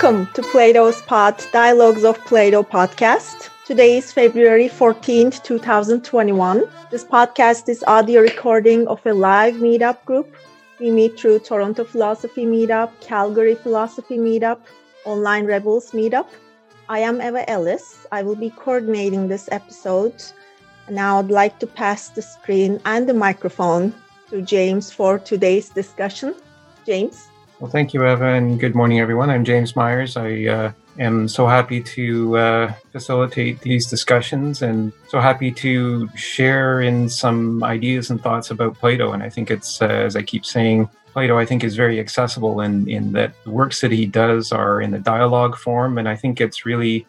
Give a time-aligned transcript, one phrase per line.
[0.00, 3.50] Welcome to Plato's Pod Dialogues of Plato podcast.
[3.66, 6.62] Today is February 14th, 2021.
[6.92, 10.32] This podcast is audio recording of a live meetup group.
[10.78, 14.60] We meet through Toronto Philosophy Meetup, Calgary Philosophy Meetup,
[15.04, 16.28] Online Rebels Meetup.
[16.88, 18.06] I am Eva Ellis.
[18.12, 20.14] I will be coordinating this episode.
[20.88, 23.92] Now I'd like to pass the screen and the microphone
[24.30, 26.36] to James for today's discussion.
[26.86, 27.26] James.
[27.60, 29.30] Well, thank you, Eva, and good morning, everyone.
[29.30, 30.16] I'm James Myers.
[30.16, 36.82] I uh, am so happy to uh, facilitate these discussions and so happy to share
[36.82, 39.10] in some ideas and thoughts about Plato.
[39.10, 42.60] And I think it's, uh, as I keep saying, Plato, I think, is very accessible
[42.60, 45.98] in, in that the works that he does are in the dialogue form.
[45.98, 47.08] And I think it's really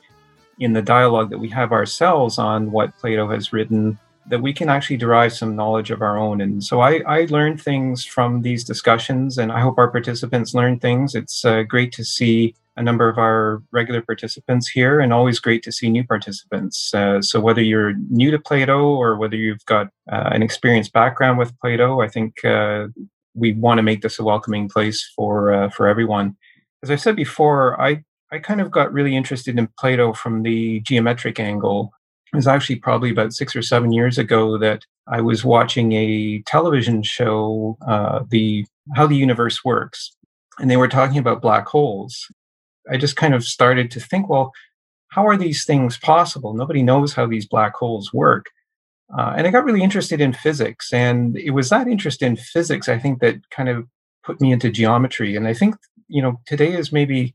[0.57, 3.99] in the dialogue that we have ourselves on what Plato has written
[4.30, 6.40] that we can actually derive some knowledge of our own.
[6.40, 10.80] And so I, I learned things from these discussions, and I hope our participants learn
[10.80, 11.16] things.
[11.16, 15.63] It's uh, great to see a number of our regular participants here, and always great
[15.63, 16.94] to see new participants.
[16.94, 21.38] Uh, so whether you're new to Plato or whether you've got uh, an experienced background
[21.38, 22.88] with Plato, I think uh,
[23.34, 26.38] we want to make this a welcoming place for uh, for everyone.
[26.84, 30.80] As I said before, I I kind of got really interested in Plato from the
[30.82, 31.91] geometric angle
[32.32, 36.41] it was actually probably about six or seven years ago that I was watching a
[36.46, 40.16] television show, uh, the How the Universe Works,
[40.60, 42.27] and they were talking about black holes.
[42.91, 44.52] I just kind of started to think, well,
[45.10, 46.54] how are these things possible?
[46.54, 48.48] Nobody knows how these black holes work.
[49.18, 50.93] Uh, and I got really interested in physics.
[50.93, 53.88] And it was that interest in physics, I think, that kind of
[54.24, 55.36] put me into geometry.
[55.36, 55.76] And I think,
[56.08, 57.34] you know, today is maybe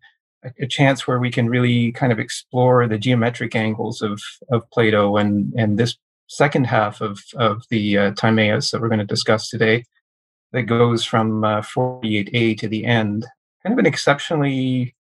[0.61, 4.21] a chance where we can really kind of explore the geometric angles of
[4.51, 5.97] of Plato and and this
[6.29, 9.85] second half of of the uh, Timaeus that we're going to discuss today
[10.53, 13.27] that goes from uh, 48a to the end.
[13.63, 14.95] Kind of an exceptionally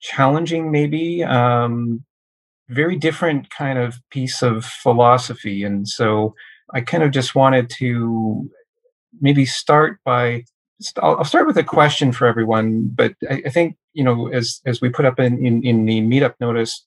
[0.00, 2.04] challenging maybe um,
[2.68, 5.62] very different kind of piece of philosophy.
[5.62, 6.34] And so
[6.74, 8.48] i kind of just wanted to
[9.20, 10.44] maybe start by
[11.02, 14.88] I'll, start with a question for everyone, but I, think you know, as as we
[14.88, 16.86] put up in, in in the meetup notice,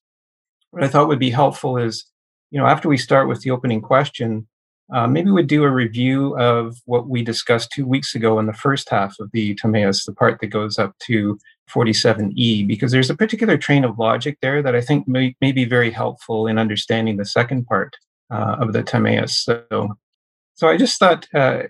[0.72, 2.06] what I thought would be helpful is,
[2.52, 4.48] you know, after we start with the opening question,
[4.94, 8.54] uh, maybe we'd do a review of what we discussed two weeks ago in the
[8.54, 11.38] first half of the Timaeus, the part that goes up to
[11.70, 15.64] 47e, because there's a particular train of logic there that I think may, may be
[15.64, 17.96] very helpful in understanding the second part
[18.30, 19.38] uh, of the Timaeus.
[19.38, 19.98] So,
[20.56, 21.64] so I just thought uh,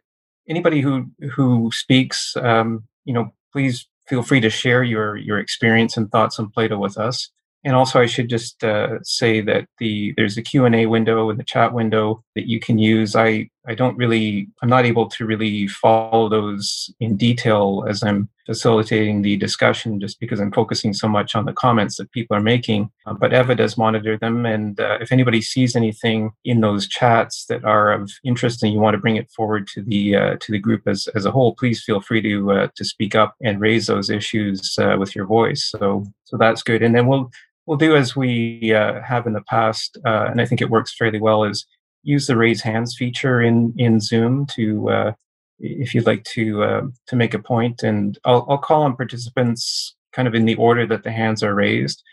[0.52, 5.98] anybody who who speaks, um, you know, please feel free to share your your experience
[5.98, 7.32] and thoughts on Plato with us.
[7.64, 11.30] And also, I should just uh, say that the there's a Q and A window
[11.30, 13.16] in the chat window that you can use.
[13.16, 18.30] I I don't really I'm not able to really follow those in detail as I'm
[18.46, 22.42] facilitating the discussion, just because I'm focusing so much on the comments that people are
[22.42, 22.90] making.
[23.06, 27.46] Uh, but Eva does monitor them, and uh, if anybody sees anything in those chats
[27.46, 30.52] that are of interest and you want to bring it forward to the uh, to
[30.52, 33.62] the group as as a whole, please feel free to uh, to speak up and
[33.62, 35.70] raise those issues uh, with your voice.
[35.70, 37.30] So so that's good, and then we'll
[37.68, 41.20] we'll do as we uh, have in the past, and I think it works fairly
[41.20, 41.44] well.
[41.44, 41.66] Is
[42.04, 45.12] use the raise hands feature in in Zoom to uh,
[45.60, 49.96] if you'd like to uh, to make a point, and I'll I'll call on participants
[50.14, 52.04] kind of in the order that the hands are raised,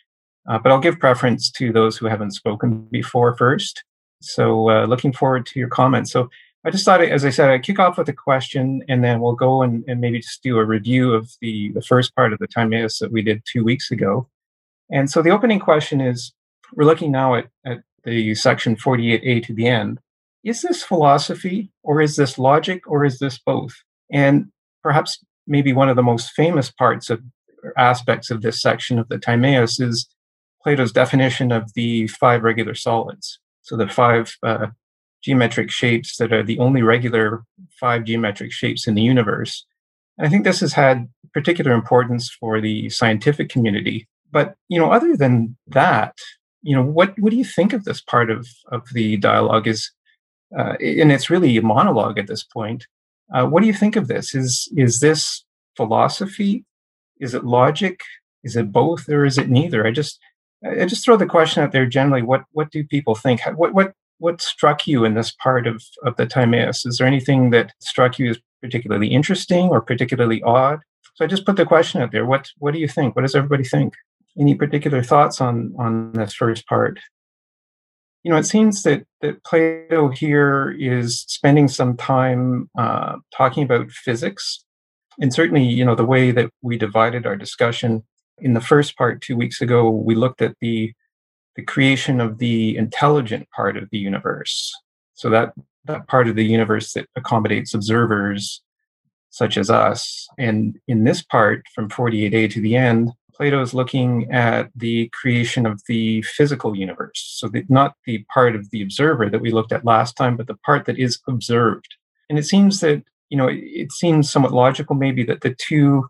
[0.49, 3.85] uh, but I'll give preference to those who haven't spoken before first.
[4.21, 6.13] So uh, looking forward to your comments.
[6.13, 6.29] So.
[6.65, 9.37] I just thought, as I said, I'd kick off with a question, and then we'll
[9.37, 12.49] go and, and maybe just do a review of the, the first part of the
[12.49, 14.29] Timaeus that we did two weeks ago.
[14.91, 16.33] And so the opening question is
[16.75, 19.99] we're looking now at, at the section 48a to the end.
[20.45, 23.75] Is this philosophy or is this logic or is this both?
[24.11, 24.47] And
[24.83, 27.21] perhaps maybe one of the most famous parts of
[27.77, 30.09] aspects of this section of the Timaeus is
[30.63, 33.39] Plato's definition of the five regular solids.
[33.63, 34.69] So the five uh,
[35.23, 37.43] geometric shapes that are the only regular
[37.79, 39.67] five geometric shapes in the universe.
[40.17, 44.91] And I think this has had particular importance for the scientific community but you know,
[44.91, 46.15] other than that,
[46.69, 49.67] you know, what what do you think of this part of of the dialogue?
[49.67, 49.91] Is
[50.57, 52.87] uh, and it's really a monologue at this point.
[53.35, 54.35] Uh, what do you think of this?
[54.35, 55.47] Is is this
[55.79, 56.67] philosophy?
[57.21, 58.01] Is it logic?
[58.45, 59.87] Is it both, or is it neither?
[59.87, 60.21] I just
[60.63, 62.21] I just throw the question out there generally.
[62.21, 63.41] What what do people think?
[63.57, 66.85] What what what struck you in this part of of the Timaeus?
[66.85, 70.81] Is there anything that struck you as particularly interesting or particularly odd?
[71.15, 72.27] So I just put the question out there.
[72.27, 73.17] What what do you think?
[73.17, 73.95] What does everybody think?
[74.39, 77.01] Any particular thoughts on on this first part?
[78.25, 83.91] You know, it seems that that Plato here is spending some time uh, talking about
[83.91, 84.65] physics,
[85.21, 88.05] and certainly, you know, the way that we divided our discussion
[88.41, 90.93] In the first part, two weeks ago, we looked at the
[91.57, 94.73] the creation of the intelligent part of the universe.
[95.15, 95.55] So that
[95.87, 98.63] that part of the universe that accommodates observers
[99.31, 100.29] such as us.
[100.39, 105.65] And in this part, from 48a to the end, Plato is looking at the creation
[105.65, 107.37] of the physical universe.
[107.39, 110.49] So, the, not the part of the observer that we looked at last time, but
[110.49, 111.95] the part that is observed.
[112.29, 116.09] And it seems that, you know, it, it seems somewhat logical maybe that the two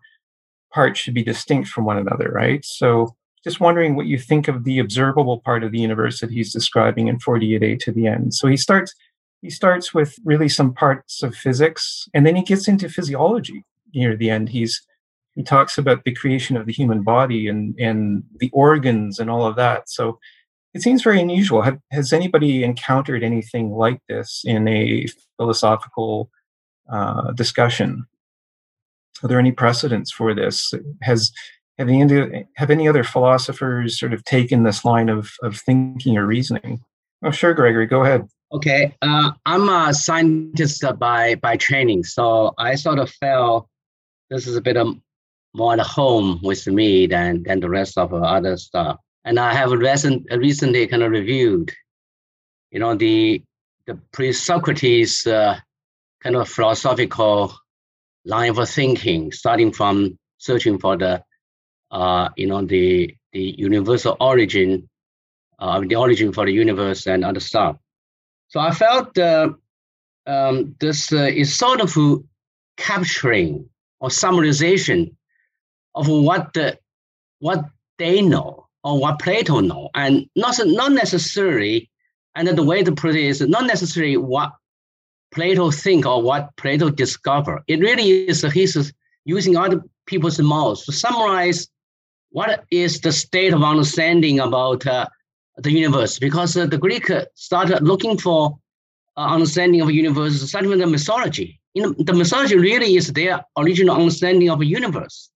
[0.73, 2.65] parts should be distinct from one another, right?
[2.65, 3.15] So,
[3.45, 7.09] just wondering what you think of the observable part of the universe that he's describing
[7.09, 8.33] in 48a to the end.
[8.33, 8.95] So, he starts
[9.43, 13.65] he starts with really some parts of physics and then he gets into physiology
[13.95, 14.83] near the end he's
[15.39, 19.47] he talks about the creation of the human body and and the organs and all
[19.47, 19.89] of that.
[19.89, 20.19] So
[20.75, 21.63] it seems very unusual.
[21.63, 25.07] Have, has anybody encountered anything like this in a
[25.37, 26.29] philosophical
[26.93, 28.05] uh, discussion?
[29.23, 30.75] Are there any precedents for this?
[31.03, 31.31] Has
[31.79, 36.27] have any, have any other philosophers sort of taken this line of, of thinking or
[36.27, 36.81] reasoning?
[37.25, 38.29] Oh sure gregory go ahead.
[38.53, 43.69] Okay, uh, I'm a scientist by by training, so I sort of felt
[44.31, 44.97] this is a bit of
[45.55, 48.99] more at home with me than than the rest of other stuff.
[49.25, 51.73] And I have recent recently kind of reviewed,
[52.71, 53.43] you know, the
[53.87, 55.59] the pre-Socrates uh,
[56.23, 57.55] kind of philosophical
[58.25, 61.23] line of thinking, starting from searching for the,
[61.91, 64.89] uh, you know, the the universal origin,
[65.59, 67.77] uh, the origin for the universe and other stuff.
[68.49, 69.51] So I felt uh,
[70.27, 71.97] um, this uh, is sort of
[72.77, 73.69] capturing
[74.01, 75.15] or summarization
[75.99, 76.79] of what the,
[77.41, 77.65] what
[77.99, 81.91] they know or what Plato know, and not not necessarily.
[82.35, 84.53] And the way to put it is not necessarily what
[85.35, 87.63] Plato think or what Plato discover.
[87.67, 88.93] It really is he's
[89.25, 91.69] using other people's mouths to summarize
[92.31, 95.07] what is the state of understanding about uh,
[95.57, 98.59] the universe because uh, the Greek started looking for
[99.17, 101.61] uh, understanding of universe starting with the mythology.
[101.75, 105.31] Know, the mythology really is their original understanding of the universe.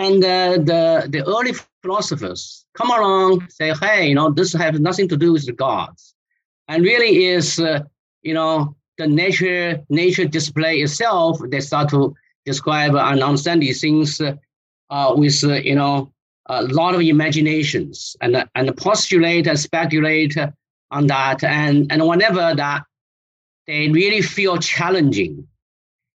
[0.00, 1.52] And uh, the, the early
[1.82, 6.14] philosophers come along, say, hey, you know, this has nothing to do with the gods.
[6.68, 7.80] And really is, uh,
[8.22, 12.14] you know, the nature nature display itself, they start to
[12.46, 16.10] describe and understand these things uh, with, uh, you know,
[16.46, 20.34] a lot of imaginations and, and postulate and speculate
[20.90, 21.44] on that.
[21.44, 22.84] And, and whenever that
[23.66, 25.46] they really feel challenging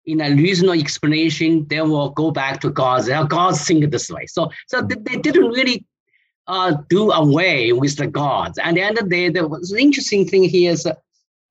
[0.06, 3.08] in a reasonable explanation, they will go back to gods.
[3.08, 4.26] Their gods think this way.
[4.28, 5.86] So, so they, didn't really
[6.48, 8.58] uh, do away with the gods.
[8.60, 10.88] And the end of the the interesting thing here is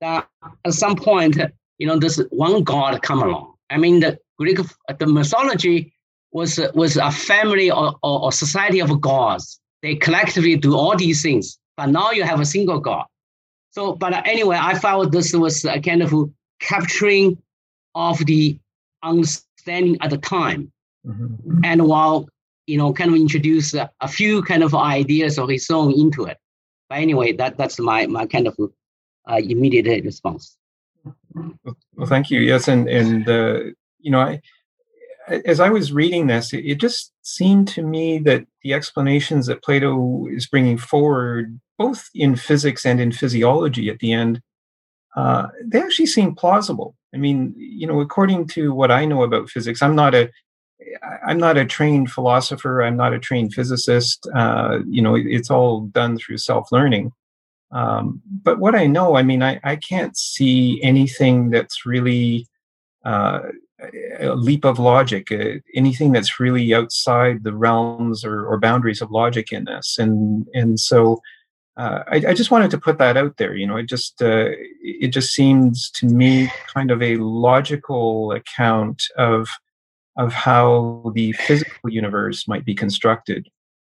[0.01, 0.27] that
[0.65, 1.37] at some point,
[1.77, 3.53] you know, this one god come along.
[3.69, 4.59] I mean, the Greek,
[4.99, 5.93] the mythology
[6.31, 9.59] was was a family or, or, or, society of gods.
[9.81, 13.05] They collectively do all these things, but now you have a single god.
[13.71, 16.13] So, but anyway, I felt this was a kind of
[16.59, 17.37] capturing
[17.95, 18.59] of the
[19.03, 20.71] understanding at the time,
[21.05, 21.61] mm-hmm.
[21.63, 22.27] and while
[22.67, 26.25] you know, kind of introduce a, a, few kind of ideas of his own into
[26.25, 26.37] it.
[26.89, 28.57] But anyway, that that's my my kind of
[29.29, 30.57] uh, immediate response.
[31.33, 32.39] Well, thank you.
[32.39, 33.59] Yes, and and uh,
[33.99, 34.41] you know, I
[35.27, 39.63] as I was reading this, it, it, just seemed to me that the explanations that
[39.63, 44.41] Plato is bringing forward, both in physics and in physiology at the end,
[45.15, 46.95] uh, they actually seem plausible.
[47.13, 50.29] I mean, you know, according to what I know about physics, I'm not a
[51.25, 52.83] I'm not a trained philosopher.
[52.83, 54.27] I'm not a trained physicist.
[54.35, 57.11] Uh, you know, it's all done through self-learning.
[57.71, 62.47] Um, but what I know, I mean, I, I can't see anything that's really
[63.03, 63.39] uh,
[64.19, 69.11] a leap of logic, uh, anything that's really outside the realms or, or, boundaries of
[69.11, 69.97] logic in this.
[69.97, 71.21] And and so
[71.77, 73.53] uh, I, I, just wanted to put that out there.
[73.55, 74.51] You know, it just uh,
[74.81, 79.49] it just seems to me kind of a logical account of
[80.17, 83.49] of how the physical universe might be constructed.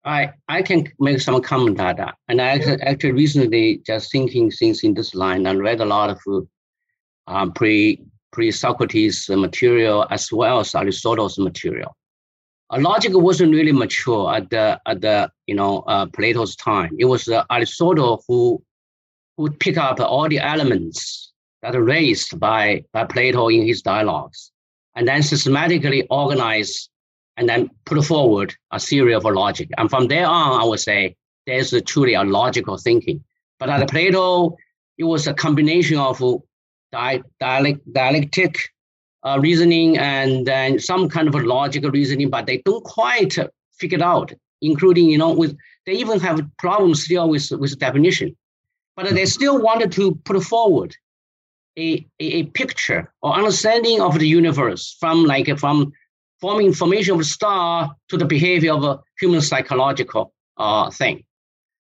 [0.04, 2.16] I I can make some comment on that.
[2.28, 6.50] And I actually, recently just thinking things in this line and read a lot of
[7.28, 11.96] um, pre pre-Socrates material as well as Aristotle's material.
[12.78, 16.96] Logic wasn't really mature at the at the you know uh, Plato's time.
[17.00, 18.62] It was uh, Aristotle who
[19.38, 24.52] who picked up all the elements that are raised by by Plato in his dialogues,
[24.96, 26.90] and then systematically organize
[27.38, 29.70] and then put forward a theory of logic.
[29.78, 31.16] And from there on, I would say
[31.48, 33.24] there's truly a logical thinking.
[33.60, 34.58] But at Plato,
[34.98, 36.22] it was a combination of
[36.92, 38.60] di- dialect, dialectic
[39.24, 43.36] uh, reasoning and then some kind of a logical reasoning, but they don't quite
[43.78, 48.36] figure out including, you know, with they even have problems still with, with definition.
[48.96, 50.96] But they still wanted to put forward
[51.78, 55.94] a, a, a picture or understanding of the universe from like from
[56.42, 61.24] forming formation of a star to the behavior of a human psychological uh, thing.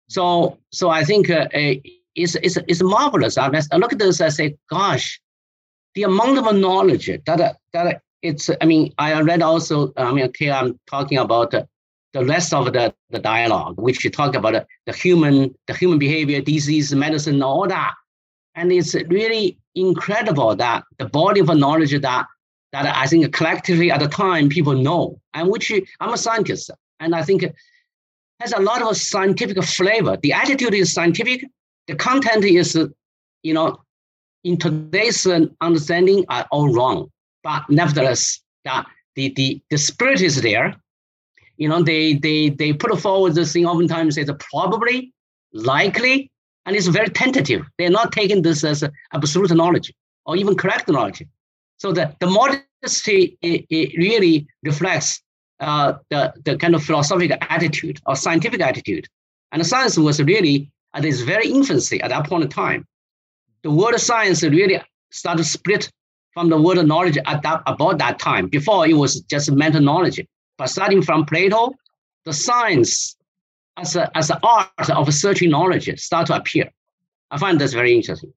[0.09, 3.37] So, so I think uh, it's, it's, it's marvelous.
[3.37, 5.19] I, look at this, I say, gosh,
[5.95, 10.25] the amount of knowledge eh, that, that it's, I mean, I read also, I mean,
[10.25, 11.67] okay, I'm talking about the,
[12.13, 15.99] the rest of the, the dialogue, which you talk about uh, the human, the human
[15.99, 17.93] behavior, disease, medicine, all that.
[18.55, 22.27] And it's really incredible that the body of knowledge that
[22.71, 27.15] that I think collectively at the time people know, and which I'm a scientist, and
[27.15, 27.45] I think
[28.39, 30.17] has a lot of scientific flavor.
[30.21, 31.45] The attitude is scientific,
[31.87, 32.75] the content is,
[33.43, 33.83] you know,
[34.43, 35.25] in today's
[35.61, 37.09] understanding are all wrong,
[37.43, 38.85] but nevertheless, the,
[39.15, 40.75] the, the spirit is there.
[41.57, 45.13] You know, they they they put forward this thing oftentimes as probably,
[45.53, 46.31] likely,
[46.65, 47.65] and it's very tentative.
[47.77, 48.83] They're not taking this as
[49.13, 49.93] absolute knowledge
[50.25, 51.23] or even correct knowledge.
[51.77, 55.21] So the, the modesty it, it really reflects
[55.59, 59.07] uh, the, the kind of philosophical attitude or scientific attitude.
[59.51, 62.85] And science was really at its very infancy at that point in time.
[63.63, 65.89] The word science really started to split
[66.33, 68.47] from the word knowledge at that, about that time.
[68.47, 70.19] Before it was just mental knowledge.
[70.57, 71.73] But starting from Plato,
[72.25, 73.15] the science
[73.77, 76.71] as as an art of searching knowledge start to appear.
[77.31, 78.33] I find this very interesting.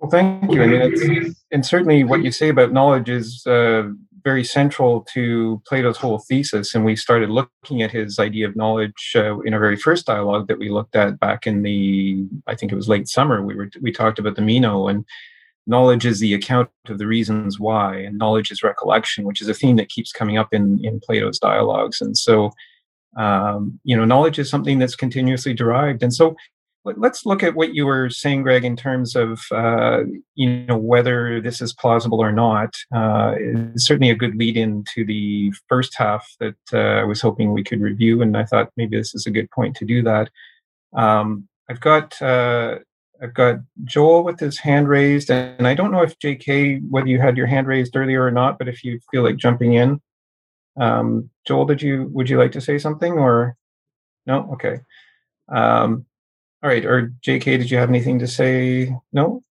[0.00, 0.62] Well, thank you.
[0.62, 3.90] I mean, and certainly what you say about knowledge is uh,
[4.22, 6.74] very central to Plato's whole thesis.
[6.74, 10.48] And we started looking at his idea of knowledge uh, in our very first dialogue
[10.48, 13.42] that we looked at back in the, I think it was late summer.
[13.42, 15.04] We were we talked about the Meno and
[15.66, 19.54] knowledge is the account of the reasons why, and knowledge is recollection, which is a
[19.54, 22.00] theme that keeps coming up in in Plato's dialogues.
[22.00, 22.50] And so
[23.16, 26.36] um, you know knowledge is something that's continuously derived and so
[26.84, 30.00] let's look at what you were saying greg in terms of uh,
[30.34, 33.34] you know whether this is plausible or not uh,
[33.76, 37.64] certainly a good lead in to the first half that uh, i was hoping we
[37.64, 40.30] could review and i thought maybe this is a good point to do that
[40.94, 42.78] um, i've got uh,
[43.22, 47.20] I've got Joel with his hand raised, and I don't know if JK whether you
[47.20, 50.00] had your hand raised earlier or not, but if you feel like jumping in,
[50.80, 53.56] um, Joel, did you would you like to say something or
[54.26, 54.50] no?
[54.54, 54.80] Okay.
[55.48, 56.06] Um,
[56.62, 56.84] all right.
[56.84, 58.94] Or J.K., did you have anything to say?
[59.12, 59.42] No.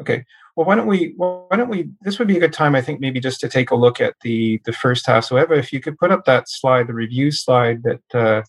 [0.00, 0.24] Okay.
[0.56, 1.14] Well, why don't we?
[1.16, 1.90] Why don't we?
[2.02, 4.14] This would be a good time, I think, maybe just to take a look at
[4.22, 5.24] the the first half.
[5.24, 8.42] So, Eva, if you could put up that slide, the review slide that uh,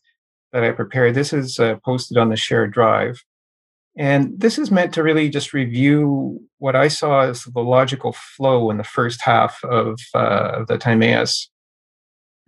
[0.52, 1.16] that I prepared.
[1.16, 3.24] This is uh, posted on the shared drive.
[3.98, 8.70] And this is meant to really just review what I saw as the logical flow
[8.70, 11.50] in the first half of, uh, of the Timaeus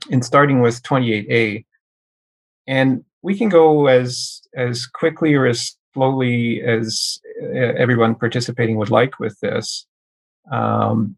[0.09, 1.65] and starting with 28A.
[2.65, 8.91] And we can go as as quickly or as slowly as uh, everyone participating would
[8.91, 9.87] like with this.
[10.51, 11.15] Um,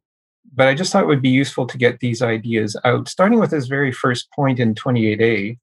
[0.53, 3.51] but I just thought it would be useful to get these ideas out, starting with
[3.51, 5.57] this very first point in 28A,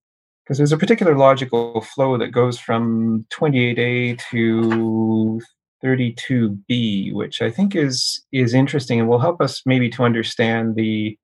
[0.45, 5.41] because there's a particular logical flow that goes from 28A to
[5.83, 11.17] 32B, which I think is is interesting and will help us maybe to understand the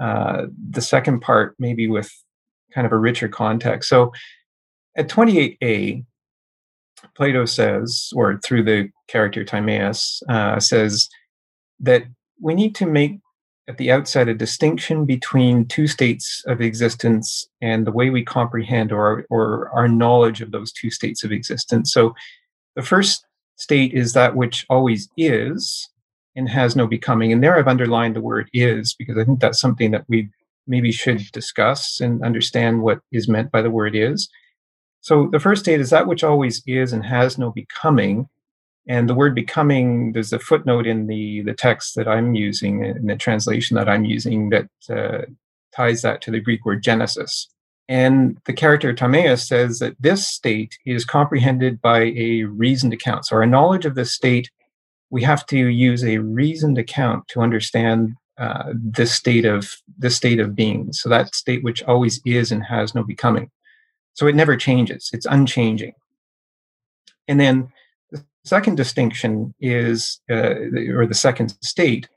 [0.00, 2.10] uh, the second part maybe with
[2.74, 3.88] kind of a richer context.
[3.88, 4.12] So
[4.96, 6.04] at 28a,
[7.14, 11.08] Plato says, or through the character Timaeus, uh, says
[11.80, 12.04] that
[12.40, 13.18] we need to make
[13.68, 18.92] at the outset a distinction between two states of existence and the way we comprehend
[18.92, 21.92] or, or our knowledge of those two states of existence.
[21.92, 22.14] So
[22.76, 23.26] the first
[23.56, 25.88] state is that which always is,
[26.36, 27.32] and has no becoming.
[27.32, 30.28] And there I've underlined the word is because I think that's something that we
[30.66, 34.28] maybe should discuss and understand what is meant by the word is.
[35.06, 38.28] So the first state is that which always is and has no becoming.
[38.88, 43.06] And the word becoming, there's a footnote in the, the text that I'm using, in
[43.06, 45.26] the translation that I'm using, that uh,
[45.72, 47.48] ties that to the Greek word genesis.
[47.88, 53.26] And the character Timaeus says that this state is comprehended by a reasoned account.
[53.26, 54.50] So our knowledge of this state
[55.10, 60.40] we have to use a reasoned account to understand uh, this state of this state
[60.40, 60.92] of being.
[60.92, 63.52] So that state which always is and has no becoming.
[64.16, 65.10] So it never changes.
[65.12, 65.92] It's unchanging.
[67.28, 67.68] And then
[68.10, 70.54] the second distinction is, uh,
[70.94, 72.08] or the second state,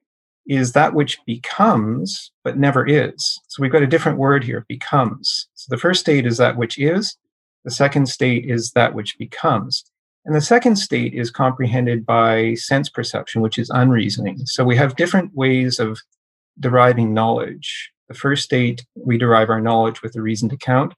[0.47, 3.39] is that which becomes but never is.
[3.49, 5.47] So we've got a different word here, becomes.
[5.55, 7.17] So the first state is that which is.
[7.65, 9.83] The second state is that which becomes.
[10.23, 14.45] And the second state is comprehended by sense perception, which is unreasoning.
[14.45, 15.99] So we have different ways of
[16.59, 17.91] deriving knowledge.
[18.07, 20.93] The first state, we derive our knowledge with a reasoned account.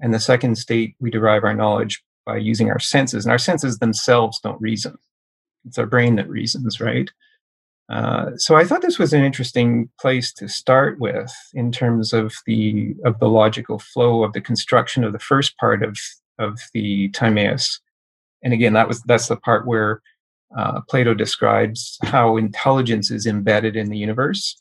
[0.00, 3.24] And the second state, we derive our knowledge by using our senses.
[3.24, 4.96] And our senses themselves don't reason,
[5.66, 7.10] it's our brain that reasons, right?
[7.90, 12.34] Uh, so I thought this was an interesting place to start with in terms of
[12.46, 15.98] the of the logical flow of the construction of the first part of
[16.38, 17.80] of the Timaeus.
[18.42, 20.00] And again, that was that's the part where
[20.56, 24.60] uh, Plato describes how intelligence is embedded in the universe.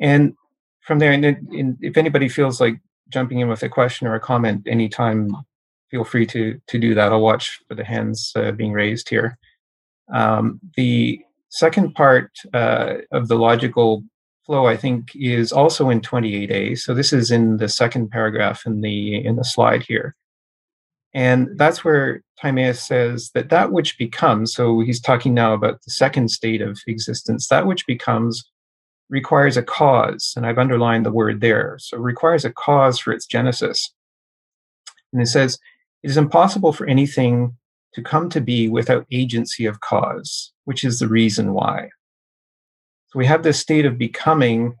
[0.00, 0.34] And
[0.80, 2.78] from there, and, and if anybody feels like
[3.12, 5.36] jumping in with a question or a comment anytime,
[5.90, 7.12] feel free to to do that.
[7.12, 9.38] I'll watch for the hands uh, being raised here.
[10.12, 14.02] Um, the second part uh, of the logical
[14.44, 16.78] flow, I think, is also in 28a.
[16.78, 20.16] So this is in the second paragraph in the in the slide here.
[21.14, 25.90] And that's where Timaeus says that that which becomes, so he's talking now about the
[25.90, 28.50] second state of existence, that which becomes
[29.12, 30.32] requires a cause.
[30.34, 31.76] And I've underlined the word there.
[31.78, 33.92] So requires a cause for its genesis.
[35.12, 35.58] And it says,
[36.02, 37.56] it is impossible for anything
[37.92, 41.90] to come to be without agency of cause, which is the reason why.
[43.08, 44.76] So we have this state of becoming,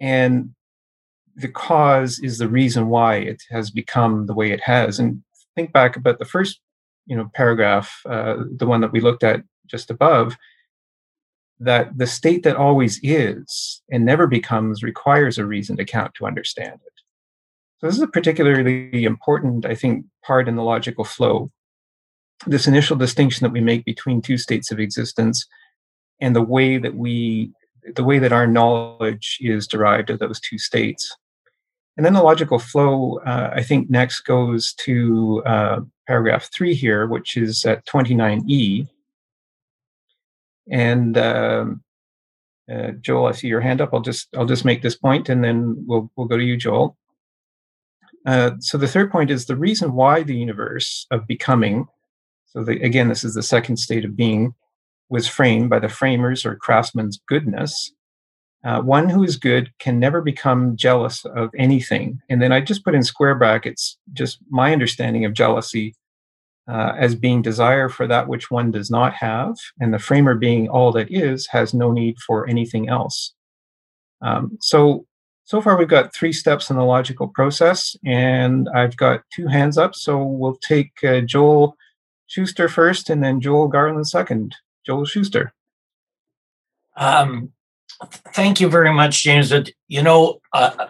[0.00, 0.54] and
[1.36, 4.98] the cause is the reason why it has become the way it has.
[4.98, 5.22] And
[5.54, 6.58] think back about the first,
[7.04, 10.38] you know, paragraph, uh, the one that we looked at just above,
[11.60, 16.26] that the state that always is and never becomes requires a reason to count to
[16.26, 16.92] understand it.
[17.78, 21.50] So this is a particularly important, I think, part in the logical flow.
[22.46, 25.46] This initial distinction that we make between two states of existence
[26.20, 27.52] and the way that we
[27.94, 31.16] the way that our knowledge is derived of those two states.
[31.96, 37.06] And then the logical flow, uh, I think, next goes to uh, paragraph three here,
[37.06, 38.88] which is at 29e.
[40.70, 41.82] And um,
[42.72, 43.90] uh, Joel, I see your hand up.
[43.92, 46.96] I'll just I'll just make this point, and then we'll we'll go to you, Joel.
[48.26, 51.86] Uh, so the third point is the reason why the universe of becoming.
[52.46, 54.54] So the, again, this is the second state of being,
[55.08, 57.92] was framed by the framers or craftsman's goodness.
[58.64, 62.20] Uh, one who is good can never become jealous of anything.
[62.28, 65.94] And then I just put in square brackets just my understanding of jealousy
[66.68, 70.68] uh, as being desire for that which one does not have, and the framer being
[70.68, 73.34] all that is has no need for anything else.
[74.20, 75.06] Um, so
[75.48, 79.78] so far, we've got three steps in the logical process, and I've got two hands
[79.78, 79.94] up.
[79.94, 81.74] So we'll take uh, Joel
[82.26, 84.54] Schuster first, and then Joel Garland second.
[84.84, 85.54] Joel Schuster.
[86.98, 87.52] Um,
[88.34, 89.50] thank you very much, James.
[89.88, 90.88] You know, uh,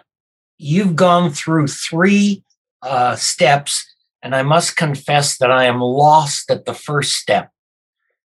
[0.57, 2.43] you've gone through three
[2.81, 3.88] uh, steps,
[4.21, 7.49] and I must confess that I am lost at the first step.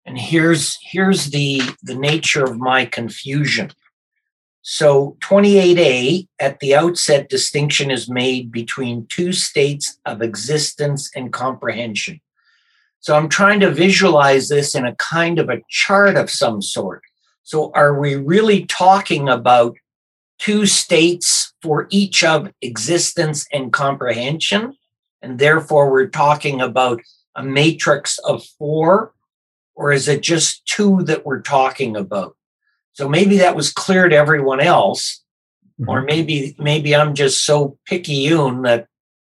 [0.04, 3.72] And here's here's the the nature of my confusion.
[4.62, 12.20] So 28A, at the outset, distinction is made between two states of existence and comprehension.
[13.00, 17.02] So I'm trying to visualize this in a kind of a chart of some sort.
[17.44, 19.76] So are we really talking about
[20.38, 24.74] two states for each of existence and comprehension?
[25.22, 27.00] And therefore, we're talking about
[27.34, 29.12] a matrix of four?
[29.74, 32.36] Or is it just two that we're talking about?
[32.92, 35.22] So maybe that was clear to everyone else,
[35.80, 35.88] mm-hmm.
[35.88, 38.88] or maybe maybe I'm just so picayune that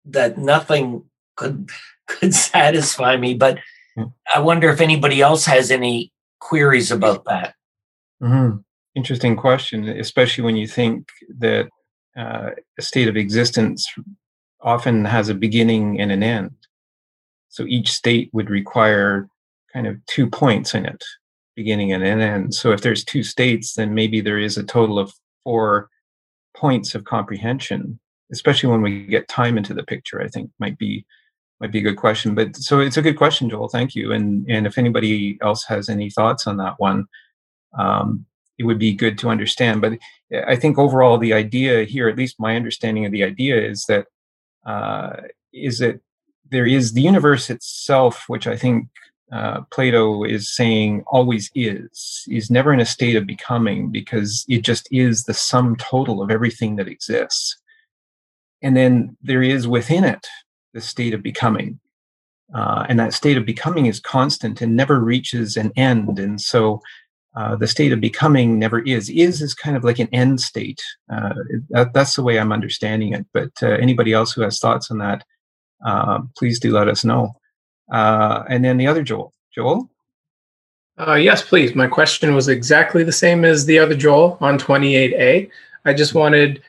[0.05, 1.03] that nothing
[1.37, 1.71] could
[2.07, 3.35] could satisfy me.
[3.35, 3.57] But
[3.99, 4.11] mm-hmm.
[4.33, 7.55] I wonder if anybody else has any queries about that.
[8.23, 8.59] Mm-hmm.
[8.95, 11.69] Interesting question, especially when you think that
[12.17, 13.87] uh, a state of existence
[14.61, 16.55] often has a beginning and an end.
[17.49, 19.29] So each state would require
[19.73, 21.03] kind of two points in it
[21.57, 22.55] beginning and an end.
[22.55, 25.88] So if there's two states, then maybe there is a total of four
[26.57, 27.99] points of comprehension,
[28.31, 31.05] especially when we get time into the picture, I think might be
[31.61, 32.37] might be a good question.
[32.37, 33.68] But so it's a good question, Joel.
[33.68, 34.12] Thank you.
[34.12, 37.07] And and if anybody else has any thoughts on that one,
[37.77, 38.25] um,
[38.59, 39.81] it would be good to understand.
[39.81, 39.94] But
[40.47, 44.07] I think overall the idea here, at least my understanding of the idea, is that
[44.66, 45.16] uh,
[45.53, 46.01] is that
[46.51, 48.88] there is the universe itself, which I think
[49.31, 54.62] uh, Plato is saying always is, is never in a state of becoming because it
[54.62, 57.57] just is the sum total of everything that exists.
[58.62, 60.27] And then there is within it
[60.73, 61.79] the state of becoming.
[62.55, 66.18] Uh, and that state of becoming is constant and never reaches an end.
[66.18, 66.81] And so
[67.37, 69.09] uh, the state of becoming never is.
[69.11, 70.83] Is is kind of like an end state.
[71.12, 71.35] Uh,
[71.71, 73.27] that, that's the way I'm understanding it.
[73.33, 75.25] But uh, anybody else who has thoughts on that,
[75.85, 77.35] uh, please do let us know.
[77.93, 79.33] Uh, and then the other Joel.
[79.55, 79.88] Joel?
[80.99, 81.77] Yes, please.
[81.77, 85.49] My question was exactly the same as the other Joel on 28A.
[85.85, 86.61] I just wanted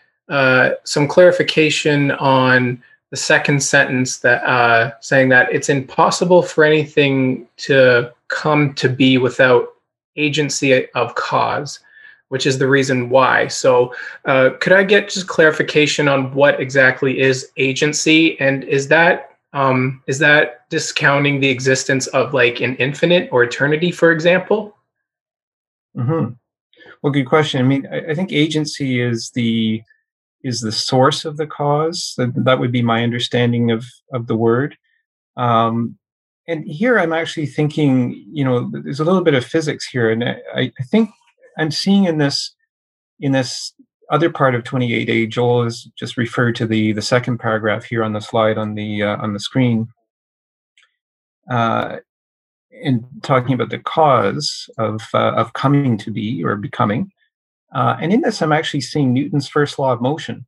[0.83, 8.13] some clarification on the second sentence that uh, saying that it's impossible for anything to
[8.27, 9.69] come to be without
[10.15, 11.79] agency of cause,
[12.29, 13.47] which is the reason why.
[13.47, 13.93] So,
[14.25, 20.03] uh, could I get just clarification on what exactly is agency, and is that um,
[20.07, 24.75] is that discounting the existence of like an infinite or eternity, for example?
[25.97, 26.33] Mm-hmm.
[27.01, 27.59] Well, good question.
[27.59, 29.81] I mean, I, I think agency is the
[30.43, 32.13] is the source of the cause.
[32.17, 34.77] That, that would be my understanding of of the word.
[35.37, 35.97] Um,
[36.49, 40.23] and here I'm actually thinking, you know, there's a little bit of physics here, and
[40.23, 41.11] I, I think
[41.59, 42.55] I'm seeing in this
[43.19, 43.73] in this
[44.09, 48.13] other part of 28a, Joel has just referred to the the second paragraph here on
[48.13, 49.89] the slide on the uh, on the screen.
[51.49, 51.97] Uh,
[52.71, 57.11] in talking about the cause of uh, of coming to be or becoming,
[57.75, 60.47] uh, and in this, I'm actually seeing Newton's first law of motion.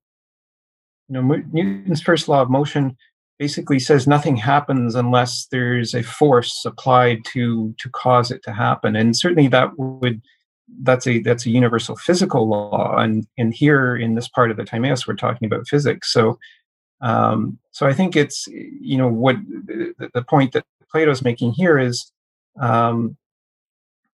[1.10, 2.98] You know, Newton's first law of motion
[3.42, 8.96] basically says nothing happens unless there's a force applied to to cause it to happen,
[8.96, 10.22] and certainly that would
[10.84, 12.96] that's a that's a universal physical law.
[12.98, 16.14] And and here in this part of the Timaeus, we're talking about physics.
[16.14, 16.38] So
[17.02, 21.80] um, so I think it's you know what the, the point that Plato's making here
[21.80, 22.12] is
[22.60, 23.18] um,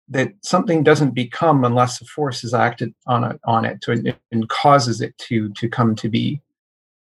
[0.10, 4.50] that something doesn't become unless a force is acted on it on it to, and
[4.50, 6.42] causes it to to come to be.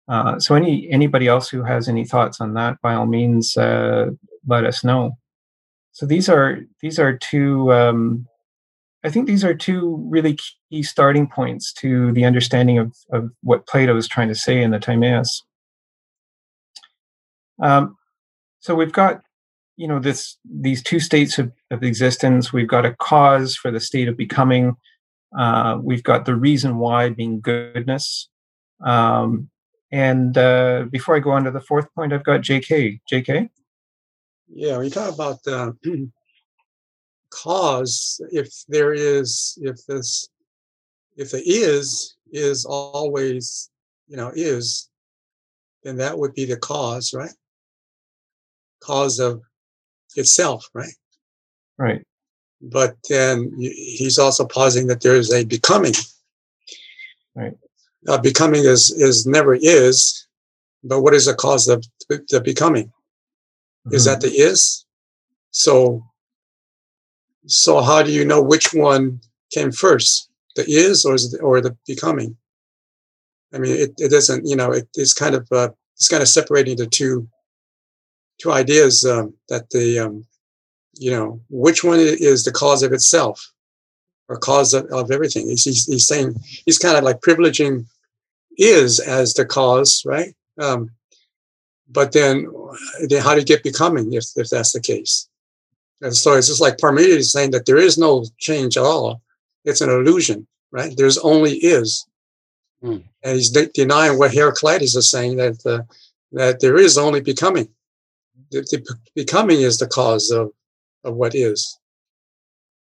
[0.08, 4.10] Uh, so any anybody else who has any thoughts on that, by all means, uh,
[4.46, 5.16] let us know.
[5.92, 7.72] So these are these are two.
[7.72, 8.26] Um,
[9.04, 10.38] I think these are two really
[10.70, 14.70] key starting points to the understanding of, of what Plato is trying to say in
[14.70, 15.42] the Timaeus.
[17.60, 17.96] Um,
[18.60, 19.22] so we've got
[19.76, 23.80] you know this these two states of, of existence we've got a cause for the
[23.80, 24.76] state of becoming
[25.38, 28.28] uh, we've got the reason why being goodness
[28.84, 29.50] um,
[29.92, 33.48] and uh, before i go on to the fourth point i've got jk jk
[34.48, 35.72] yeah we talk about uh,
[37.30, 40.28] cause if there is if this
[41.16, 43.70] if the is is always
[44.08, 44.88] you know is
[45.84, 47.32] then that would be the cause right
[48.82, 49.42] cause of
[50.16, 50.94] itself, right?
[51.78, 52.04] Right.
[52.60, 55.94] But then he's also positing that there is a becoming.
[57.34, 57.54] Right.
[58.08, 60.26] Uh, becoming is is never is,
[60.82, 62.86] but what is the cause of the becoming?
[62.86, 63.94] Mm-hmm.
[63.94, 64.28] Is that mm-hmm.
[64.28, 64.84] the is?
[65.50, 66.04] So
[67.46, 69.20] so how do you know which one
[69.52, 72.36] came first, the is or is the, or the becoming?
[73.54, 76.28] I mean, it, it doesn't, you know, it, it's kind of uh, it's kind of
[76.28, 77.28] separating the two
[78.40, 80.26] two ideas um, that the um,
[80.94, 83.52] you know which one is the cause of itself
[84.28, 86.34] or cause of, of everything he's, he's, he's, saying
[86.64, 87.84] he's kind of like privileging
[88.58, 90.34] is as the cause right?
[90.58, 90.90] Um,
[91.90, 92.46] but then,
[93.08, 95.28] then how do you get becoming if, if that's the case?
[96.00, 99.20] And so it's just like parmenides saying that there is no change at all.
[99.64, 100.96] It's an illusion right?
[100.96, 102.06] There's only is.
[102.82, 103.04] Mm.
[103.22, 105.82] and he's de- denying what heraclitus is saying that uh,
[106.32, 107.68] that there is only becoming.
[108.50, 110.50] The, the becoming is the cause of,
[111.04, 111.78] of what is.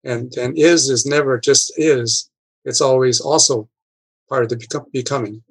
[0.02, 2.28] And, and is is never just is,
[2.64, 3.68] it's always also
[4.28, 5.44] part of the becoming.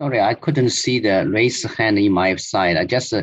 [0.00, 2.76] Sorry, I couldn't see the raised hand in my side.
[2.76, 3.22] I just uh,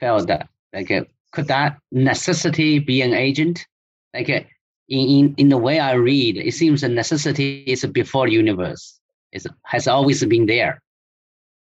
[0.00, 3.66] felt that, like, uh, could that necessity be an agent?
[4.12, 4.40] Like, uh,
[4.88, 9.00] in, in, in the way I read, it seems the necessity is before universe.
[9.32, 10.82] It has always been there.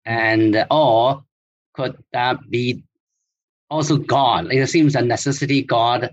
[0.05, 1.23] And, or
[1.73, 2.83] could that be
[3.69, 4.51] also God.
[4.51, 6.11] It seems a necessity God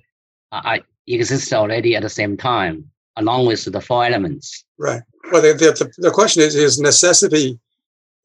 [0.52, 4.64] uh, exists already at the same time, along with the four elements.
[4.78, 5.02] Right.
[5.32, 7.58] Well, the, the, the question is: Is necessity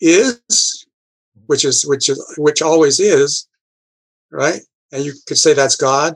[0.02, 0.86] is,
[1.48, 3.48] which is which is which always is,
[4.32, 4.62] right?
[4.92, 6.16] And you could say that's God,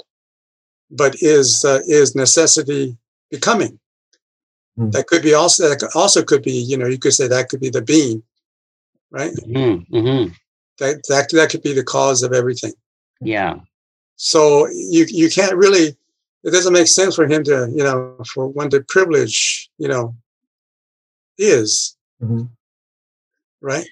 [0.89, 2.97] but is uh, is necessity
[3.29, 3.79] becoming?
[4.77, 4.91] Mm.
[4.91, 7.59] That could be also that also could be you know you could say that could
[7.59, 8.23] be the being,
[9.11, 9.33] right?
[9.33, 9.95] Mm-hmm.
[9.95, 10.33] Mm-hmm.
[10.79, 12.73] That that that could be the cause of everything.
[13.21, 13.55] Yeah.
[14.15, 15.95] So you you can't really
[16.43, 20.15] it doesn't make sense for him to, you know, for one to privilege, you know,
[21.37, 21.95] is.
[22.21, 22.43] Mm-hmm.
[23.63, 23.87] Right?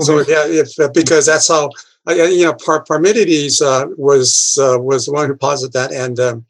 [0.00, 1.70] so yeah, if uh, because that's how
[2.06, 6.20] uh, you know Par- Parmenides uh, was uh, was the one who posited that, and
[6.20, 6.44] um,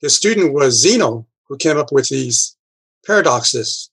[0.00, 2.56] his student was Zeno, who came up with these
[3.06, 3.90] paradoxes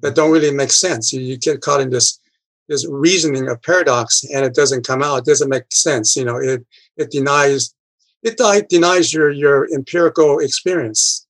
[0.00, 0.14] that mm-hmm.
[0.14, 1.12] don't really make sense.
[1.12, 2.20] You, you get caught in this
[2.68, 5.18] this reasoning of paradox and it doesn't come out.
[5.18, 6.16] It doesn't make sense.
[6.16, 6.64] You know, it
[6.96, 7.74] it denies
[8.22, 11.26] it denies your your empirical experience.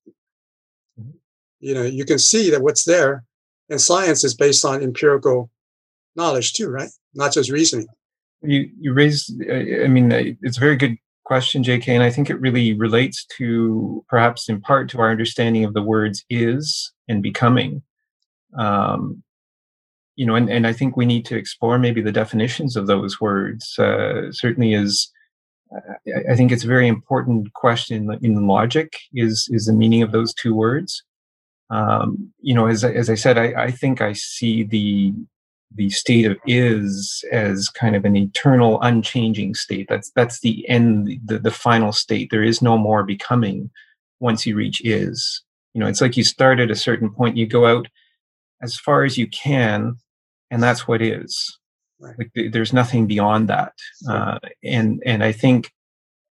[1.01, 1.11] Mm-hmm.
[1.61, 3.25] You know, you can see that what's there,
[3.71, 5.51] and science is based on empirical
[6.17, 6.91] knowledge too, right?
[7.15, 7.87] not just reasoning.
[8.43, 9.33] You you raised.
[9.51, 14.05] I mean, it's a very good question, J.K., and I think it really relates to
[14.09, 17.83] perhaps in part to our understanding of the words "is" and "becoming."
[18.59, 19.23] Um,
[20.17, 23.21] you know, and, and I think we need to explore maybe the definitions of those
[23.21, 23.79] words.
[23.79, 25.11] Uh, certainly, is
[26.29, 30.35] I think it's a very important question in logic is is the meaning of those
[30.35, 31.03] two words.
[31.71, 35.13] Um, you know, as as I said, I, I think I see the
[35.75, 39.87] the state of is as kind of an eternal, unchanging state.
[39.89, 42.31] That's that's the end, the, the final state.
[42.31, 43.71] There is no more becoming
[44.21, 45.43] once you reach is.
[45.73, 47.89] You know, it's like you start at a certain point, you go out
[48.63, 49.97] as far as you can,
[50.51, 51.59] and that's what is.
[51.99, 52.15] Right.
[52.19, 53.73] Like there's nothing beyond that.
[54.09, 55.73] Uh, and and I think,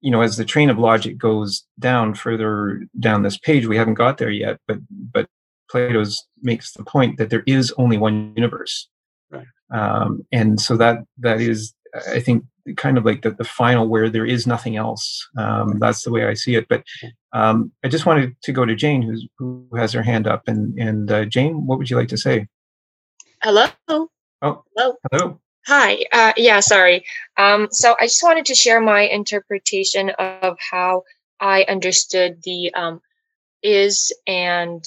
[0.01, 3.95] you know, as the train of logic goes down further down this page, we haven't
[3.95, 5.29] got there yet, but but
[5.71, 8.89] Plato's makes the point that there is only one universe.
[9.31, 9.47] Right.
[9.73, 11.75] Um, and so that that is,
[12.09, 12.45] I think,
[12.77, 15.27] kind of like the, the final where there is nothing else.
[15.37, 16.69] Um, that's the way I see it.
[16.69, 16.85] But
[17.33, 20.47] um, I just wanted to go to Jane, who's, who has her hand up.
[20.47, 22.47] And and uh, Jane, what would you like to say?
[23.43, 23.67] Hello.
[23.89, 24.09] Oh,
[24.43, 24.97] hello.
[25.11, 25.41] Hello.
[25.69, 25.99] Hi.
[26.13, 27.05] Uh, yeah, sorry.
[27.37, 31.05] Um, so I just wanted to share my interpretation of how
[31.41, 33.03] I understood the um,
[33.63, 34.83] is and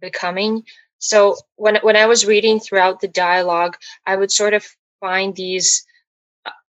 [0.00, 0.64] becoming.
[0.98, 4.66] So when when I was reading throughout the dialogue, I would sort of
[4.98, 5.86] find these,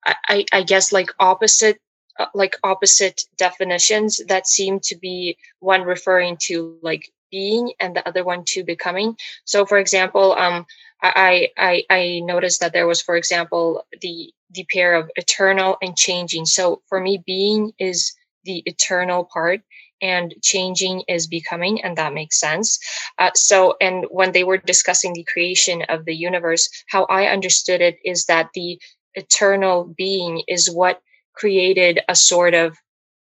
[0.05, 1.81] I, I guess, like opposite
[2.19, 8.07] uh, like opposite definitions that seem to be one referring to like being and the
[8.09, 9.17] other one to becoming.
[9.45, 10.67] So, for example, um,
[11.03, 15.97] I, I I noticed that there was, for example, the the pair of eternal and
[15.97, 16.47] changing.
[16.47, 19.61] So for me, being is the eternal part
[20.03, 22.79] and changing is becoming and that makes sense
[23.19, 27.81] uh, so and when they were discussing the creation of the universe how i understood
[27.81, 28.79] it is that the
[29.15, 31.01] eternal being is what
[31.35, 32.77] created a sort of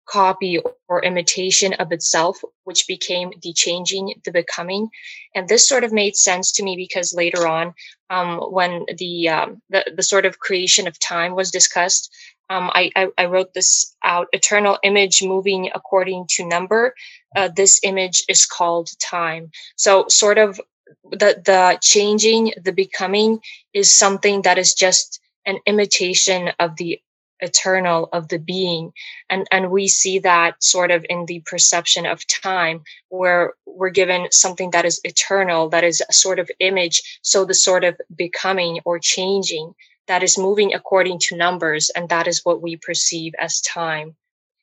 [0.09, 4.89] copy or imitation of itself, which became the changing, the becoming.
[5.35, 7.75] And this sort of made sense to me because later on,
[8.11, 12.11] um, when the, um, the, the sort of creation of time was discussed,
[12.51, 16.95] um, I, I, I, wrote this out eternal image moving according to number.
[17.37, 19.51] Uh, this image is called time.
[19.77, 20.59] So, sort of
[21.11, 23.41] the, the changing, the becoming
[23.75, 27.01] is something that is just an imitation of the
[27.41, 28.93] eternal of the being.
[29.31, 34.29] And and we see that sort of in the perception of time where we're given
[34.31, 37.19] something that is eternal that is a sort of image.
[37.23, 39.75] So the sort of becoming or changing
[40.07, 44.17] that is moving according to numbers and that is what we perceive as time.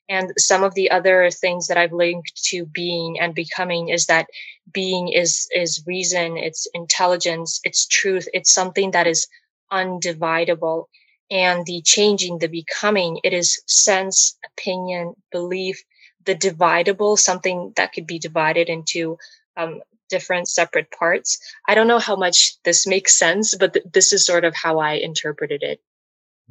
[0.08, 4.28] And some of the other things that i've linked to being and becoming is that
[4.72, 9.26] being is is reason it's intelligence it's truth it's something that is
[9.72, 10.86] undividable
[11.30, 15.82] and the changing, the becoming, it is sense, opinion, belief,
[16.24, 19.16] the dividable, something that could be divided into
[19.56, 21.38] um, different separate parts.
[21.68, 24.78] I don't know how much this makes sense, but th- this is sort of how
[24.78, 25.80] I interpreted it.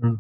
[0.02, 0.20] Mm.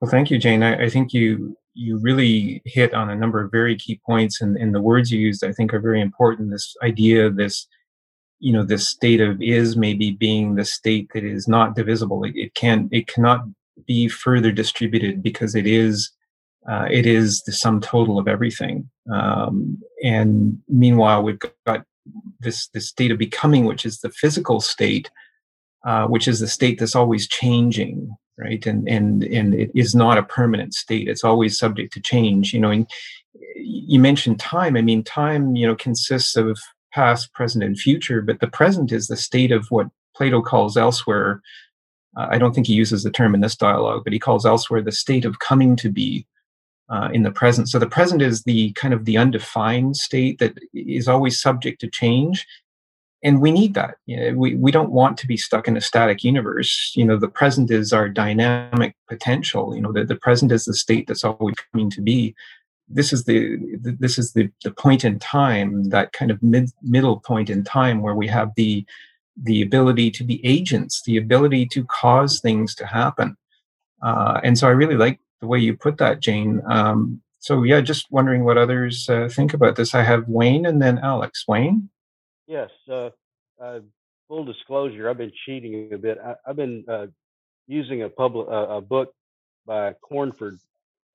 [0.00, 0.62] Well, thank you, Jane.
[0.62, 4.56] I, I, think you you really hit on a number of very key points, and,
[4.56, 6.50] and the words you used, I think, are very important.
[6.50, 7.66] This idea, this
[8.38, 12.22] you know, this state of is maybe being the state that is not divisible.
[12.24, 13.40] It, it can it cannot
[13.86, 16.10] be further distributed because it is
[16.68, 18.88] uh, it is the sum total of everything.
[19.12, 21.84] Um, and meanwhile, we've got
[22.40, 25.10] this this state of becoming, which is the physical state,
[25.86, 28.64] uh, which is the state that's always changing, right?
[28.66, 31.08] And and and it is not a permanent state.
[31.08, 32.52] It's always subject to change.
[32.52, 32.90] You know, and
[33.54, 34.76] you mentioned time.
[34.76, 36.58] I mean, time, you know, consists of
[36.92, 39.86] past, present, and future, but the present is the state of what
[40.16, 41.42] Plato calls elsewhere
[42.16, 44.82] uh, I don't think he uses the term in this dialogue, but he calls elsewhere
[44.82, 46.26] the state of coming to be
[46.88, 47.68] uh, in the present.
[47.68, 51.90] So the present is the kind of the undefined state that is always subject to
[51.90, 52.46] change.
[53.22, 53.96] And we need that.
[54.06, 56.92] You know, we, we don't want to be stuck in a static universe.
[56.94, 59.74] You know, the present is our dynamic potential.
[59.74, 62.34] You know, the, the present is the state that's always coming to be.
[62.88, 67.18] This is the this is the, the point in time, that kind of mid, middle
[67.18, 68.86] point in time where we have the
[69.42, 73.36] the ability to be agents, the ability to cause things to happen.
[74.02, 76.62] Uh, and so I really like the way you put that, Jane.
[76.68, 79.94] Um, so yeah, just wondering what others uh, think about this.
[79.94, 81.44] I have Wayne and then Alex.
[81.46, 81.90] Wayne.
[82.46, 82.70] Yes.
[82.90, 83.10] Uh,
[83.60, 83.80] uh
[84.28, 86.18] full disclosure, I've been cheating a bit.
[86.18, 87.06] I, have been uh,
[87.68, 89.14] using a public a book
[89.64, 90.58] by Cornford,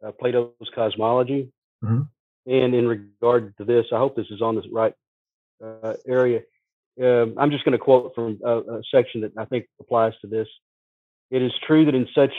[0.05, 1.51] uh, Plato's Cosmology.
[1.84, 2.03] Mm-hmm.
[2.45, 4.93] And in regard to this, I hope this is on the right
[6.07, 6.41] area
[6.99, 10.27] um, I'm just going to quote from a, a, section that I think applies to
[10.27, 10.47] this.
[11.30, 12.34] It is true that in such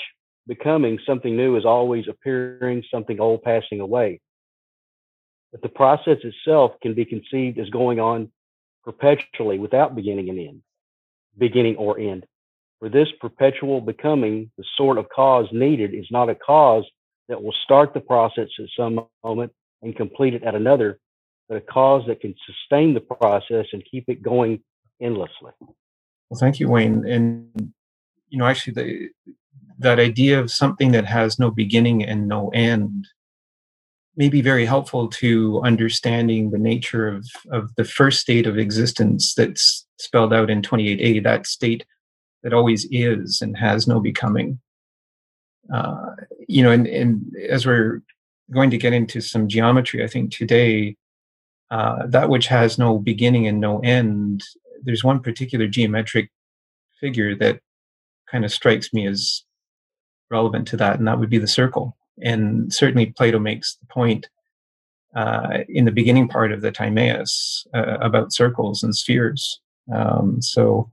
[0.46, 4.20] becoming, something new is always appearing, something old passing away.
[5.52, 8.30] But the process itself can be conceived as going on
[8.84, 10.62] perpetually without beginning and end,
[11.38, 12.26] beginning or end.
[12.80, 16.84] For this perpetual becoming, the sort of cause needed is not a cause
[17.28, 20.98] that will start the process at some moment and complete it at another,
[21.52, 24.62] but a cause that can sustain the process and keep it going
[25.02, 25.52] endlessly.
[25.60, 27.06] Well, thank you, Wayne.
[27.06, 27.74] And
[28.30, 29.34] you know, actually, the,
[29.78, 33.06] that idea of something that has no beginning and no end
[34.16, 39.34] may be very helpful to understanding the nature of, of the first state of existence
[39.34, 41.84] that's spelled out in 28a, that state
[42.42, 44.58] that always is and has no becoming.
[45.72, 46.12] Uh,
[46.48, 48.00] you know, and, and as we're
[48.50, 50.96] going to get into some geometry, I think today,
[51.72, 54.42] uh, that which has no beginning and no end,
[54.82, 56.30] there's one particular geometric
[57.00, 57.61] figure that
[58.30, 59.42] kind of strikes me as
[60.30, 61.96] relevant to that, and that would be the circle.
[62.22, 64.28] And certainly, Plato makes the point
[65.16, 69.58] uh, in the beginning part of the Timaeus uh, about circles and spheres.
[69.94, 70.90] Um, so,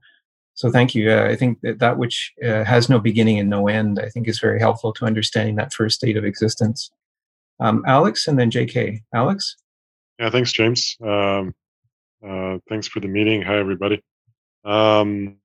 [0.54, 1.10] so thank you.
[1.10, 4.28] Uh, I think that that which uh, has no beginning and no end, I think,
[4.28, 6.90] is very helpful to understanding that first state of existence.
[7.60, 9.02] Um, Alex and then J.K.
[9.14, 9.56] Alex.
[10.20, 10.98] Yeah, thanks, James.
[11.02, 11.54] Um,
[12.22, 13.40] uh, thanks for the meeting.
[13.40, 14.02] Hi, everybody.
[14.66, 15.36] Um,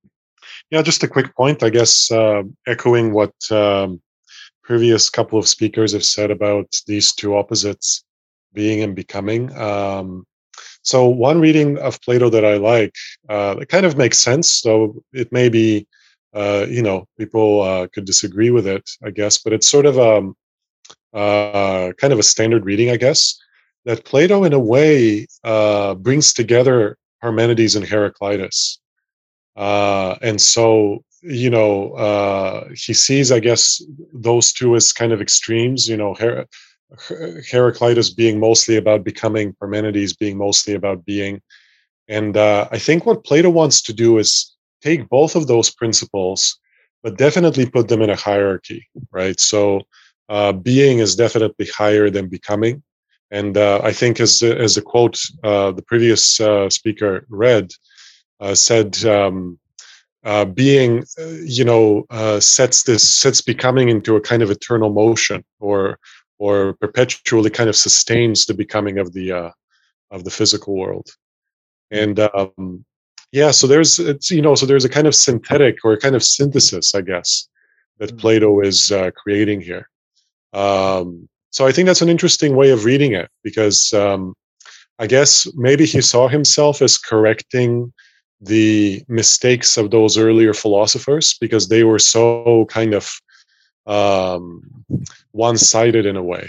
[0.70, 4.02] yeah, just a quick point, I guess, uh, echoing what um,
[4.66, 8.04] previous couple of speakers have said about these two opposites,
[8.52, 9.56] being and becoming.
[9.58, 10.26] Um,
[10.82, 12.96] so one reading of Plato that I like,
[13.30, 14.56] uh, it kind of makes sense.
[14.56, 15.88] So it may be,
[16.34, 19.98] uh, you know, people uh, could disagree with it, I guess, but it's sort of
[19.98, 20.36] a um,
[21.14, 23.40] uh, kind of a standard reading, I guess.
[23.86, 28.80] That Plato, in a way, uh, brings together Parmenides and Heraclitus,
[29.56, 33.82] uh, and so you know he sees, I guess,
[34.14, 35.88] those two as kind of extremes.
[35.88, 36.46] You know, Her-
[37.50, 41.42] Heraclitus being mostly about becoming, Parmenides being mostly about being.
[42.08, 46.60] And uh, I think what Plato wants to do is take both of those principles,
[47.04, 49.40] but definitely put them in a hierarchy, right?
[49.40, 49.82] So
[50.30, 52.84] uh, being is definitely higher than becoming.
[53.32, 57.72] And uh, I think, as as the quote uh, the previous uh, speaker read
[58.40, 59.60] uh, said, um,
[60.54, 61.04] being,
[61.44, 62.06] you know,
[62.40, 65.98] sets this sets becoming into a kind of eternal motion, or
[66.38, 69.52] or perpetually kind of sustains the becoming of the uh,
[70.12, 71.10] of the physical world
[71.92, 72.86] and um,
[73.32, 76.16] yeah so there's it's you know so there's a kind of synthetic or a kind
[76.16, 77.48] of synthesis i guess
[78.00, 78.20] that mm.
[78.20, 79.90] plato is uh, creating here
[80.54, 84.34] um, so i think that's an interesting way of reading it because um,
[85.00, 87.94] i guess maybe he saw himself as correcting
[88.42, 93.10] the mistakes of those earlier philosophers because they were so kind of
[93.88, 94.62] um,
[95.32, 96.46] one-sided in a way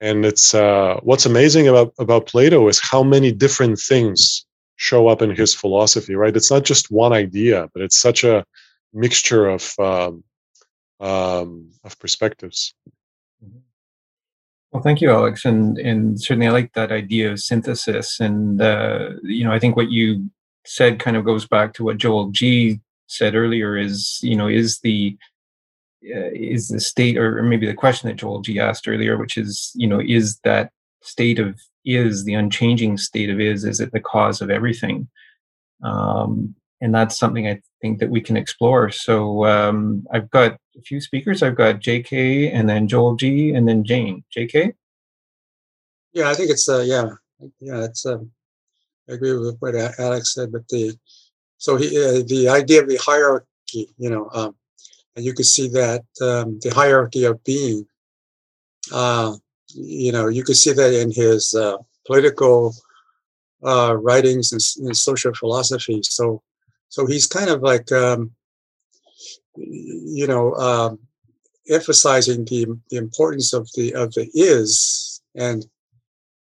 [0.00, 5.22] and it's uh, what's amazing about about plato is how many different things show up
[5.22, 8.44] in his philosophy right it's not just one idea but it's such a
[8.92, 10.24] mixture of um,
[11.00, 12.74] um, of perspectives.
[14.74, 19.08] Well thank you alex and and certainly i like that idea of synthesis and uh,
[19.22, 20.28] you know i think what you
[20.66, 24.80] said kind of goes back to what joel g said earlier is you know is
[24.80, 25.16] the
[26.04, 29.72] uh, is the state, or maybe the question that Joel G asked earlier, which is,
[29.74, 30.70] you know, is that
[31.02, 35.08] state of is the unchanging state of is, is it the cause of everything?
[35.82, 36.54] Um,
[36.84, 38.90] and that's something I think that we can explore.
[38.90, 41.42] So um, I've got a few speakers.
[41.42, 44.22] I've got JK and then Joel G and then Jane.
[44.36, 44.74] JK?
[46.12, 47.08] Yeah, I think it's, uh, yeah,
[47.58, 48.30] yeah, it's, um,
[49.08, 50.94] I agree with what Alex said, but the,
[51.56, 54.54] so he, uh, the idea of the hierarchy, you know, um,
[55.16, 57.86] and you could see that um, the hierarchy of being.
[58.92, 59.36] Uh,
[59.68, 62.74] you know, you could see that in his uh, political
[63.64, 66.00] uh, writings and, and, social philosophy.
[66.02, 66.42] So,
[66.88, 68.30] so he's kind of like, um,
[69.56, 70.98] you know, um,
[71.68, 75.66] emphasizing the the importance of the of the is and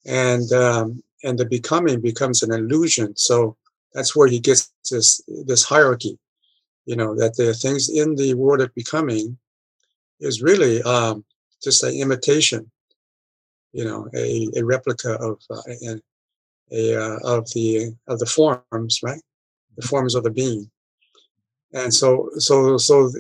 [0.06, 3.16] and um, and the becoming becomes an illusion.
[3.16, 3.58] So
[3.94, 6.18] that's where he gets this this hierarchy
[6.86, 9.38] you know, that the things in the world of becoming
[10.20, 11.24] is really um,
[11.64, 12.70] just an imitation,
[13.72, 16.02] you know, a, a replica of uh, a,
[16.72, 19.22] a uh, of the of the forms, right?
[19.78, 20.70] The forms of the being.
[21.74, 23.12] And so, so, so,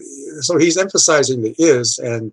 [0.41, 2.31] so he's emphasizing the is, and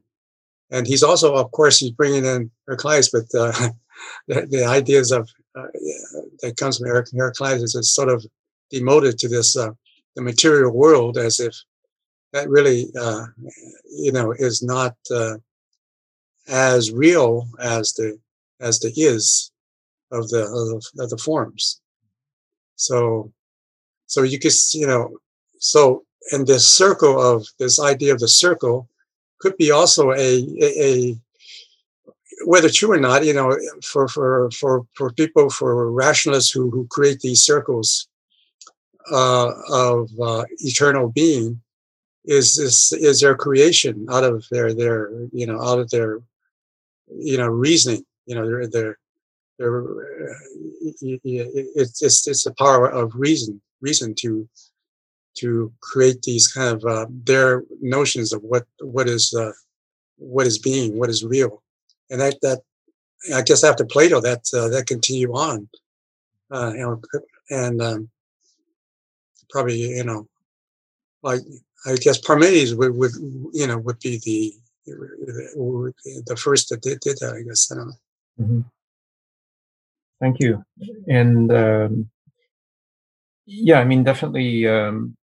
[0.71, 3.53] and he's also, of course, he's bringing in Heraclitus, but uh,
[4.29, 5.67] the, the, ideas of uh,
[6.43, 8.25] that comes from Heraclitus is sort of
[8.71, 9.71] demoted to this uh,
[10.17, 11.55] the material world as if
[12.33, 13.27] that really, uh,
[13.91, 15.37] you know, is not uh,
[16.49, 18.19] as real as the
[18.61, 19.51] as the is
[20.13, 21.81] of the of, of the forms.
[22.77, 23.33] So,
[24.11, 25.17] so you could, you know,
[25.61, 26.03] so
[26.33, 28.89] and this circle of this idea of the circle
[29.39, 31.17] could be also a, a, a
[32.45, 36.89] whether true or not, you know, for for for for people for rationalists who who
[36.89, 38.09] create these circles
[39.13, 41.61] uh, of uh, eternal being,
[42.25, 46.21] is this is their creation out of their their you know out of their
[47.07, 48.99] you know reasoning, you know their their
[49.61, 50.35] their uh,
[51.01, 54.49] it's it's it's the power of reason reason to
[55.39, 59.53] to create these kind of uh, their notions of what what is uh,
[60.17, 61.63] what is being, what is real,
[62.11, 62.61] and that that
[63.35, 65.69] I guess after Plato that uh, that continue on,
[66.51, 67.01] uh, you know,
[67.51, 68.11] and um,
[69.51, 70.29] probably you know,
[71.23, 71.41] like
[71.87, 73.13] I guess Parmenides would, would
[73.53, 74.55] you know would be the
[74.87, 77.35] the first that did, did that.
[77.35, 77.95] I guess I don't know.
[78.41, 78.61] Mm-hmm.
[80.21, 80.65] Thank you,
[81.09, 82.11] and um,
[83.47, 84.67] yeah, I mean definitely.
[84.67, 85.17] Um,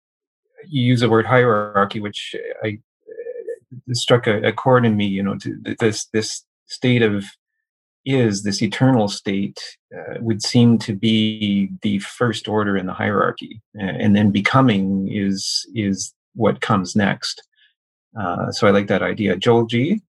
[0.69, 5.07] you use the word hierarchy, which I uh, struck a, a chord in me.
[5.07, 7.25] You know, to this this state of
[8.05, 9.61] is this eternal state
[9.95, 15.67] uh, would seem to be the first order in the hierarchy, and then becoming is
[15.75, 17.43] is what comes next.
[18.19, 19.37] Uh, so I like that idea.
[19.37, 20.01] Joel G.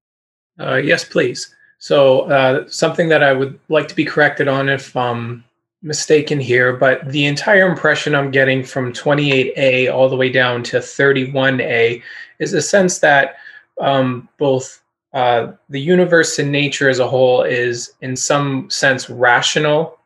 [0.59, 1.53] Uh, yes, please.
[1.79, 5.43] So uh, something that I would like to be corrected on if um,
[5.87, 10.77] mistaken here, but the entire impression I'm getting from 28A all the way down to
[10.77, 12.03] 31A
[12.39, 13.37] is a sense that
[13.79, 14.83] um, both
[15.13, 19.97] uh, the universe and nature as a whole is, in some sense, rational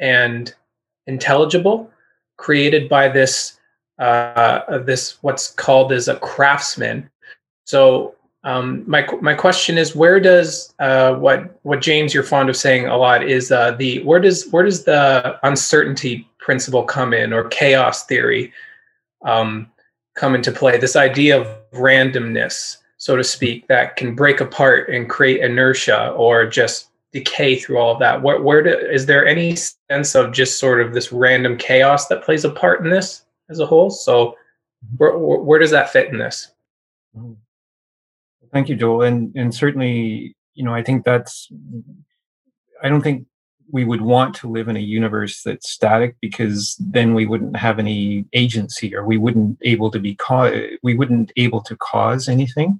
[0.00, 0.54] and
[1.06, 1.90] intelligible,
[2.36, 3.58] created by this
[3.98, 7.08] uh, this what's called as a craftsman.
[7.64, 8.15] So
[8.46, 12.86] um, my my question is, where does uh, what what James you're fond of saying
[12.86, 17.48] a lot is uh, the where does where does the uncertainty principle come in or
[17.48, 18.52] chaos theory
[19.24, 19.68] um,
[20.14, 20.78] come into play?
[20.78, 26.46] This idea of randomness, so to speak, that can break apart and create inertia or
[26.46, 28.22] just decay through all of that.
[28.22, 32.22] Where where do, is there any sense of just sort of this random chaos that
[32.22, 33.90] plays a part in this as a whole?
[33.90, 34.36] So
[34.98, 36.52] where where does that fit in this?
[37.18, 37.32] Mm-hmm.
[38.52, 39.02] Thank you, Joel.
[39.02, 41.48] And and certainly, you know, I think that's.
[42.82, 43.26] I don't think
[43.70, 47.78] we would want to live in a universe that's static because then we wouldn't have
[47.78, 52.78] any agency or we wouldn't able to be cause we wouldn't able to cause anything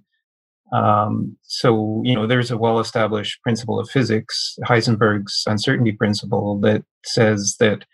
[0.72, 7.56] um, so you know there's a well-established principle of physics heisenberg's uncertainty principle that says
[7.58, 7.84] that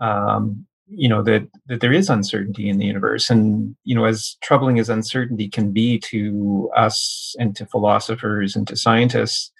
[0.00, 3.30] um, you know that that there is uncertainty in the universe.
[3.30, 8.66] And you know as troubling as uncertainty can be to us and to philosophers and
[8.68, 9.50] to scientists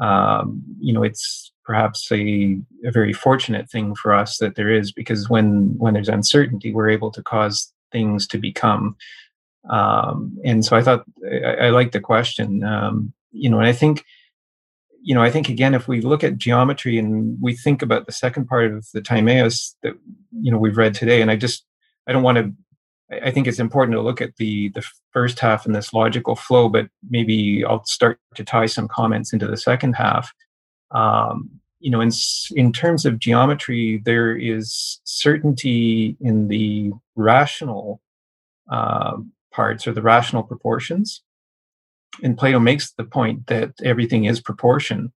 [0.00, 4.92] um, you know it's perhaps a, a very fortunate thing for us that there is
[4.92, 8.96] because when when there's uncertainty we're able to cause things to become.
[9.70, 12.64] Um, and so i thought i, I like the question.
[12.64, 14.04] Um, you know and i think
[15.02, 18.12] you know, I think again, if we look at geometry and we think about the
[18.12, 19.94] second part of the Timaeus that
[20.40, 21.64] you know we've read today, and I just
[22.06, 22.52] I don't want to.
[23.22, 26.68] I think it's important to look at the the first half in this logical flow,
[26.68, 30.32] but maybe I'll start to tie some comments into the second half.
[30.90, 32.10] Um, you know, in
[32.54, 38.00] in terms of geometry, there is certainty in the rational
[38.70, 39.16] uh,
[39.52, 41.22] parts or the rational proportions,
[42.22, 45.12] and Plato makes the point that everything is proportion.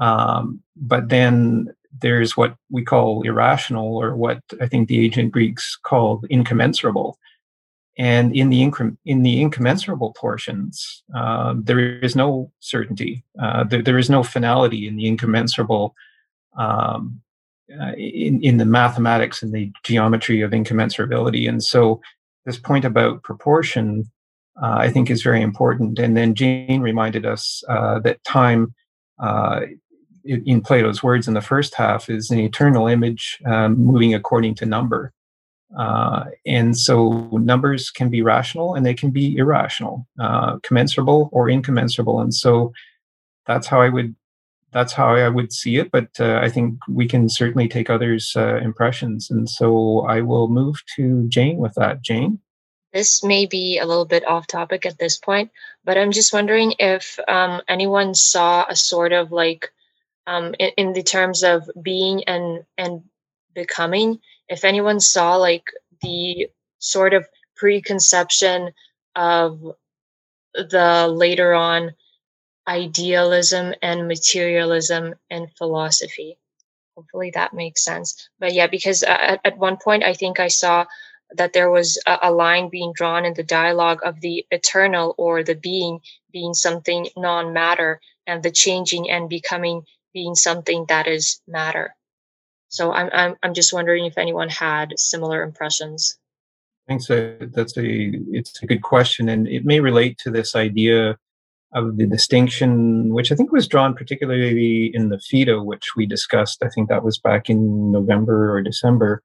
[0.00, 5.76] Um, but then there's what we call irrational, or what I think the ancient Greeks
[5.82, 7.18] called incommensurable.
[7.96, 13.24] And in the incre- in the incommensurable portions, uh, there is no certainty.
[13.40, 15.94] Uh, there, there is no finality in the incommensurable.
[16.56, 17.20] Um,
[17.70, 22.00] uh, in in the mathematics and the geometry of incommensurability, and so
[22.46, 24.10] this point about proportion
[24.62, 25.98] uh, I think is very important.
[25.98, 28.74] And then Jane reminded us uh, that time,
[29.18, 29.60] uh,
[30.24, 34.66] in Plato's words in the first half, is an eternal image um, moving according to
[34.66, 35.12] number.
[35.76, 41.48] Uh, and so numbers can be rational and they can be irrational, uh, commensurable or
[41.48, 42.20] incommensurable.
[42.20, 42.72] And so
[43.46, 44.14] that's how I would
[44.70, 45.90] that's how I would see it.
[45.90, 49.30] But uh, I think we can certainly take others' impressions.
[49.30, 52.02] And so I will move to Jane with that.
[52.02, 52.38] Jane.
[52.98, 55.52] This may be a little bit off topic at this point,
[55.84, 59.70] but I'm just wondering if um, anyone saw a sort of like,
[60.26, 63.04] um, in, in the terms of being and and
[63.54, 64.18] becoming,
[64.48, 65.70] if anyone saw like
[66.02, 66.48] the
[66.80, 68.72] sort of preconception
[69.14, 69.60] of
[70.54, 71.94] the later on
[72.66, 76.36] idealism and materialism and philosophy.
[76.96, 78.28] Hopefully that makes sense.
[78.40, 80.84] But yeah, because at, at one point I think I saw
[81.34, 85.42] that there was a, a line being drawn in the dialogue of the eternal or
[85.42, 86.00] the being
[86.32, 91.94] being something non matter and the changing and becoming being something that is matter.
[92.68, 96.18] So I'm, I'm, I'm just wondering if anyone had similar impressions.
[96.86, 97.06] Thanks.
[97.06, 101.18] That's a it's a good question, and it may relate to this idea
[101.74, 106.62] of the distinction, which I think was drawn particularly in the Phaedo, which we discussed.
[106.62, 109.22] I think that was back in November or December,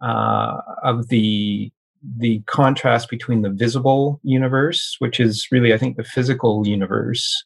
[0.00, 1.72] uh, of the
[2.18, 7.44] the contrast between the visible universe, which is really, I think, the physical universe,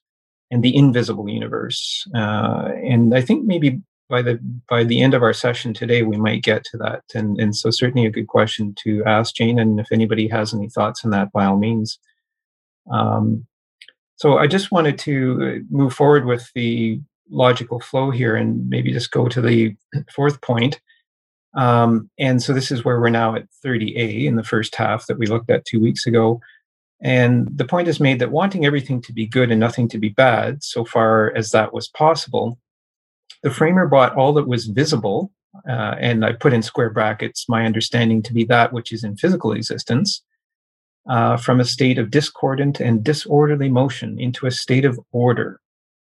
[0.51, 2.07] and the invisible universe.
[2.15, 4.39] Uh, and I think maybe by the
[4.69, 7.05] by the end of our session today, we might get to that.
[7.15, 9.59] And and so certainly a good question to ask Jane.
[9.59, 11.99] And if anybody has any thoughts on that, by all means.
[12.93, 13.47] Um,
[14.17, 19.13] so I just wanted to move forward with the logical flow here, and maybe just
[19.13, 19.75] go to the
[20.15, 20.81] fourth point.
[21.55, 25.19] Um, and so this is where we're now at 30A in the first half that
[25.19, 26.41] we looked at two weeks ago.
[27.03, 30.11] And the point is made that wanting everything to be good and nothing to be
[30.11, 32.59] bad, so far as that was possible,
[33.43, 35.33] the framer brought all that was visible,
[35.69, 39.17] uh, and I put in square brackets my understanding to be that which is in
[39.17, 40.23] physical existence,
[41.09, 45.61] uh, from a state of discordant and disorderly motion into a state of order,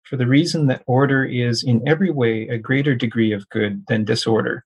[0.05, 4.05] for the reason that order is in every way a greater degree of good than
[4.05, 4.65] disorder.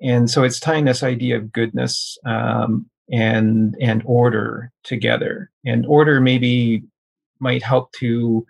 [0.00, 6.20] And so it's tying this idea of goodness um, and and order together, and order
[6.20, 6.82] maybe
[7.40, 8.46] might help to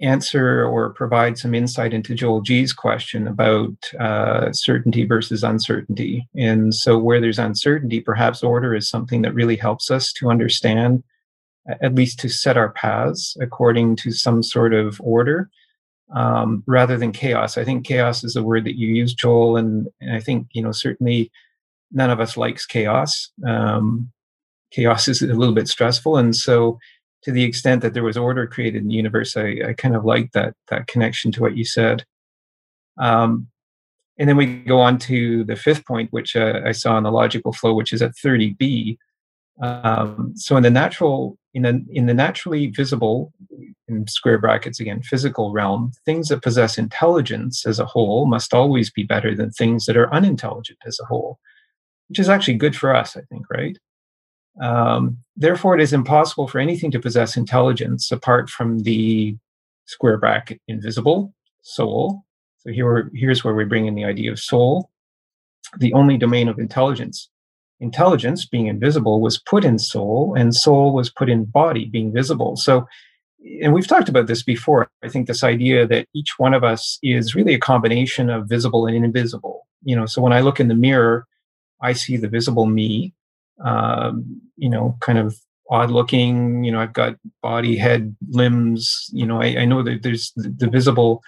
[0.00, 6.28] answer or provide some insight into Joel G's question about uh, certainty versus uncertainty.
[6.36, 11.02] And so, where there's uncertainty, perhaps order is something that really helps us to understand,
[11.82, 15.50] at least to set our paths according to some sort of order.
[16.14, 19.88] Um, rather than chaos, I think chaos is the word that you use, Joel, and,
[20.00, 21.30] and I think you know certainly
[21.92, 23.30] none of us likes chaos.
[23.46, 24.10] Um,
[24.70, 26.78] chaos is a little bit stressful, and so
[27.22, 30.04] to the extent that there was order created in the universe, I, I kind of
[30.04, 32.04] like that that connection to what you said.
[32.98, 33.48] Um,
[34.18, 37.12] and then we go on to the fifth point, which uh, I saw in the
[37.12, 38.98] logical flow, which is at 30b.
[39.60, 43.32] Um, so in the natural, in the in the naturally visible,
[43.88, 48.90] in square brackets again, physical realm, things that possess intelligence as a whole must always
[48.90, 51.38] be better than things that are unintelligent as a whole,
[52.08, 53.76] which is actually good for us, I think, right?
[54.60, 59.36] Um, therefore, it is impossible for anything to possess intelligence apart from the
[59.86, 61.32] square bracket invisible
[61.62, 62.24] soul.
[62.58, 64.90] So here, here's where we bring in the idea of soul,
[65.78, 67.30] the only domain of intelligence.
[67.80, 72.56] Intelligence, being invisible, was put in soul, and soul was put in body, being visible.
[72.56, 72.86] So,
[73.62, 74.90] and we've talked about this before.
[75.04, 78.86] I think this idea that each one of us is really a combination of visible
[78.86, 79.66] and invisible.
[79.84, 81.26] You know, so when I look in the mirror,
[81.80, 83.14] I see the visible me,
[83.64, 85.38] um, you know, kind of
[85.70, 86.64] odd looking.
[86.64, 89.08] You know, I've got body, head, limbs.
[89.12, 91.22] You know, I, I know that there's the, the visible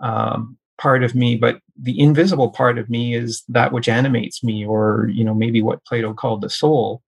[0.00, 4.64] um, part of me, but the invisible part of me is that which animates me,
[4.64, 7.02] or you know, maybe what Plato called the soul.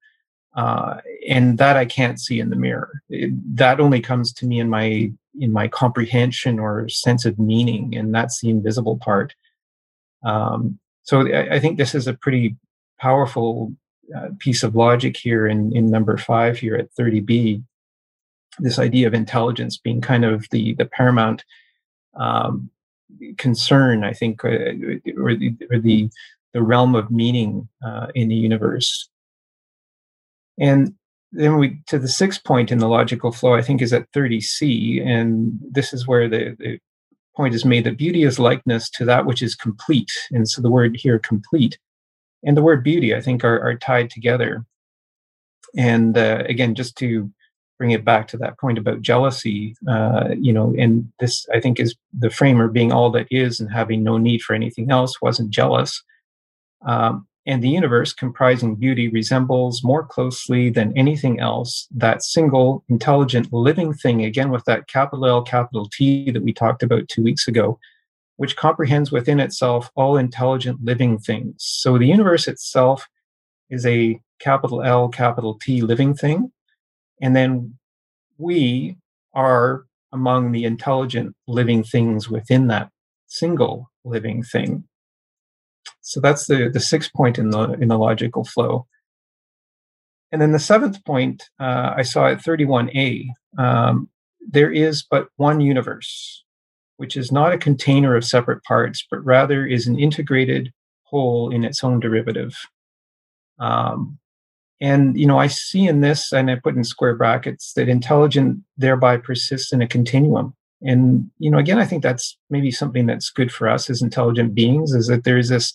[0.55, 3.01] Uh, and that I can't see in the mirror.
[3.09, 5.11] It, that only comes to me in my
[5.41, 9.35] in my comprehension or sense of meaning, and that's the invisible part.
[10.23, 12.57] Um, so I, I, think this is a pretty
[13.01, 13.73] powerful
[14.15, 17.63] uh, piece of logic here in, in number five here at 30b
[18.59, 21.45] this idea of intelligence being kind of the the paramount
[22.15, 22.71] um,
[23.39, 24.49] concern i think uh,
[25.19, 26.09] or, the, or the
[26.53, 29.09] the realm of meaning uh, in the universe
[30.59, 30.95] and
[31.33, 35.05] then we to the sixth point in the logical flow i think is at 30c
[35.07, 36.79] and this is where the, the
[37.37, 40.71] point is made that beauty is likeness to that which is complete and so the
[40.71, 41.79] word here complete
[42.45, 44.65] and the word beauty, I think, are, are tied together.
[45.77, 47.31] And uh, again, just to
[47.79, 51.81] bring it back to that point about jealousy, uh, you know, and this, I think,
[51.81, 55.51] is the framer being all that is and having no need for anything else, wasn't
[55.51, 56.03] jealous.
[56.87, 63.53] Um, and the universe comprising beauty resembles more closely than anything else that single intelligent
[63.53, 67.49] living thing, again, with that capital L, capital T that we talked about two weeks
[67.49, 67.81] ago,
[68.37, 71.57] which comprehends within itself all intelligent living things.
[71.59, 73.09] So the universe itself
[73.71, 76.53] is a capital L, capital T living thing.
[77.23, 77.79] And then
[78.37, 78.97] we
[79.33, 82.91] are among the intelligent living things within that
[83.29, 84.85] single living thing.
[86.03, 88.87] So that's the, the sixth point in the in the logical flow.
[90.31, 94.09] and then the seventh point uh, I saw at 31a um,
[94.47, 96.45] there is but one universe,
[96.97, 100.73] which is not a container of separate parts, but rather is an integrated
[101.05, 102.57] whole in its own derivative.
[103.59, 104.19] Um,
[104.83, 108.59] and you know, I see in this, and I put in square brackets that intelligent
[108.77, 110.55] thereby persists in a continuum.
[110.83, 114.57] And you know, again, I think that's maybe something that's good for us as intelligent
[114.57, 115.73] beings is that there is this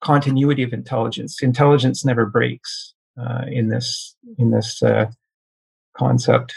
[0.00, 1.40] continuity of intelligence.
[1.40, 5.06] Intelligence never breaks uh, in this in this uh,
[5.96, 6.52] concept.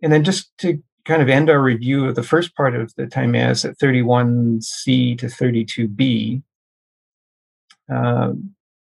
[0.00, 3.08] And then just to kind of end our review of the first part of the
[3.08, 6.42] Timaeus at 31c to 32b,
[7.88, 8.54] um,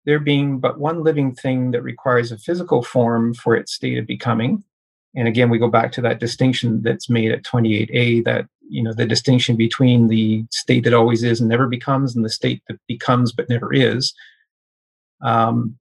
[0.04, 4.06] there being but one living thing that requires a physical form for its state of
[4.06, 4.64] becoming.
[5.14, 8.94] And again, we go back to that distinction that's made at 28a that, you know,
[8.94, 12.78] the distinction between the state that always is and never becomes and the state that
[12.88, 14.14] becomes but never is.
[15.20, 15.78] Um,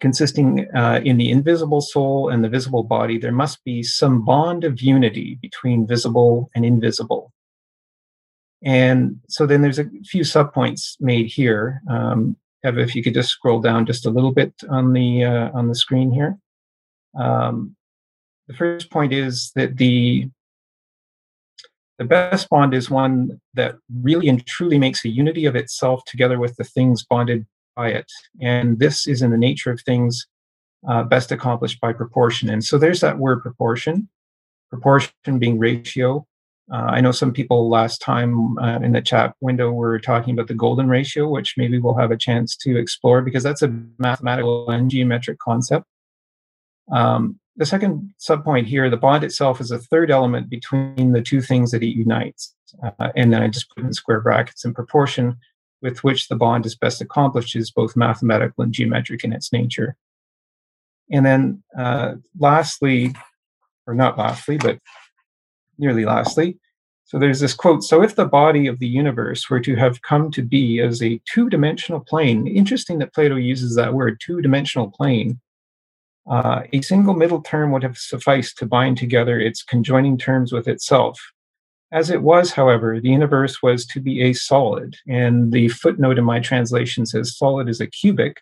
[0.00, 4.64] consisting uh, in the invisible soul and the visible body, there must be some bond
[4.64, 7.32] of unity between visible and invisible.
[8.64, 11.82] And so then there's a few subpoints made here.
[11.90, 15.50] Um, Eva, if you could just scroll down just a little bit on the uh,
[15.52, 16.38] on the screen here.
[17.18, 17.76] Um,
[18.48, 20.28] the first point is that the
[21.98, 26.38] the best bond is one that really and truly makes a unity of itself together
[26.38, 27.46] with the things bonded
[27.76, 28.10] by it,
[28.40, 30.26] and this is in the nature of things
[30.88, 32.50] uh, best accomplished by proportion.
[32.50, 34.08] And so there's that word proportion.
[34.70, 36.26] Proportion being ratio,
[36.72, 40.48] uh, I know some people last time uh, in the chat window were talking about
[40.48, 44.70] the golden ratio, which maybe we'll have a chance to explore because that's a mathematical
[44.70, 45.84] and geometric concept.
[46.90, 51.42] Um, the second subpoint here, the bond itself is a third element between the two
[51.42, 52.54] things that it unites.
[52.82, 55.36] Uh, and then I just put in square brackets in proportion
[55.82, 59.96] with which the bond is best accomplished is both mathematical and geometric in its nature.
[61.10, 63.14] And then uh, lastly,
[63.86, 64.78] or not lastly, but
[65.78, 66.58] nearly lastly.
[67.04, 70.30] So there's this quote So if the body of the universe were to have come
[70.32, 74.90] to be as a two dimensional plane, interesting that Plato uses that word, two dimensional
[74.90, 75.40] plane,
[76.30, 80.68] uh, a single middle term would have sufficed to bind together its conjoining terms with
[80.68, 81.20] itself.
[81.90, 86.24] As it was, however, the universe was to be a solid, and the footnote in
[86.24, 88.40] my translation says solid is a cubic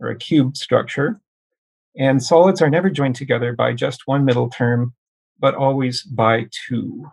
[0.00, 1.20] or a cube structure.
[1.96, 4.92] And solids are never joined together by just one middle term,
[5.38, 7.10] but always by two.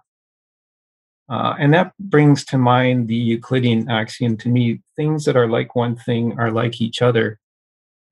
[1.30, 5.76] Uh, and that brings to mind the Euclidean axiom to me things that are like
[5.76, 7.40] one thing are like each other.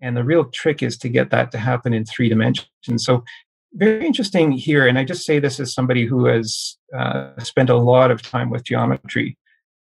[0.02, 3.04] And the real trick is to get that to happen in three dimensions.
[3.04, 3.26] So,
[3.74, 4.88] very interesting here.
[4.88, 8.50] And I just say this as somebody who has uh, spent a lot of time
[8.50, 9.38] with geometry.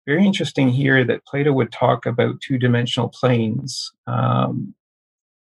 [0.06, 3.92] Very interesting here that Plato would talk about two dimensional planes.
[4.06, 4.74] Um,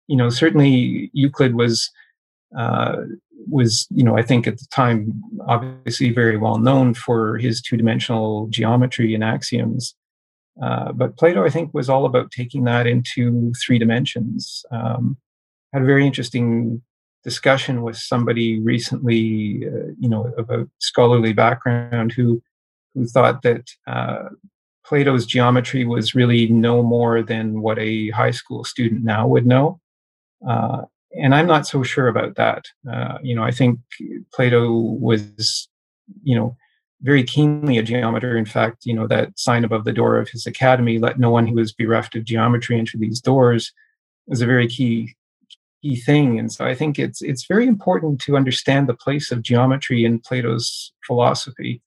[0.08, 1.92] you know, certainly Euclid was
[2.58, 2.96] uh,
[3.50, 7.78] was, you know, I think at the time, obviously very well known for his two
[7.78, 9.96] dimensional geometry and axioms.
[10.62, 14.64] Uh, but Plato, I think, was all about taking that into three dimensions.
[14.72, 15.18] Um,
[15.74, 16.82] had a very interesting
[17.24, 22.42] discussion with somebody recently, uh, you know, of a scholarly background who
[22.94, 24.30] who thought that uh,
[24.86, 29.80] Plato's geometry was really no more than what a high school student now would know.
[30.48, 30.84] Uh,
[31.22, 32.66] and I'm not so sure about that.
[32.92, 33.80] Uh, you know, I think
[34.34, 35.68] Plato was,
[36.24, 36.58] you know,
[37.02, 38.38] very keenly a geometer.
[38.38, 41.48] In fact, you know, that sign above the door of his academy, let no one
[41.48, 43.72] who is bereft of geometry enter these doors,
[44.28, 45.14] was a very key
[45.82, 46.40] key thing.
[46.40, 50.20] And so I think it's it's very important to understand the place of geometry in
[50.20, 51.82] Plato's philosophy.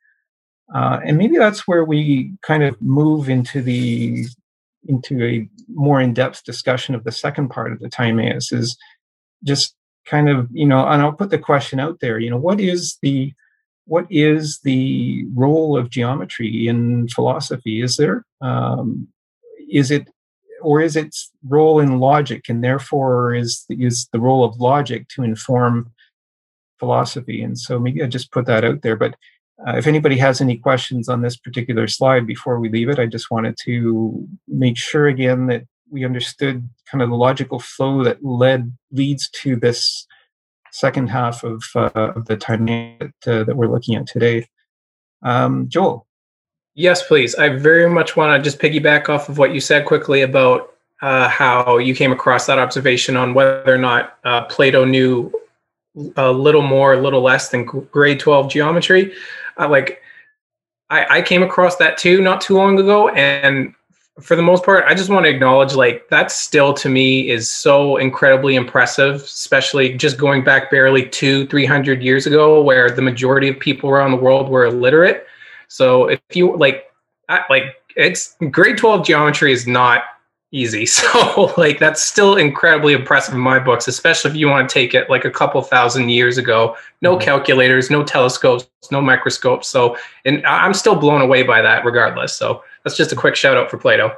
[0.74, 4.26] Uh, and maybe that's where we kind of move into the
[4.88, 8.76] into a more in-depth discussion of the second part of the Timaeus is
[9.44, 9.74] just
[10.06, 12.98] kind of you know and i'll put the question out there you know what is
[13.02, 13.32] the
[13.86, 17.80] what is the role of geometry in philosophy?
[17.80, 19.08] Is there um,
[19.70, 20.08] is it
[20.60, 25.22] or is its role in logic and therefore is is the role of logic to
[25.22, 25.92] inform
[26.78, 27.42] philosophy?
[27.42, 29.14] And so maybe i just put that out there but
[29.66, 33.06] uh, if anybody has any questions on this particular slide before we leave it i
[33.06, 38.24] just wanted to make sure again that we understood kind of the logical flow that
[38.24, 40.06] led leads to this
[40.72, 44.46] second half of, uh, the time that, uh, that we're looking at today.
[45.22, 46.06] Um, Joel.
[46.74, 47.34] Yes, please.
[47.34, 51.28] I very much want to just piggyback off of what you said quickly about uh,
[51.28, 55.32] how you came across that observation on whether or not uh, Plato knew
[56.16, 59.14] a little more, a little less than grade 12 geometry.
[59.58, 60.02] Uh, like,
[60.90, 63.74] I, I came across that too not too long ago, and
[64.20, 67.50] for the most part, I just want to acknowledge like that still to me is
[67.50, 73.48] so incredibly impressive, especially just going back barely two, 300 years ago, where the majority
[73.48, 75.26] of people around the world were illiterate.
[75.68, 76.86] So if you like,
[77.28, 80.04] I, like it's grade 12 geometry is not
[80.52, 80.86] easy.
[80.96, 84.94] So like that's still incredibly impressive in my books, especially if you want to take
[84.94, 86.76] it like a couple thousand years ago.
[87.02, 87.24] No mm-hmm.
[87.24, 89.68] calculators, no telescopes, no microscopes.
[89.68, 92.34] So and I'm still blown away by that regardless.
[92.34, 94.10] So that's just a quick shout out for Plato.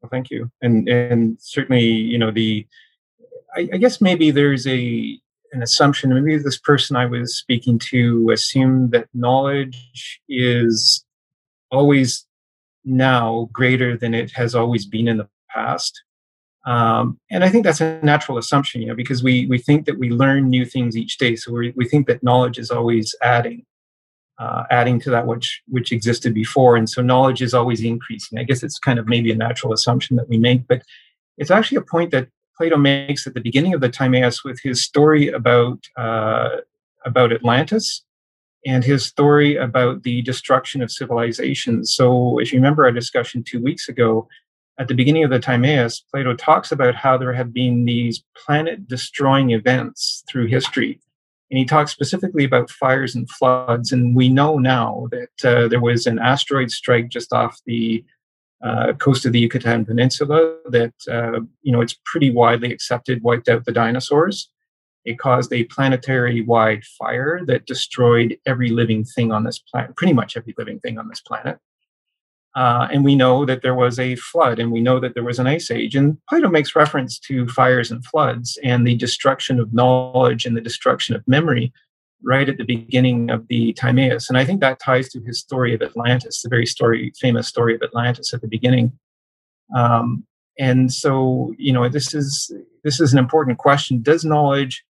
[0.00, 0.50] Well, thank you.
[0.62, 2.66] And and certainly, you know, the
[3.54, 5.20] I, I guess maybe there's a
[5.52, 11.04] an assumption, maybe this person I was speaking to assumed that knowledge is
[11.70, 12.26] always
[12.86, 16.02] now greater than it has always been in the past.
[16.66, 19.98] Um, and I think that's a natural assumption, you know, because we we think that
[19.98, 21.36] we learn new things each day.
[21.36, 23.66] So we we think that knowledge is always adding,
[24.38, 28.38] uh, adding to that which which existed before, and so knowledge is always increasing.
[28.38, 30.82] I guess it's kind of maybe a natural assumption that we make, but
[31.38, 34.82] it's actually a point that Plato makes at the beginning of the Timaeus with his
[34.82, 36.48] story about uh,
[37.04, 38.02] about Atlantis
[38.66, 41.94] and his story about the destruction of civilizations.
[41.94, 44.28] So, if you remember our discussion two weeks ago,
[44.78, 48.88] at the beginning of the Timaeus, Plato talks about how there have been these planet
[48.88, 51.00] destroying events through history.
[51.54, 53.92] And he talks specifically about fires and floods.
[53.92, 58.04] And we know now that uh, there was an asteroid strike just off the
[58.60, 63.48] uh, coast of the Yucatan Peninsula that, uh, you know, it's pretty widely accepted wiped
[63.48, 64.50] out the dinosaurs.
[65.04, 70.12] It caused a planetary wide fire that destroyed every living thing on this planet, pretty
[70.12, 71.58] much every living thing on this planet.
[72.54, 75.40] Uh, and we know that there was a flood and we know that there was
[75.40, 75.96] an ice age.
[75.96, 80.60] And Plato makes reference to fires and floods and the destruction of knowledge and the
[80.60, 81.72] destruction of memory
[82.22, 84.28] right at the beginning of the Timaeus.
[84.28, 87.74] And I think that ties to his story of Atlantis, the very story, famous story
[87.74, 88.92] of Atlantis at the beginning.
[89.74, 90.24] Um,
[90.58, 92.52] and so, you know, this is
[92.84, 94.02] this is an important question.
[94.02, 94.84] Does knowledge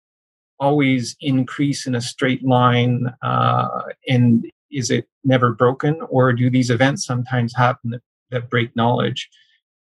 [0.60, 3.12] always increase in a straight line?
[3.22, 3.68] Uh,
[4.08, 9.28] and is it never broken or do these events sometimes happen that, that break knowledge?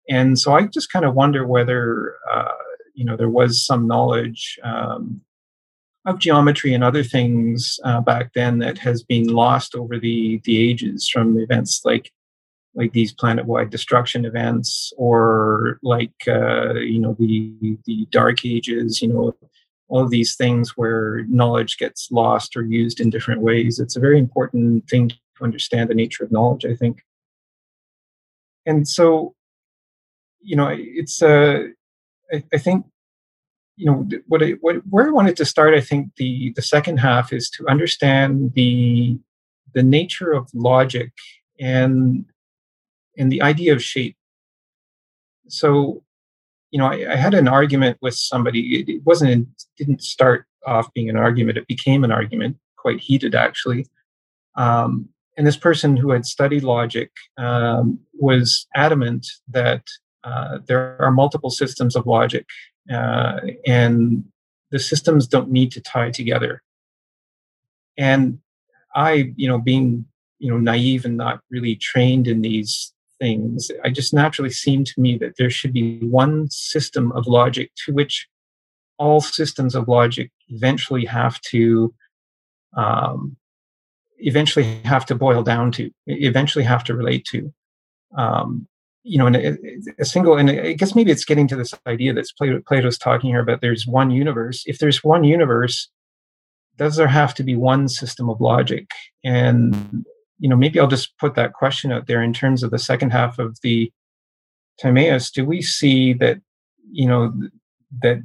[0.09, 2.53] And so i just kind of wonder whether uh,
[2.95, 5.21] you know there was some knowledge um,
[6.07, 10.59] of geometry and other things uh, back then that has been lost over the the
[10.71, 12.13] ages from events like
[12.77, 19.09] like these planet-wide destruction events or like uh, you know the the dark ages you
[19.09, 19.35] know
[19.89, 23.79] all of these things where knowledge gets lost or used in different ways.
[23.79, 27.03] It's a very important thing to understand the nature of knowledge, I think.
[28.67, 29.35] And so,
[30.41, 31.65] you know, it's uh,
[32.33, 32.87] I, I think,
[33.77, 35.75] you know, what, I, what where I wanted to start.
[35.75, 39.19] I think the the second half is to understand the
[39.75, 41.13] the nature of logic
[41.61, 42.25] and
[43.19, 44.17] and the idea of shape.
[45.49, 46.03] So
[46.75, 48.81] you know, I, I, had an argument with somebody.
[48.81, 51.57] It, it wasn't, it didn't start off being an argument.
[51.57, 53.87] It became an argument, quite heated actually.
[54.57, 59.85] Um, and this person who had studied logic um, was adamant that
[60.25, 62.47] uh, there are multiple systems of logic,
[62.93, 64.25] uh, and
[64.73, 66.61] the systems don't need to tie together.
[67.97, 68.41] And
[68.97, 70.07] I, you know, being
[70.41, 72.94] you know naive and not really trained in these
[73.25, 77.71] things, I just naturally seemed to me that there should be one system of logic
[77.85, 78.29] to which
[78.99, 81.95] all systems of logic eventually have to
[82.77, 83.37] um,
[84.19, 87.53] eventually have to boil down to, eventually have to relate to.
[88.17, 88.69] Um,
[89.05, 89.57] you know, a,
[89.99, 93.31] a, single, and I guess maybe it's getting to this idea that Plato, Plato's talking
[93.31, 94.63] here about there's one universe.
[94.67, 95.91] If there's one universe,
[96.77, 98.87] does there have to be one system of logic?
[99.23, 100.05] And
[100.45, 103.13] you know, maybe I'll just put that question out there in terms of the second
[103.13, 103.91] half of the
[104.79, 105.31] Timaeus.
[105.31, 106.39] Do we see that,
[106.93, 107.33] you know,
[108.03, 108.19] that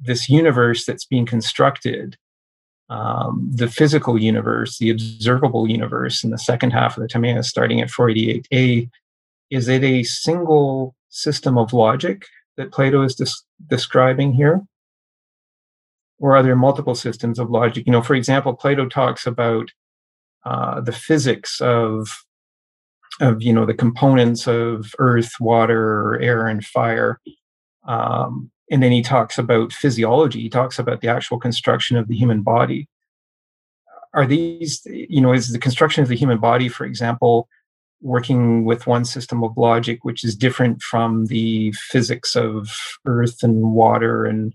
[0.00, 2.16] this universe that's being constructed,
[2.88, 7.82] um, the physical universe, the observable universe in the second half of the Timaeus, starting
[7.82, 8.88] at 488a,
[9.50, 12.24] is it a single system of logic
[12.56, 14.62] that Plato is des- describing here?
[16.20, 17.84] Or are there multiple systems of logic?
[17.84, 19.68] You know, for example, Plato talks about
[20.46, 22.24] uh, the physics of
[23.20, 27.20] of you know the components of earth water air and fire.
[27.88, 30.40] Um, and then he talks about physiology.
[30.40, 32.88] He talks about the actual construction of the human body.
[34.14, 37.48] Are these you know is the construction of the human body for example
[38.00, 42.70] working with one system of logic which is different from the physics of
[43.04, 44.54] earth and water and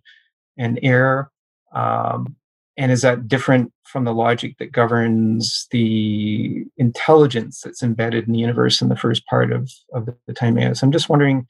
[0.57, 1.31] and air?
[1.73, 2.37] Um,
[2.77, 8.39] and is that different from the logic that governs the intelligence that's embedded in the
[8.39, 10.81] universe in the first part of, of the Timaeus?
[10.81, 11.45] I'm just wondering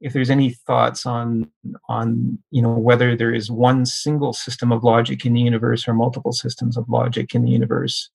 [0.00, 1.50] if there's any thoughts on
[1.88, 5.94] on you know whether there is one single system of logic in the universe or
[5.94, 8.10] multiple systems of logic in the universe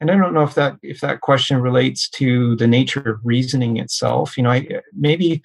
[0.00, 3.76] and i don't know if that if that question relates to the nature of reasoning
[3.76, 4.66] itself you know i
[4.96, 5.42] maybe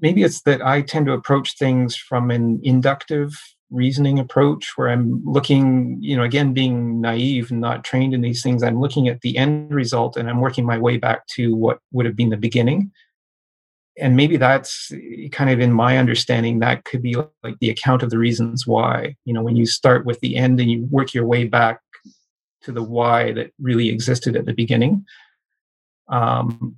[0.00, 3.32] maybe it's that i tend to approach things from an inductive
[3.70, 8.42] reasoning approach where i'm looking you know again being naive and not trained in these
[8.42, 11.80] things i'm looking at the end result and i'm working my way back to what
[11.92, 12.90] would have been the beginning.
[14.00, 14.92] And maybe that's
[15.32, 19.16] kind of in my understanding that could be like the account of the reasons why
[19.24, 21.80] you know when you start with the end and you work your way back
[22.62, 25.04] to the why that really existed at the beginning.
[26.08, 26.76] Um,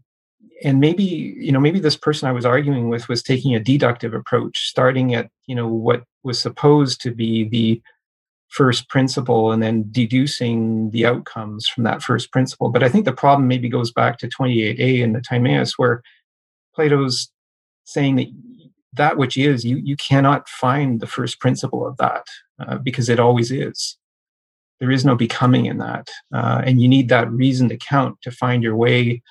[0.63, 4.15] and maybe you know maybe this person i was arguing with was taking a deductive
[4.15, 7.81] approach starting at you know what was supposed to be the
[8.49, 13.13] first principle and then deducing the outcomes from that first principle but i think the
[13.13, 16.03] problem maybe goes back to 28a in the timaeus where
[16.75, 17.31] Plato's
[17.85, 18.29] saying that
[18.95, 22.27] that which is, you, you cannot find the first principle of that
[22.59, 23.97] uh, because it always is.
[24.81, 26.09] There is no becoming in that.
[26.35, 29.23] Uh, and you need that reasoned account to find your way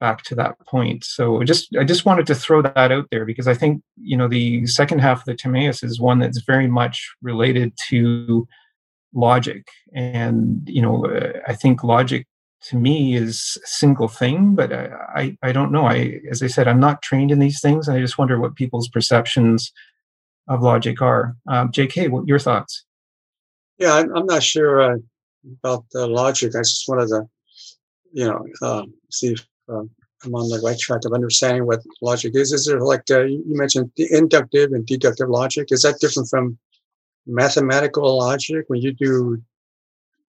[0.00, 1.04] back to that point.
[1.04, 4.28] So just I just wanted to throw that out there because I think you know
[4.28, 8.46] the second half of the Timaeus is one that's very much related to
[9.14, 11.06] logic, and you know
[11.46, 12.26] I think logic
[12.60, 15.86] to me is a single thing, but I, I, I don't know.
[15.86, 17.86] I, as I said, I'm not trained in these things.
[17.86, 19.72] And I just wonder what people's perceptions
[20.48, 21.36] of logic are.
[21.46, 22.84] Um, JK, what your thoughts?
[23.78, 24.96] Yeah, I'm, not sure uh,
[25.62, 26.56] about the logic.
[26.56, 27.22] I just wanted to,
[28.12, 29.36] you know, uh, see
[29.68, 29.84] uh,
[30.24, 32.52] I'm on the right track of understanding what logic is.
[32.52, 35.68] Is there like uh, you mentioned the inductive and deductive logic?
[35.70, 36.58] Is that different from
[37.26, 38.64] mathematical logic?
[38.68, 39.40] When you do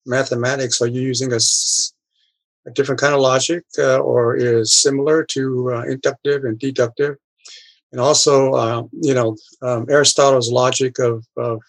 [0.05, 1.39] mathematics, are you using a
[2.67, 7.15] a different kind of logic uh, or is similar to uh, inductive and deductive.
[7.91, 11.61] And also, uh, you know, um, Aristotle's logic of, of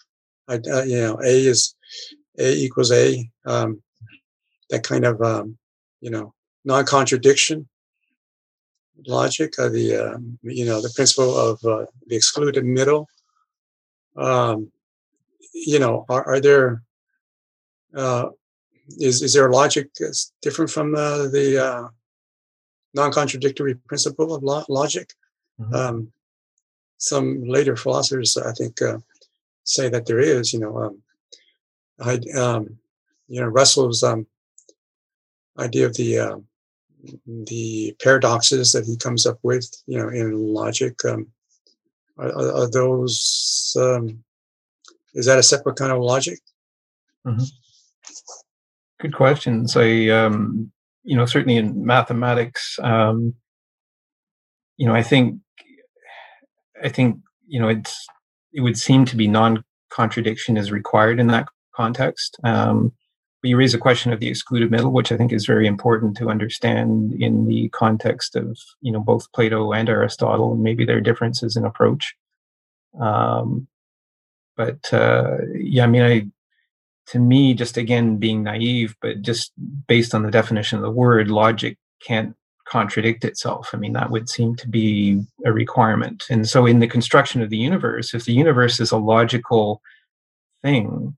[0.47, 1.75] uh, you know, A is
[2.37, 3.81] A equals A, um,
[4.69, 5.57] that kind of, um,
[5.99, 6.33] you know,
[6.65, 7.67] non-contradiction
[9.07, 13.07] logic, uh, the, um, you know, the principle of uh, the excluded middle.
[14.15, 14.71] Um,
[15.53, 16.83] you know, are, are there
[18.99, 21.87] is is there a logic that's different from uh, the uh,
[22.93, 25.13] non-contradictory principle of lo- logic?
[25.59, 25.75] Mm-hmm.
[25.75, 26.11] Um,
[26.97, 28.99] some later philosophers, I think, uh,
[29.63, 30.53] say that there is.
[30.53, 31.01] You know, um,
[31.99, 32.77] I, um,
[33.27, 34.25] you know, Russell's um,
[35.57, 36.37] idea of the uh,
[37.25, 41.03] the paradoxes that he comes up with, you know, in logic.
[41.05, 41.27] Um,
[42.17, 43.75] are, are, those?
[43.79, 44.23] Um,
[45.13, 46.39] is that a separate kind of logic?
[47.25, 47.43] Mm-hmm
[49.03, 49.75] good questions.
[49.75, 50.71] I, um,
[51.03, 53.35] you know, certainly in mathematics, um,
[54.77, 55.39] you know, I think,
[56.81, 58.07] I think, you know, it's,
[58.53, 62.37] it would seem to be non-contradiction is required in that context.
[62.45, 62.93] Um,
[63.43, 66.29] you raise a question of the excluded middle, which I think is very important to
[66.29, 71.55] understand in the context of, you know, both Plato and Aristotle, and maybe their differences
[71.55, 72.15] in approach.
[72.99, 73.67] Um,
[74.55, 76.27] but uh, yeah, I mean, I
[77.07, 79.51] to me, just again being naive, but just
[79.87, 82.35] based on the definition of the word, logic can't
[82.65, 83.71] contradict itself.
[83.73, 86.23] I mean, that would seem to be a requirement.
[86.29, 89.81] And so, in the construction of the universe, if the universe is a logical
[90.61, 91.17] thing,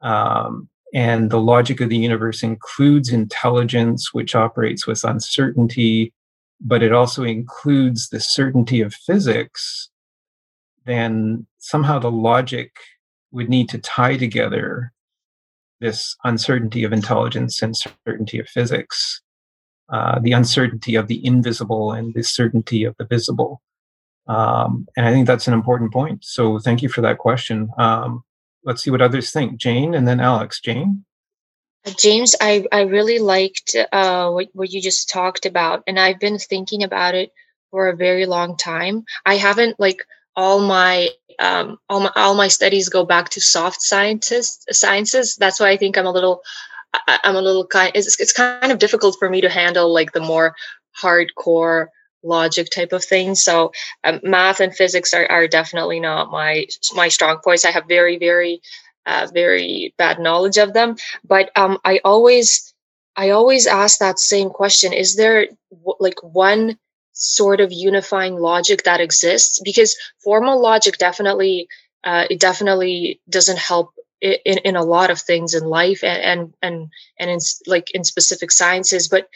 [0.00, 6.12] um, and the logic of the universe includes intelligence, which operates with uncertainty,
[6.60, 9.88] but it also includes the certainty of physics,
[10.84, 12.72] then somehow the logic
[13.30, 14.92] would need to tie together
[15.80, 19.22] this uncertainty of intelligence and certainty of physics,
[19.92, 23.62] uh, the uncertainty of the invisible and the certainty of the visible.
[24.26, 26.24] Um, and I think that's an important point.
[26.24, 27.70] So thank you for that question.
[27.78, 28.22] Um,
[28.64, 29.56] let's see what others think.
[29.56, 30.60] Jane and then Alex.
[30.60, 31.04] Jane?
[31.86, 36.20] Uh, James, I, I really liked uh, what, what you just talked about, and I've
[36.20, 37.32] been thinking about it
[37.70, 39.04] for a very long time.
[39.24, 40.04] I haven't like
[40.36, 45.36] all my um, all my all my studies go back to soft sciences sciences.
[45.36, 46.42] That's why I think I'm a little
[46.92, 47.92] I, am a little kind.
[47.94, 50.54] It's, it's kind of difficult for me to handle like the more
[51.00, 51.86] hardcore
[52.22, 53.42] logic type of things.
[53.42, 53.72] So
[54.04, 57.64] um, math and physics are, are definitely not my my strong points.
[57.64, 58.60] I have very very
[59.06, 60.96] uh, very bad knowledge of them.
[61.24, 62.74] But um, I always
[63.16, 66.78] I always ask that same question: Is there w- like one
[67.12, 71.68] sort of unifying logic that exists because formal logic definitely
[72.04, 73.90] uh, it definitely doesn't help
[74.22, 78.04] in, in a lot of things in life and and and, and in like in
[78.04, 79.28] specific sciences but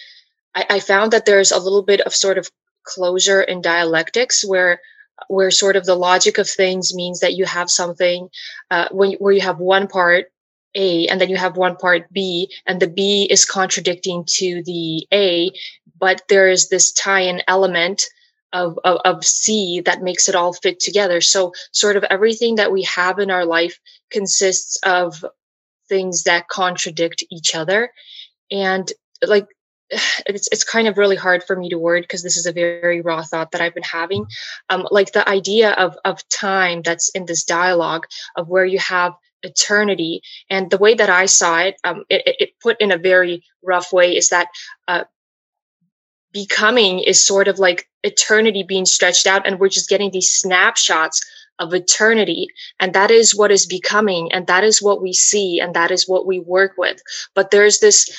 [0.55, 2.51] I, I found that there's a little bit of sort of
[2.85, 4.81] closure in dialectics where
[5.29, 8.29] where sort of the logic of things means that you have something
[8.71, 10.27] uh, when where you have one part
[10.75, 15.07] a and then you have one part b and the b is contradicting to the
[15.13, 15.51] a
[15.99, 18.03] but there is this tie-in element
[18.55, 21.21] of, of, of c that makes it all fit together.
[21.21, 23.79] So sort of everything that we have in our life
[24.11, 25.25] consists of
[25.89, 27.91] things that contradict each other.
[28.51, 28.91] And
[29.27, 29.47] like
[30.27, 33.01] it's it's kind of really hard for me to word because this is a very
[33.01, 34.27] raw thought that I've been having.
[34.71, 38.07] Um, like the idea of of time that's in this dialogue
[38.37, 39.13] of where you have
[39.43, 43.43] eternity, and the way that I saw it, um, it, it put in a very
[43.63, 44.49] rough way is that
[44.89, 45.05] uh,
[46.33, 51.23] becoming is sort of like eternity being stretched out, and we're just getting these snapshots
[51.61, 52.49] of eternity
[52.81, 56.09] and that is what is becoming and that is what we see and that is
[56.09, 57.01] what we work with
[57.35, 58.11] but there's this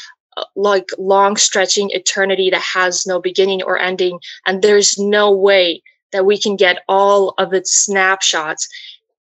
[0.55, 5.81] like long stretching eternity that has no beginning or ending and there's no way
[6.15, 8.69] that we can get all of its snapshots.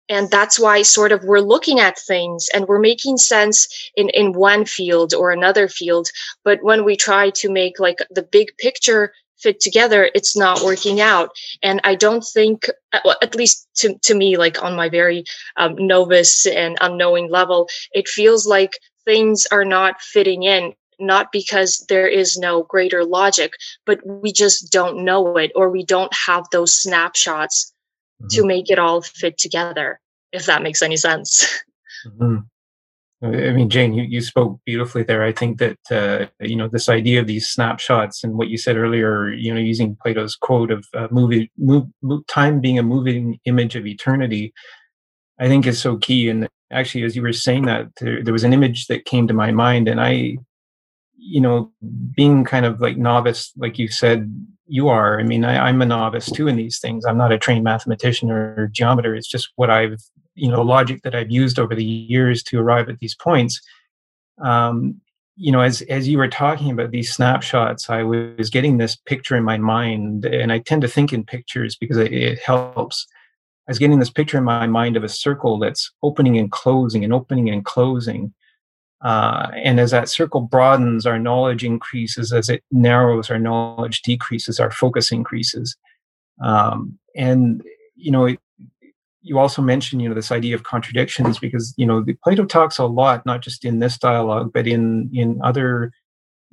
[0.08, 4.32] And that's why sort of we're looking at things and we're making sense in in
[4.32, 6.08] one field or another field
[6.44, 11.00] but when we try to make like the big picture fit together it's not working
[11.00, 11.30] out.
[11.62, 15.24] And i don't think at least to, to me like on my very
[15.56, 18.72] um, novice and unknowing level it feels like
[19.06, 23.52] things are not fitting in not because there is no greater logic,
[23.86, 27.72] but we just don't know it or we don't have those snapshots
[28.20, 28.28] mm-hmm.
[28.30, 30.00] to make it all fit together,
[30.32, 31.62] if that makes any sense.
[32.06, 32.36] Mm-hmm.
[33.24, 35.22] I mean, Jane, you, you spoke beautifully there.
[35.22, 38.76] I think that, uh, you know, this idea of these snapshots and what you said
[38.76, 43.38] earlier, you know, using Plato's quote of uh, movie, move, move, time being a moving
[43.46, 44.52] image of eternity,
[45.38, 46.28] I think is so key.
[46.28, 49.34] And actually, as you were saying that, there, there was an image that came to
[49.34, 50.36] my mind, and I
[51.26, 51.72] you know,
[52.14, 54.30] being kind of like novice, like you said,
[54.66, 55.18] you are.
[55.18, 57.04] I mean, I, am a novice too in these things.
[57.04, 59.14] I'm not a trained mathematician or geometer.
[59.14, 60.02] It's just what I've,
[60.34, 63.60] you know, logic that I've used over the years to arrive at these points.
[64.42, 65.00] Um,
[65.36, 69.34] you know, as as you were talking about these snapshots, I was getting this picture
[69.34, 73.06] in my mind, and I tend to think in pictures because it, it helps.
[73.66, 77.02] I was getting this picture in my mind of a circle that's opening and closing
[77.02, 78.34] and opening and closing
[79.04, 82.32] uh, and as that circle broadens, our knowledge increases.
[82.32, 84.58] As it narrows, our knowledge decreases.
[84.58, 85.76] Our focus increases.
[86.42, 87.62] Um, and
[87.94, 88.40] you know, it,
[89.20, 92.86] you also mentioned you know this idea of contradictions because you know Plato talks a
[92.86, 95.92] lot, not just in this dialogue, but in in other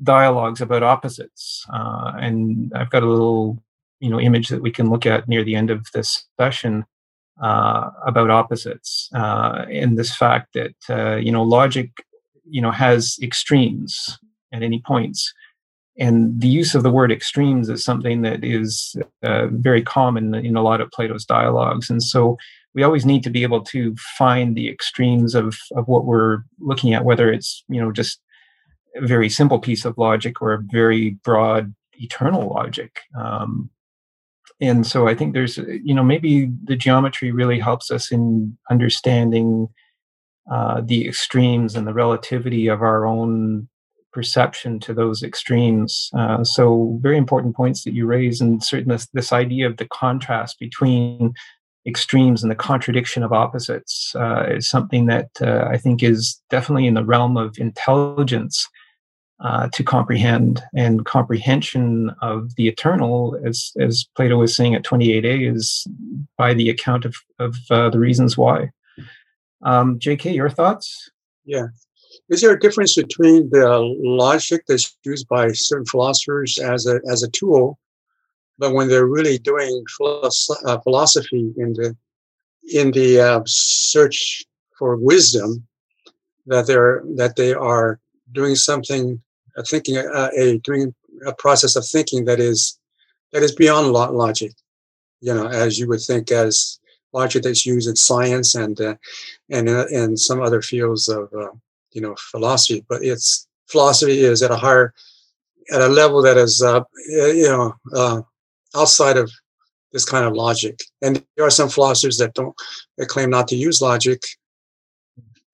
[0.04, 1.66] dialogues about opposites.
[1.74, 3.64] Uh, and I've got a little
[4.02, 6.86] you know image that we can look at near the end of this session
[7.42, 11.92] uh, about opposites uh, and this fact that uh, you know logic
[12.52, 14.20] you know has extremes
[14.54, 15.34] at any points.
[15.98, 20.56] And the use of the word extremes is something that is uh, very common in
[20.56, 21.90] a lot of plato's dialogues.
[21.90, 22.38] And so
[22.74, 26.94] we always need to be able to find the extremes of, of what we're looking
[26.94, 28.20] at whether it's you know just
[28.96, 33.00] a very simple piece of logic or a very broad eternal logic.
[33.18, 33.70] Um,
[34.62, 39.68] and so i think there's you know maybe the geometry really helps us in understanding
[40.50, 43.68] uh, the extremes and the relativity of our own
[44.12, 46.10] perception to those extremes.
[46.18, 49.88] Uh, so, very important points that you raise, and certainly this, this idea of the
[49.88, 51.34] contrast between
[51.88, 56.88] extremes and the contradiction of opposites uh, is something that uh, I think is definitely
[56.88, 58.68] in the realm of intelligence.
[59.44, 65.52] Uh, to comprehend and comprehension of the eternal, as as Plato was saying at 28a,
[65.52, 65.88] is
[66.38, 68.70] by the account of of uh, the reasons why.
[69.64, 71.10] Um, JK, your thoughts?
[71.46, 71.68] Yeah.
[72.30, 77.24] Is there a difference between the logic that's used by certain philosophers as a, as
[77.24, 77.80] a tool,
[78.58, 81.96] but when they're really doing uh, philosophy in the,
[82.74, 84.46] in the uh, search
[84.78, 85.68] for wisdom,
[86.48, 88.00] that they're, that they are
[88.32, 89.22] doing something,
[89.58, 90.94] uh, thinking, uh, a, doing
[91.26, 92.80] a process of thinking that is,
[93.32, 94.54] that is beyond logic,
[95.22, 96.80] you know, as you would think as
[97.14, 98.96] logic that's used in science and uh,
[99.50, 101.52] and uh, and some other fields of uh,
[101.92, 102.86] you know philosophy.
[102.88, 104.94] But it's philosophy is at a higher
[105.72, 108.22] at a level that is uh, you know uh,
[108.76, 109.32] outside of
[109.92, 110.80] this kind of logic.
[111.02, 112.56] And there are some philosophers that don't
[112.98, 114.22] that claim not to use logic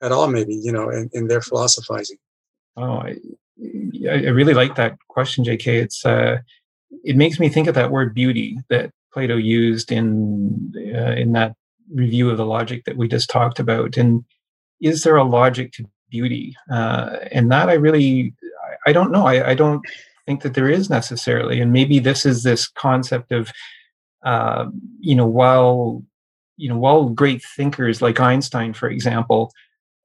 [0.01, 2.17] at all, maybe you know, in, in their philosophizing.
[2.75, 3.15] Oh, I,
[4.07, 5.77] I really like that question, J.K.
[5.77, 6.37] It's uh,
[7.03, 11.55] it makes me think of that word beauty that Plato used in uh, in that
[11.91, 13.97] review of the logic that we just talked about.
[13.97, 14.23] And
[14.79, 16.55] is there a logic to beauty?
[16.71, 18.35] Uh, and that I really,
[18.85, 19.25] I, I don't know.
[19.25, 19.81] I, I, don't
[20.27, 21.59] think that there is necessarily.
[21.59, 23.51] And maybe this is this concept of,
[24.23, 24.67] uh,
[24.99, 26.03] you know, while
[26.55, 29.51] you know, while great thinkers like Einstein, for example,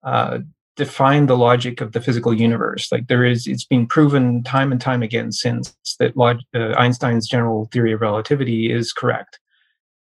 [0.05, 0.39] uh,
[0.77, 2.91] define the logic of the physical universe.
[2.91, 7.29] Like there is, it's been proven time and time again since that log, uh, Einstein's
[7.29, 9.39] general theory of relativity is correct.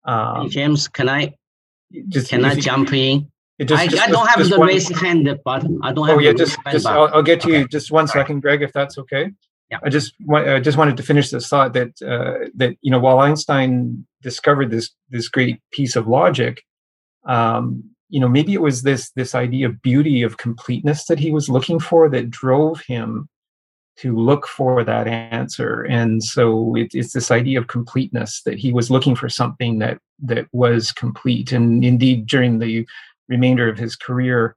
[0.05, 1.33] Um, hey James, can I
[2.09, 3.31] just can I jump in?
[3.61, 5.79] Just, I, just, I, don't have the one, raise hand button.
[5.83, 6.17] I don't have.
[6.17, 7.59] Oh yeah, just just I'll, I'll, get to okay.
[7.59, 9.31] you just one second, Greg, if that's okay.
[9.69, 9.77] Yeah.
[9.83, 13.19] I just I just wanted to finish this thought that uh, that you know while
[13.19, 16.63] Einstein discovered this this great piece of logic,
[17.25, 21.31] um, you know maybe it was this this idea of beauty of completeness that he
[21.31, 23.27] was looking for that drove him
[23.95, 25.83] to look for that answer.
[25.83, 29.97] And so it, it's this idea of completeness that he was looking for something that
[30.19, 31.51] that was complete.
[31.51, 32.87] And indeed during the
[33.27, 34.55] remainder of his career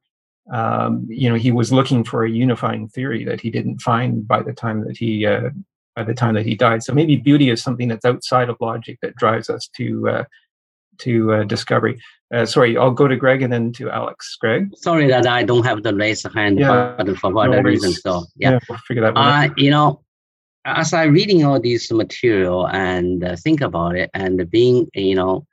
[0.52, 4.42] um, you know he was looking for a unifying theory that he didn't find by
[4.42, 5.48] the time that he uh,
[5.94, 6.82] by the time that he died.
[6.82, 10.24] So maybe beauty is something that's outside of logic that drives us to uh,
[10.98, 11.98] to uh, discovery
[12.34, 14.36] uh, sorry i'll go to greg and then to alex.
[14.40, 14.70] Greg?
[14.76, 18.24] Sorry that i don't have the raise hand yeah, button for whatever no reason so
[18.36, 20.02] yeah, yeah we'll figure that out uh, you know
[20.64, 25.46] as i reading all this material and uh, think about it and being you know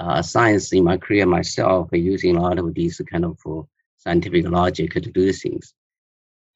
[0.00, 3.38] uh, science in my career myself using a lot of these kind of
[3.98, 5.74] scientific logic to do things.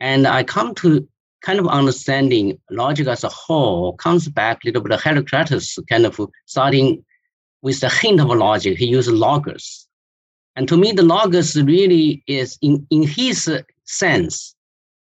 [0.00, 1.06] And I come to
[1.42, 6.06] kind of understanding logic as a whole comes back a little bit of Heraclitus kind
[6.06, 7.04] of starting
[7.64, 8.76] with the hint of logic.
[8.76, 9.88] He used logos.
[10.54, 13.50] And to me, the logos really is in, in his
[13.84, 14.54] sense,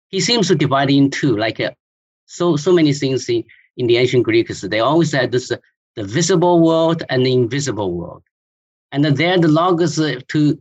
[0.10, 1.74] he seems to divide into like a, uh,
[2.26, 3.44] so, so many things in,
[3.78, 4.62] in the ancient Greeks.
[4.62, 5.58] They always said this, uh,
[5.96, 8.24] the visible world and the invisible world.
[8.92, 10.60] And there the logos uh, to,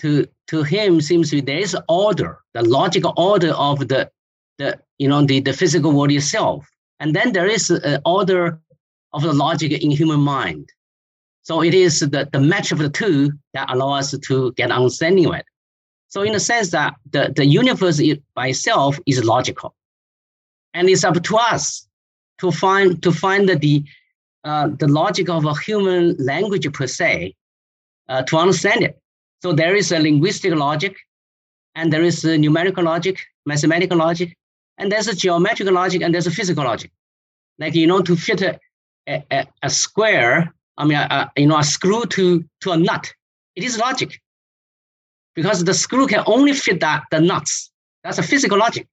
[0.00, 4.10] to, to him seems to be there is order, the logical order of the,
[4.58, 6.68] the you know the, the physical world itself.
[7.00, 8.60] And then there is an order
[9.14, 10.70] of the logic in human mind.
[11.42, 15.26] So it is the, the match of the two that allow us to get understanding
[15.26, 15.46] of it.
[16.08, 18.00] So in the sense that the, the universe
[18.34, 19.74] by itself is logical.
[20.74, 21.86] And it's up to us
[22.40, 23.84] to find to find the
[24.44, 27.34] uh, the logic of a human language per se
[28.08, 28.98] uh, to understand it.
[29.42, 30.96] So there is a linguistic logic,
[31.74, 34.36] and there is a numerical logic, mathematical logic,
[34.78, 36.90] and there's a geometrical logic, and there's a physical logic.
[37.58, 38.58] Like you know, to fit a,
[39.06, 43.04] a, a square, I mean, a, you know, a screw to to a nut,
[43.54, 44.10] it is logic,
[45.34, 47.70] because the screw can only fit that the nuts.
[48.02, 48.86] That's a physical logic,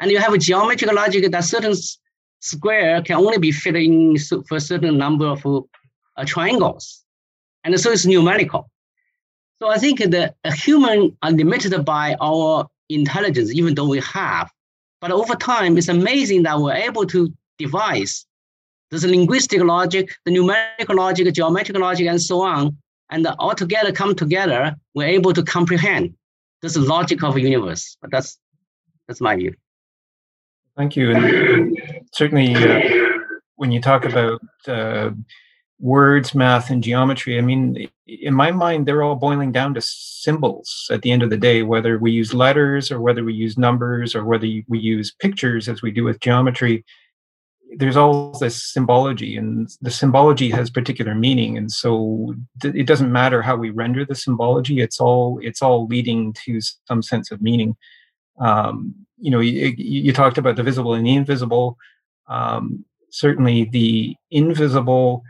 [0.00, 1.74] and you have a geometrical logic that certain
[2.40, 4.16] square can only be fit in
[4.48, 7.04] for a certain number of uh, triangles,
[7.64, 8.70] and so it's numerical.
[9.60, 10.34] So I think the
[10.64, 14.50] human are limited by our intelligence, even though we have.
[15.02, 17.20] But over time, it's amazing that we're able to
[17.58, 18.26] devise
[18.92, 22.76] this linguistic logic, the numerical logic, geometric logic, and so on,
[23.10, 26.14] and all together come together, we're able to comprehend
[26.60, 27.96] this logic of the universe.
[28.02, 28.38] But that's
[29.08, 29.54] that's my view.
[30.76, 31.76] Thank you, and
[32.12, 33.18] certainly uh,
[33.56, 35.10] when you talk about uh,
[35.80, 40.88] words, math, and geometry, I mean, in my mind, they're all boiling down to symbols
[40.90, 44.14] at the end of the day, whether we use letters or whether we use numbers
[44.14, 46.84] or whether we use pictures as we do with geometry.
[47.76, 53.42] There's all this symbology, and the symbology has particular meaning, and so it doesn't matter
[53.42, 54.80] how we render the symbology.
[54.80, 57.76] It's all it's all leading to some sense of meaning.
[58.38, 61.76] Um, you know, you, you, talked about the visible and the invisible.
[62.28, 65.22] Um, certainly, the invisible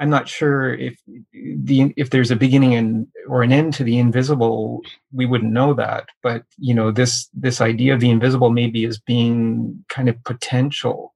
[0.00, 0.98] I'm not sure if
[1.32, 4.80] the if there's a beginning and or an end to the invisible,
[5.12, 6.08] we wouldn't know that.
[6.22, 11.12] But you know, this this idea of the invisible maybe as being kind of potential.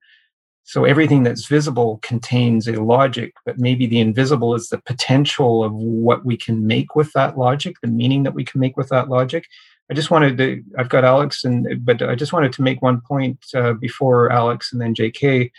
[0.67, 5.73] So everything that's visible contains a logic, but maybe the invisible is the potential of
[5.75, 9.11] what we can make with that logic, the meaning that we can make with that
[9.11, 9.47] logic.
[9.91, 10.63] I just wanted to.
[10.79, 14.73] I've got Alex, and but I just wanted to make one point uh, before Alex
[14.73, 15.53] and then J.K.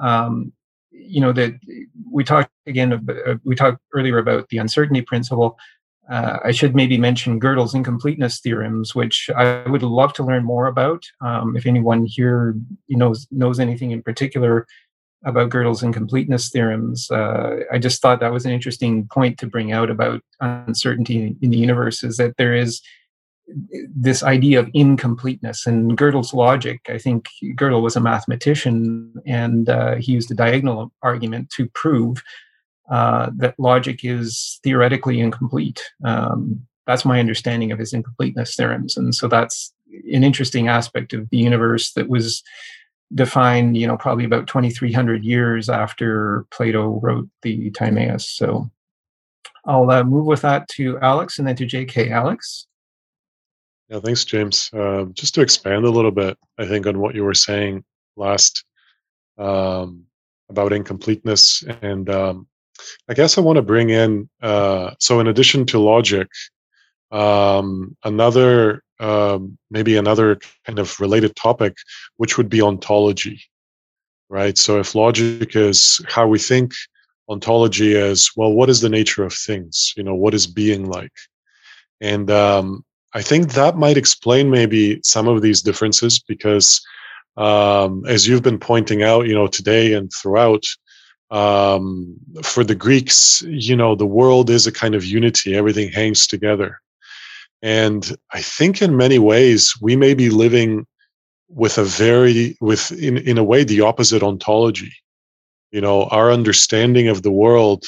[0.00, 0.52] Um,
[0.92, 1.54] you know that
[2.10, 5.58] we talked again uh, we talked earlier about the uncertainty principle
[6.10, 10.66] uh, i should maybe mention gödel's incompleteness theorems which i would love to learn more
[10.66, 12.54] about um, if anyone here
[12.88, 14.66] knows knows anything in particular
[15.24, 19.72] about gödel's incompleteness theorems uh, i just thought that was an interesting point to bring
[19.72, 22.80] out about uncertainty in the universe is that there is
[23.94, 26.80] this idea of incompleteness and Gödel's logic.
[26.88, 32.22] I think Gödel was a mathematician and uh, he used a diagonal argument to prove
[32.90, 35.82] uh, that logic is theoretically incomplete.
[36.04, 39.72] Um, that's my understanding of his incompleteness theorems, and so that's
[40.12, 42.42] an interesting aspect of the universe that was
[43.14, 48.28] defined, you know, probably about 2,300 years after Plato wrote the Timaeus.
[48.28, 48.70] So
[49.66, 52.10] I'll uh, move with that to Alex and then to JK.
[52.10, 52.66] Alex.
[53.88, 54.70] Yeah, thanks, James.
[54.72, 57.84] Uh, just to expand a little bit, I think, on what you were saying
[58.16, 58.64] last
[59.38, 60.04] um,
[60.48, 61.62] about incompleteness.
[61.82, 62.46] And um,
[63.08, 66.28] I guess I want to bring in, uh, so in addition to logic,
[67.10, 71.76] um, another, um, maybe another kind of related topic,
[72.16, 73.40] which would be ontology,
[74.28, 74.56] right?
[74.58, 76.72] So if logic is how we think,
[77.28, 79.92] ontology is, well, what is the nature of things?
[79.96, 81.12] You know, what is being like?
[82.00, 82.84] And um,
[83.14, 86.84] I think that might explain maybe some of these differences because,
[87.36, 90.64] um, as you've been pointing out, you know, today and throughout,
[91.30, 96.26] um, for the Greeks, you know, the world is a kind of unity, everything hangs
[96.26, 96.80] together.
[97.62, 100.86] And I think in many ways, we may be living
[101.48, 104.92] with a very, with in, in a way, the opposite ontology.
[105.74, 107.84] You know our understanding of the world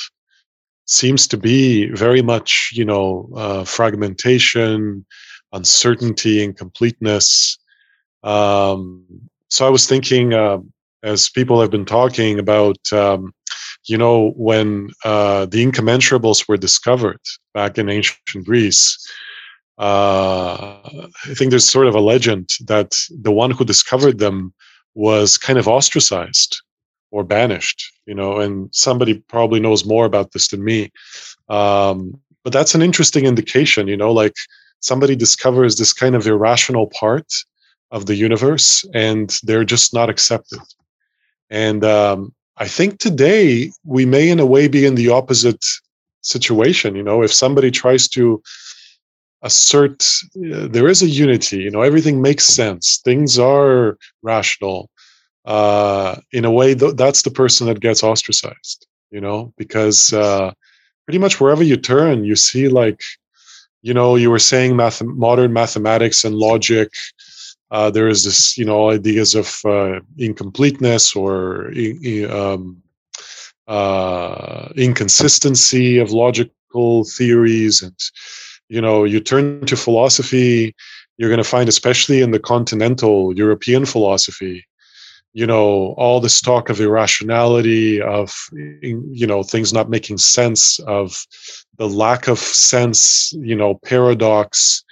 [0.87, 5.07] seems to be very much you know uh, fragmentation
[5.53, 7.59] uncertainty incompleteness.
[8.25, 9.05] Um,
[9.49, 10.59] so i was thinking uh,
[11.07, 13.33] as people have been talking about um,
[13.87, 17.21] you know when uh, the incommensurables were discovered
[17.55, 18.85] back in ancient greece
[19.79, 20.81] uh,
[21.31, 22.91] i think there's sort of a legend that
[23.23, 24.53] the one who discovered them
[24.95, 26.61] was kind of ostracized
[27.13, 30.91] or banished you know and somebody probably knows more about this than me.
[31.49, 34.35] Um, but that's an interesting indication you know like
[34.81, 37.31] somebody discovers this kind of irrational part
[37.93, 40.59] of the universe and they're just not accepted
[41.51, 45.65] and um, i think today we may in a way be in the opposite
[46.23, 48.43] situation you know if somebody tries to
[49.43, 50.03] assert
[50.53, 54.91] uh, there is a unity you know everything makes sense things are rational
[55.47, 60.53] uh, in a way, th- that's the person that gets ostracized, you know, because uh,
[61.07, 63.01] pretty much wherever you turn, you see like,
[63.81, 66.91] you know, you were saying math- modern mathematics and logic.
[67.71, 71.73] Uh, there is this, you know, ideas of uh, incompleteness or
[72.31, 72.83] um,
[73.67, 77.99] uh, inconsistency of logical theories, and
[78.69, 80.75] you know, you turn to philosophy.
[81.19, 84.65] You're going to find, especially in the continental European philosophy,
[85.37, 88.35] you know all this talk of irrationality of
[88.81, 91.27] you know things not making sense of
[91.77, 94.83] the lack of sense you know paradox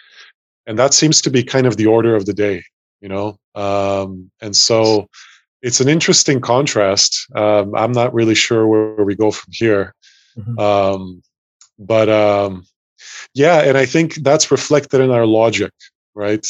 [0.66, 2.62] and that seems to be kind of the order of the day
[3.00, 3.36] you know?
[3.54, 5.08] Um, and so
[5.60, 7.26] it's an interesting contrast.
[7.34, 9.94] Um, i'm not really sure where, we go from here.
[10.38, 10.58] Mm-hmm.
[10.58, 11.22] um,
[11.78, 12.66] but um,
[13.34, 15.72] yeah and i think that's reflected in our logic
[16.14, 16.46] right?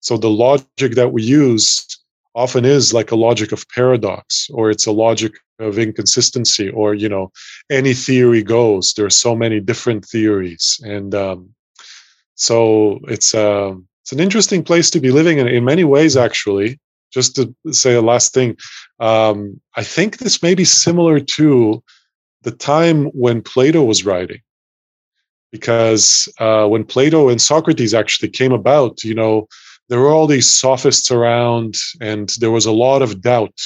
[0.00, 1.86] So the logic that we use
[2.34, 7.08] often is like a logic of paradox or it's a logic of inconsistency or you
[7.08, 7.30] know
[7.70, 8.92] any theory goes.
[8.94, 10.80] There are so many different theories.
[10.84, 11.53] And um,
[12.34, 16.78] so it's uh, it's an interesting place to be living in in many ways actually
[17.12, 18.56] just to say a last thing
[19.00, 21.82] um, i think this may be similar to
[22.42, 24.40] the time when plato was writing
[25.50, 29.46] because uh, when plato and socrates actually came about you know
[29.88, 33.58] there were all these sophists around, and there was a lot of doubt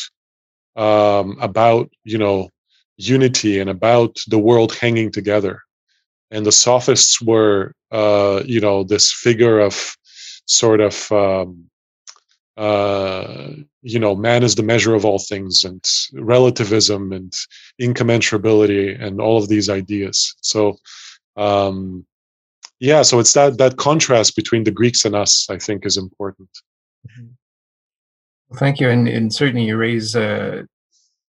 [0.77, 2.49] um, about you know
[2.97, 5.63] unity and about the world hanging together.
[6.31, 9.97] And the sophists were uh, you know this figure of
[10.47, 11.65] sort of um,
[12.57, 13.51] uh,
[13.83, 15.83] you know, man is the measure of all things, and
[16.13, 17.33] relativism and
[17.81, 20.35] incommensurability, and all of these ideas.
[20.41, 20.77] So,
[21.37, 22.05] um,
[22.81, 26.49] yeah so it's that that contrast between the greeks and us i think is important
[27.07, 27.29] mm-hmm.
[28.49, 30.67] well, thank you and, and certainly you raise a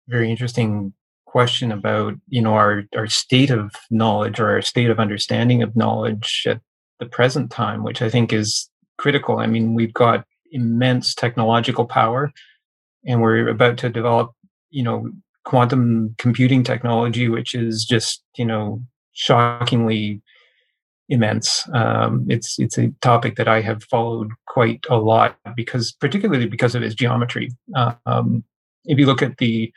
[0.08, 0.92] very interesting
[1.36, 5.76] question about you know our our state of knowledge or our state of understanding of
[5.76, 6.62] knowledge at
[6.98, 12.32] the present time which i think is critical i mean we've got immense technological power
[13.04, 14.32] and we're about to develop
[14.70, 15.10] you know
[15.44, 18.80] quantum computing technology which is just you know
[19.12, 20.22] shockingly
[21.08, 21.68] immense.
[21.72, 26.74] Um, it's it's a topic that I have followed quite a lot because, particularly because
[26.74, 27.48] of its geometry.
[27.74, 28.42] Um,
[28.86, 29.72] if you look at the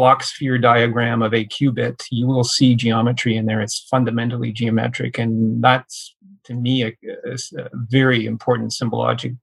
[0.00, 3.60] Bloch sphere diagram of a qubit, you will see geometry in there.
[3.60, 6.96] It's fundamentally geometric, and that's to me a,
[7.26, 9.36] a, a very important symbologic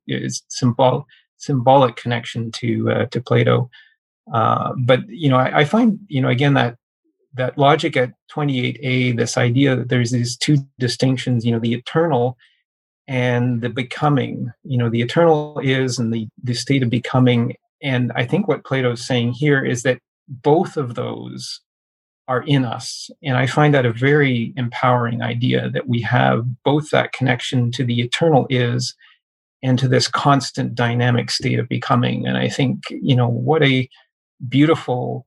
[0.47, 1.05] symbol
[1.37, 3.69] symbolic connection to uh, to Plato.
[4.33, 6.75] Uh, but you know, I, I, find you know again that
[7.35, 12.35] that logic at 28a, this idea that there's these two distinctions, you know, the eternal
[13.07, 17.55] and the becoming, you know, the eternal is and the, the state of becoming.
[17.83, 21.61] And I think what Plato is saying here is that both of those
[22.27, 23.09] are in us.
[23.23, 27.85] And I find that a very empowering idea that we have both that connection to
[27.85, 28.95] the eternal is
[29.63, 32.27] and to this constant dynamic state of becoming.
[32.27, 33.89] And I think, you know, what a
[34.47, 35.25] beautiful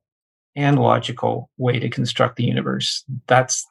[0.54, 3.04] and logical way to construct the universe.
[3.26, 3.66] That's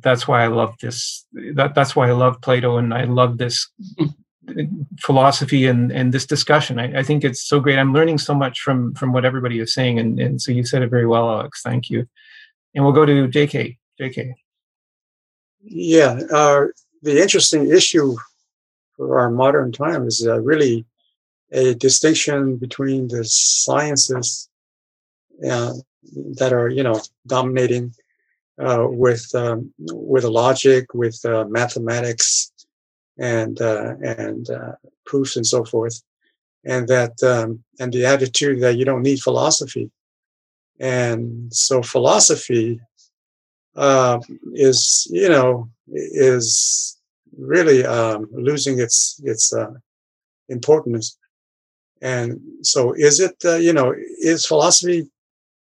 [0.00, 1.26] that's why I love this.
[1.54, 3.68] That that's why I love Plato and I love this
[5.00, 6.78] philosophy and and this discussion.
[6.78, 7.78] I, I, think it's so great.
[7.78, 10.82] I'm learning so much from from what everybody is saying, and and so you said
[10.82, 11.62] it very well, Alex.
[11.62, 12.06] Thank you.
[12.74, 13.78] And we'll go to J.K.
[13.98, 14.34] J.K.
[15.62, 16.66] Yeah, uh,
[17.02, 18.16] the interesting issue
[18.96, 20.84] for our modern time is uh, really
[21.52, 24.48] a distinction between the sciences
[25.48, 25.72] uh,
[26.36, 27.94] that are, you know, dominating
[28.58, 32.52] uh, with um, with logic, with uh, mathematics,
[33.18, 34.72] and uh, and uh,
[35.06, 36.02] proofs and so forth,
[36.64, 39.90] and that um, and the attitude that you don't need philosophy,
[40.80, 42.80] and so philosophy
[43.76, 44.18] uh,
[44.52, 46.98] is you know is
[47.36, 49.72] really um, losing its its uh,
[50.48, 51.16] importance.
[52.02, 55.08] And so, is it uh, you know is philosophy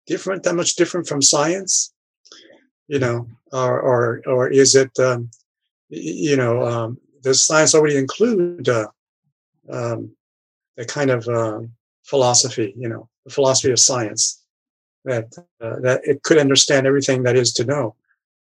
[0.07, 1.93] different that much different from science?
[2.87, 5.29] You know, or or or is it um,
[5.89, 8.87] you know um, does science already include uh,
[9.69, 10.11] um,
[10.77, 11.61] a kind of uh,
[12.03, 12.73] philosophy?
[12.77, 14.43] You know, the philosophy of science
[15.05, 15.25] that
[15.61, 17.95] uh, that it could understand everything that is to know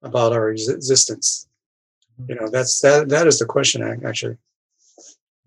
[0.02, 1.48] about our existence
[2.26, 4.36] you know that's that that is the question actually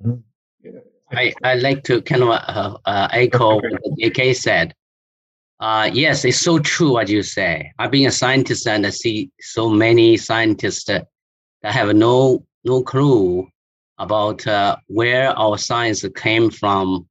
[0.03, 0.77] mm-hmm.
[1.11, 4.73] i i like to kind of uh, uh, echo what jk said
[5.59, 9.29] uh, yes it's so true what you say i've been a scientist and i see
[9.39, 11.07] so many scientists that,
[11.61, 13.47] that have no no clue
[13.97, 17.07] about uh, where our science came from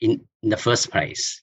[0.00, 1.42] in, in the first place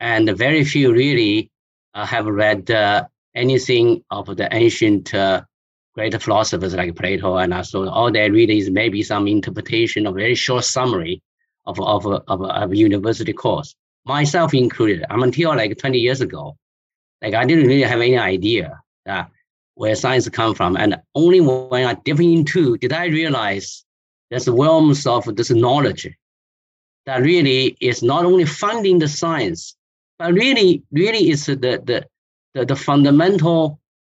[0.00, 1.50] and very few really
[1.94, 3.04] uh, have read uh,
[3.34, 5.14] anything of the ancient
[5.96, 10.34] great philosophers like Plato, and also all they read is maybe some interpretation of very
[10.34, 11.22] short summary
[11.64, 15.04] of, of, of, of a university course, myself included.
[15.08, 16.56] I'm until like 20 years ago,
[17.22, 19.30] like I didn't really have any idea that
[19.76, 20.76] where science come from.
[20.76, 23.84] And only when I dive into did I realize
[24.30, 26.08] there's realms of this knowledge
[27.04, 29.76] that really is not only funding the science,
[30.18, 32.04] but really, really is the, the,
[32.54, 33.78] the, the fundamental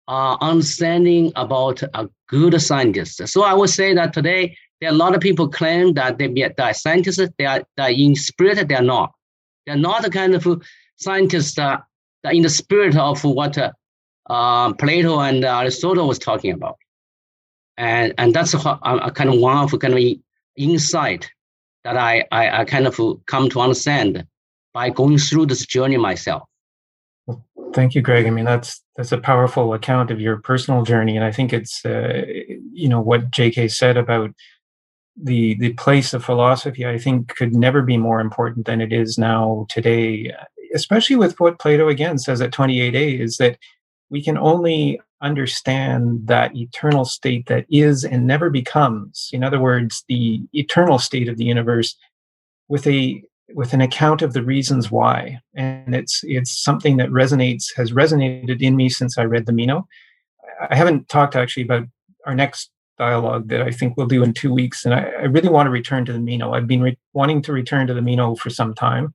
[0.08, 3.26] uh, understanding about a good scientist.
[3.26, 6.28] So I would say that today there are a lot of people claim that they
[6.56, 7.30] that scientists.
[7.38, 9.12] They are that in spirit they are not.
[9.64, 10.62] They're not the kind of
[10.96, 11.82] scientists that,
[12.22, 13.72] that in the spirit of what uh,
[14.28, 16.78] Plato and Aristotle was talking about.
[17.78, 18.58] And and that's a
[19.14, 20.00] kind of one of kind of
[20.56, 21.30] insight
[21.84, 24.26] that I, I I kind of come to understand
[24.72, 26.42] by going through this journey myself.
[27.72, 28.26] Thank you, Greg.
[28.26, 31.84] I mean, that's that's a powerful account of your personal journey, and I think it's
[31.84, 32.24] uh,
[32.72, 33.68] you know what J.K.
[33.68, 34.30] said about
[35.16, 36.86] the the place of philosophy.
[36.86, 40.32] I think could never be more important than it is now today,
[40.74, 43.58] especially with what Plato again says at 28a is that
[44.10, 49.30] we can only understand that eternal state that is and never becomes.
[49.32, 51.96] In other words, the eternal state of the universe
[52.68, 53.22] with a
[53.54, 55.40] with an account of the reasons why.
[55.54, 59.86] And it's it's something that resonates has resonated in me since i read the meno.
[60.70, 61.84] I haven't talked actually about
[62.26, 65.50] our next dialogue that i think we'll do in two weeks and i, I really
[65.50, 66.54] want to return to the meno.
[66.54, 69.12] I've been re- wanting to return to the meno for some time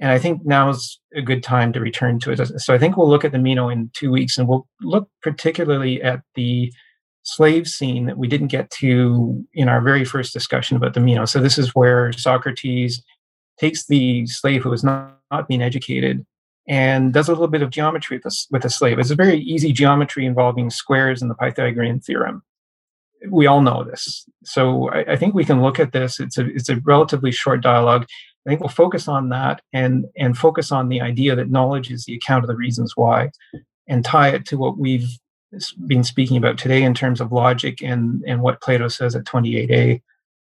[0.00, 2.96] and i think now is a good time to return to it so i think
[2.96, 6.72] we'll look at the meno in two weeks and we'll look particularly at the
[7.22, 11.24] slave scene that we didn't get to in our very first discussion about the meno
[11.24, 13.02] so this is where socrates
[13.58, 16.24] takes the slave who is not, not being educated
[16.68, 18.98] and does a little bit of geometry with a, with a slave.
[18.98, 22.42] It's a very easy geometry involving squares and the Pythagorean theorem.
[23.30, 24.26] We all know this.
[24.44, 26.20] So I, I, think we can look at this.
[26.20, 28.06] It's a, it's a relatively short dialogue.
[28.46, 32.04] I think we'll focus on that and, and focus on the idea that knowledge is
[32.04, 33.30] the account of the reasons why
[33.88, 35.08] and tie it to what we've
[35.86, 40.00] been speaking about today in terms of logic and, and what Plato says at 28a.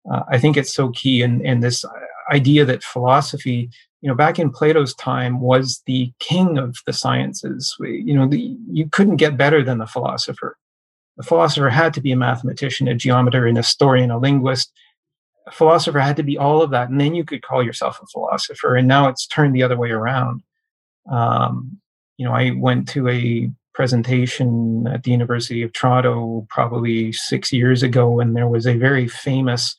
[0.09, 1.21] Uh, I think it's so key.
[1.21, 1.85] And, and this
[2.31, 3.69] idea that philosophy,
[4.01, 7.75] you know, back in Plato's time was the king of the sciences.
[7.79, 10.57] You know, the, you couldn't get better than the philosopher.
[11.17, 14.71] The philosopher had to be a mathematician, a geometer, an historian, a linguist.
[15.49, 18.05] A philosopher had to be all of that, and then you could call yourself a
[18.05, 18.75] philosopher.
[18.75, 20.43] And now it's turned the other way around.
[21.11, 21.79] Um,
[22.17, 27.81] you know, I went to a presentation at the University of Toronto probably six years
[27.81, 29.75] ago, and there was a very famous,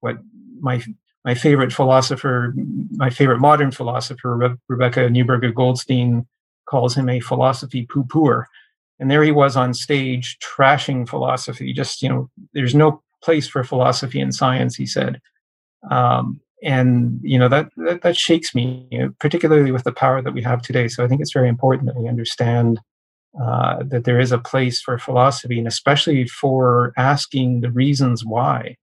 [0.00, 0.16] what
[0.60, 0.82] my
[1.24, 2.54] my favorite philosopher,
[2.92, 6.26] my favorite modern philosopher, Re- Rebecca Neuberger Goldstein,
[6.66, 8.44] calls him a philosophy poo pooer.
[9.00, 11.72] And there he was on stage trashing philosophy.
[11.72, 15.20] Just, you know, there's no place for philosophy and science, he said.
[15.90, 20.22] Um, and, you know, that, that, that shakes me, you know, particularly with the power
[20.22, 20.88] that we have today.
[20.88, 22.80] So I think it's very important that we understand
[23.42, 28.76] uh, that there is a place for philosophy and especially for asking the reasons why.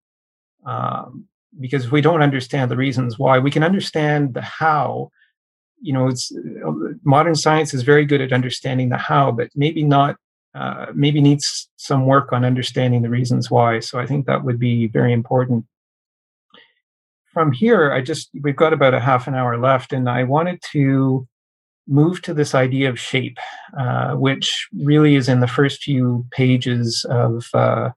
[0.66, 1.28] Um,
[1.60, 5.10] because if we don't understand the reasons why, we can understand the how.
[5.82, 6.32] You know, it's
[7.04, 10.18] modern science is very good at understanding the how, but maybe not.
[10.54, 13.80] Uh, maybe needs some work on understanding the reasons why.
[13.80, 15.66] So I think that would be very important.
[17.34, 20.62] From here, I just we've got about a half an hour left, and I wanted
[20.74, 21.26] to
[21.88, 23.38] move to this idea of shape,
[23.78, 27.92] uh, which really is in the first few pages of uh,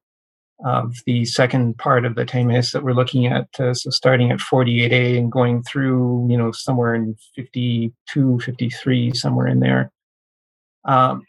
[0.64, 3.48] of the second part of the Timaeus that we're looking at.
[3.58, 9.48] Uh, so starting at 48a and going through, you know, somewhere in 52, 53, somewhere
[9.48, 9.90] in there.
[10.84, 11.22] Um,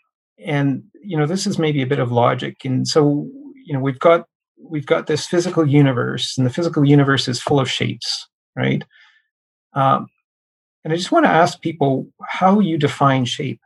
[0.43, 2.65] and you know, this is maybe a bit of logic.
[2.65, 3.29] And so,
[3.65, 4.25] you know, we've got
[4.57, 8.83] we've got this physical universe, and the physical universe is full of shapes, right?
[9.73, 10.07] Um,
[10.83, 13.59] and I just want to ask people how you define shape.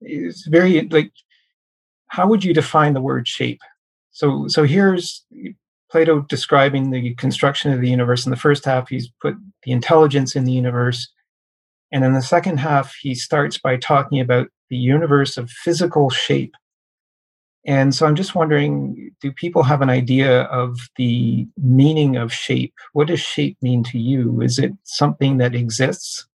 [0.00, 1.12] It's very like,
[2.06, 3.60] how would you define the word shape?
[4.12, 5.24] So, so here's
[5.90, 8.24] Plato describing the construction of the universe.
[8.26, 9.34] In the first half, he's put
[9.64, 11.08] the intelligence in the universe.
[11.90, 16.54] And in the second half, he starts by talking about the universe of physical shape.
[17.66, 22.74] And so I'm just wondering do people have an idea of the meaning of shape?
[22.92, 24.40] What does shape mean to you?
[24.40, 26.26] Is it something that exists?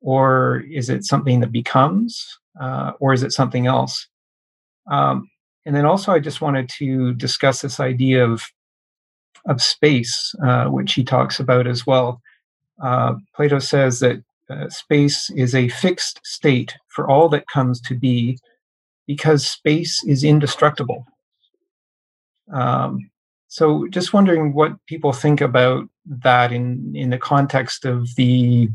[0.00, 2.38] Or is it something that becomes?
[2.60, 4.06] Uh, or is it something else?
[4.90, 5.28] Um,
[5.66, 8.44] and then also, I just wanted to discuss this idea of
[9.46, 12.20] of space, uh, which he talks about as well.
[12.82, 17.94] Uh, Plato says that uh, space is a fixed state for all that comes to
[17.94, 18.38] be
[19.06, 21.06] because space is indestructible.
[22.52, 23.10] Um,
[23.48, 28.68] so, just wondering what people think about that in in the context of the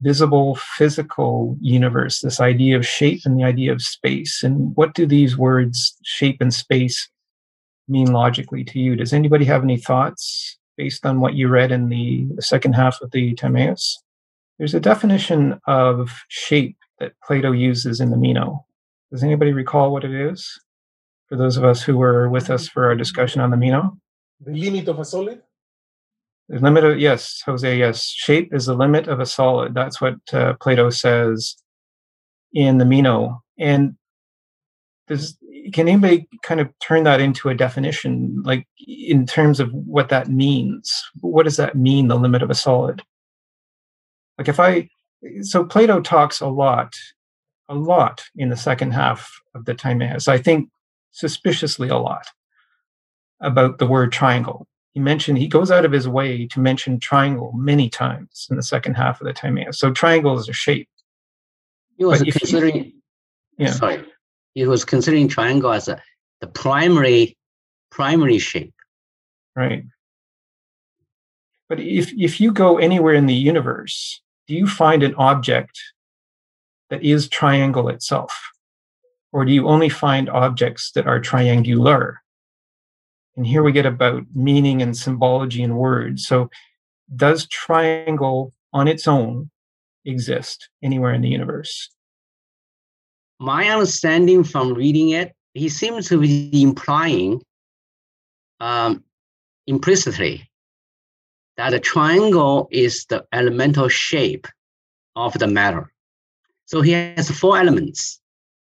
[0.00, 2.20] visible physical universe.
[2.20, 6.40] This idea of shape and the idea of space, and what do these words shape
[6.40, 7.08] and space
[7.88, 8.96] mean logically to you?
[8.96, 13.00] Does anybody have any thoughts based on what you read in the, the second half
[13.00, 14.02] of the Timaeus?
[14.58, 18.64] There's a definition of shape that Plato uses in the Meno.
[19.10, 20.60] Does anybody recall what it is?
[21.28, 23.96] For those of us who were with us for our discussion on the Meno?
[24.40, 25.42] The limit of a solid?
[26.48, 28.04] The limit of, yes, Jose, yes.
[28.04, 29.74] Shape is the limit of a solid.
[29.74, 31.56] That's what uh, Plato says
[32.52, 33.42] in the Meno.
[33.58, 33.96] And
[35.08, 35.38] does,
[35.72, 40.28] can anybody kind of turn that into a definition, like in terms of what that
[40.28, 40.92] means?
[41.20, 43.02] What does that mean, the limit of a solid?
[44.38, 44.88] Like if I,
[45.42, 46.94] so Plato talks a lot
[47.68, 50.28] a lot in the second half of the Timaeus.
[50.28, 50.68] I think
[51.10, 52.26] suspiciously a lot
[53.40, 54.66] about the word triangle.
[54.92, 58.62] He mentioned he goes out of his way to mention triangle many times in the
[58.62, 59.78] second half of the Timaeus.
[59.78, 60.88] So triangle is a shape.
[61.96, 62.76] He was considering.
[62.76, 62.92] You,
[63.58, 63.70] yeah.
[63.70, 64.04] Sorry,
[64.54, 66.02] he was considering triangle as a,
[66.40, 67.36] the primary
[67.90, 68.74] primary shape.
[69.56, 69.84] Right.
[71.72, 75.80] But if if you go anywhere in the universe, do you find an object
[76.90, 78.38] that is triangle itself?
[79.32, 82.20] Or do you only find objects that are triangular?
[83.36, 86.26] And here we get about meaning and symbology and words.
[86.26, 86.50] So,
[87.16, 89.50] does triangle on its own
[90.04, 91.88] exist anywhere in the universe?
[93.40, 97.40] My understanding from reading it, he seems to be implying
[98.60, 99.04] um,
[99.66, 100.50] implicitly
[101.62, 104.48] that a triangle is the elemental shape
[105.14, 105.92] of the matter.
[106.64, 108.20] So he has four elements.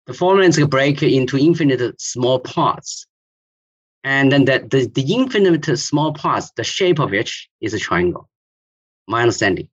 [0.06, 3.06] The four elements break into infinite small parts.
[4.04, 8.26] And then the, the, the infinite small parts, the shape of which is a triangle,
[9.06, 9.68] my understanding.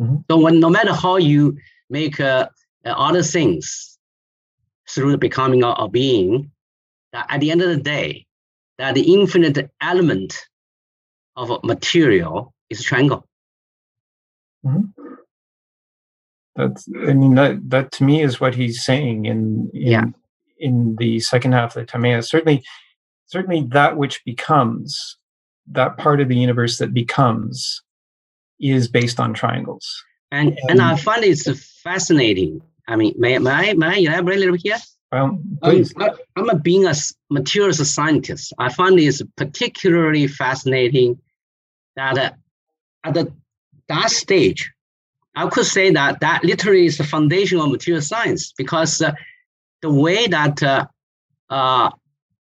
[0.00, 0.16] Mm-hmm.
[0.30, 1.58] So when, no matter how you
[1.90, 2.48] make uh,
[2.86, 3.98] uh, other things
[4.88, 6.50] through the becoming of a being,
[7.12, 8.24] that at the end of the day,
[8.78, 10.46] that the infinite element
[11.36, 13.26] of material is a triangle.
[14.64, 15.14] Mm-hmm.
[16.56, 20.04] That's, I mean, that, that to me is what he's saying in, in, yeah.
[20.58, 22.28] in the second half of the Timaeus.
[22.28, 22.64] Certainly,
[23.26, 25.16] certainly that which becomes,
[25.70, 27.82] that part of the universe that becomes,
[28.60, 30.04] is based on triangles.
[30.32, 31.48] And, and, and I find it's
[31.82, 32.60] fascinating.
[32.88, 34.76] I mean, may, may, I, may I elaborate a little bit here?
[35.12, 35.92] Well, please.
[35.96, 36.94] I'm, I'm a, being a
[37.30, 38.52] materials scientist.
[38.58, 41.18] I find it particularly fascinating
[41.96, 42.30] that uh,
[43.04, 43.32] at the,
[43.88, 44.70] that stage,
[45.34, 49.12] I could say that that literally is the foundation of material science because uh,
[49.82, 50.86] the way that uh,
[51.48, 51.90] uh,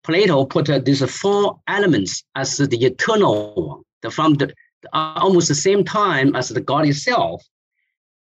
[0.03, 4.53] Plato put uh, these four elements as the eternal one, the, from the
[4.93, 7.43] uh, almost the same time as the God itself,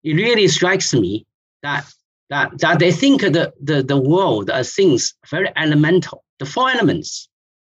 [0.03, 1.25] it really strikes me
[1.63, 1.85] that
[2.29, 7.29] that, that they think the, the, the world as things very elemental, the four elements.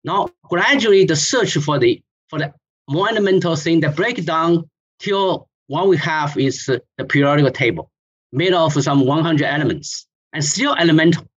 [0.04, 2.52] Now gradually the search for the for the
[2.88, 4.68] more elemental thing that break down
[4.98, 7.90] till what we have is the periodic table
[8.32, 11.28] made of some 100 elements and still elemental.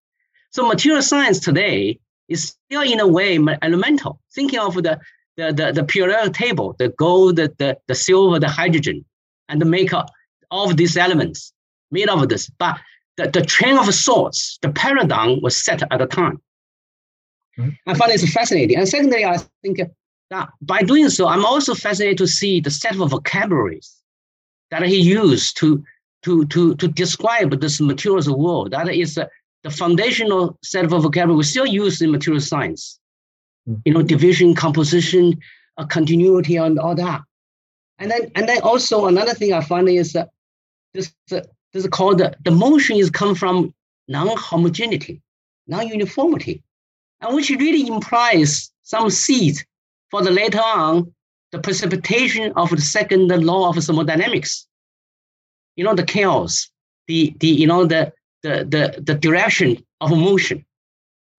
[0.52, 5.00] So material science today is still in a way elemental, thinking of the,
[5.38, 9.06] the, the, the periodic table, the gold, the, the, the silver, the hydrogen,
[9.48, 10.10] and the makeup
[10.50, 11.54] of these elements
[11.92, 12.50] made of this.
[12.50, 12.80] But
[13.18, 16.42] the, the train of thoughts, the paradigm was set at the time.
[17.58, 17.90] Mm-hmm.
[17.90, 18.78] I find it fascinating.
[18.78, 19.80] And secondly, I think
[20.30, 23.98] that by doing so, I'm also fascinated to see the set of vocabularies
[24.72, 25.84] that he used to,
[26.24, 28.72] to, to, to describe this materials world.
[28.72, 29.26] That is uh,
[29.64, 33.00] the foundational set of vocabulary we still use in material science.
[33.68, 33.82] Mm-hmm.
[33.86, 35.40] You know, division, composition,
[35.78, 37.22] uh, continuity, and all that.
[38.00, 40.30] And then, and then also another thing I find is that
[40.94, 41.42] this, uh,
[41.74, 43.74] this is called the, the motion is come from
[44.08, 45.22] non-homogeneity,
[45.68, 46.62] non-uniformity,
[47.22, 49.58] and which really implies some seed
[50.10, 51.14] for the later on
[51.52, 54.68] the precipitation of the second law of thermodynamics.
[55.76, 56.70] You know, the chaos,
[57.08, 58.12] the, the you know, the,
[58.44, 60.66] the, the, the direction of motion.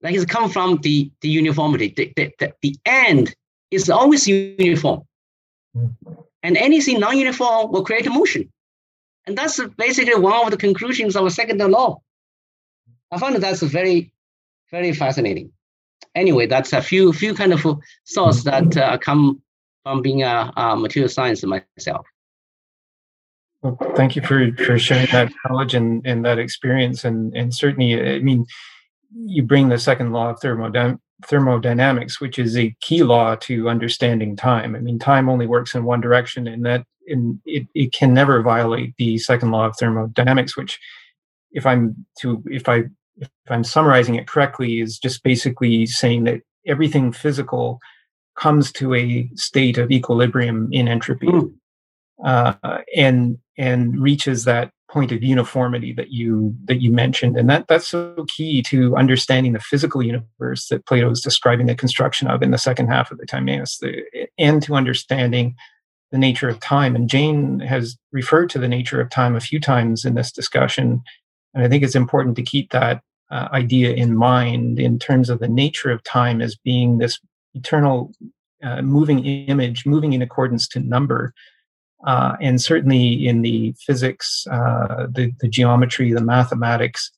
[0.02, 1.92] Like it's come from the, the uniformity.
[1.96, 3.34] The, the, the, the end
[3.70, 5.02] is always uniform.
[5.74, 5.86] Hmm.
[6.42, 8.52] And anything non-uniform will create a motion.
[9.27, 12.01] And that's basically one of the conclusions of a second law.
[13.11, 14.12] I found that's very,
[14.70, 15.53] very fascinating.
[16.15, 17.65] Anyway, that's a few few kind of
[18.15, 19.40] thoughts that uh, come
[19.85, 22.07] from being a, a material science myself.
[23.62, 27.05] Well, thank you for, for sharing that knowledge and, and that experience.
[27.05, 28.44] And, and certainly, I mean,
[29.15, 34.36] you bring the second law of thermodynamics thermodynamics, which is a key law to understanding
[34.36, 34.74] time.
[34.74, 38.43] I mean, time only works in one direction, and that in, it, it can never
[38.43, 40.78] violate the second law of thermodynamics, which,
[41.53, 42.85] if I'm to if I
[43.16, 47.78] if I'm summarizing it correctly, is just basically saying that everything physical
[48.39, 51.53] comes to a state of equilibrium in entropy, mm.
[52.24, 52.55] uh,
[52.97, 57.89] and and reaches that point of uniformity that you that you mentioned, and that that's
[57.89, 62.51] so key to understanding the physical universe that Plato is describing the construction of in
[62.51, 64.02] the second half of the Timaeus, the,
[64.39, 65.55] and to understanding
[66.10, 66.94] the nature of time.
[66.94, 71.02] And Jane has referred to the nature of time a few times in this discussion,
[71.55, 75.39] and I think it's important to keep that uh, idea in mind in terms of
[75.39, 77.19] the nature of time as being this
[77.55, 78.12] eternal
[78.62, 81.32] uh, moving image, moving in accordance to number.
[82.07, 87.11] Uh, and certainly in the physics, uh, the, the geometry, the mathematics,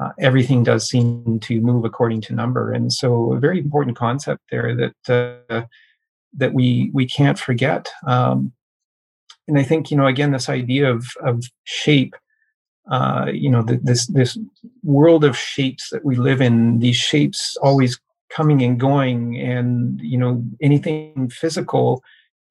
[0.00, 2.72] uh, everything does seem to move according to number.
[2.72, 5.66] And so, a very important concept there that uh,
[6.36, 7.90] that we we can't forget.
[8.06, 8.52] Um,
[9.46, 12.16] and I think you know again this idea of of shape
[12.90, 14.38] uh, you know, the, this this
[14.82, 16.80] world of shapes that we live in.
[16.80, 17.98] These shapes always
[18.30, 22.02] coming and going, and you know, anything physical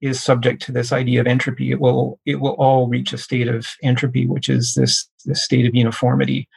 [0.04, 1.72] is subject to this idea of entropy.
[1.72, 5.66] It will it will all reach a state of entropy, which is this this state
[5.66, 6.50] of uniformity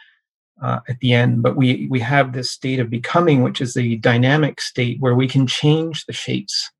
[0.60, 1.42] uh, at the end.
[1.42, 5.28] But we we have this state of becoming, which is the dynamic state where we
[5.28, 6.70] can change the shapes.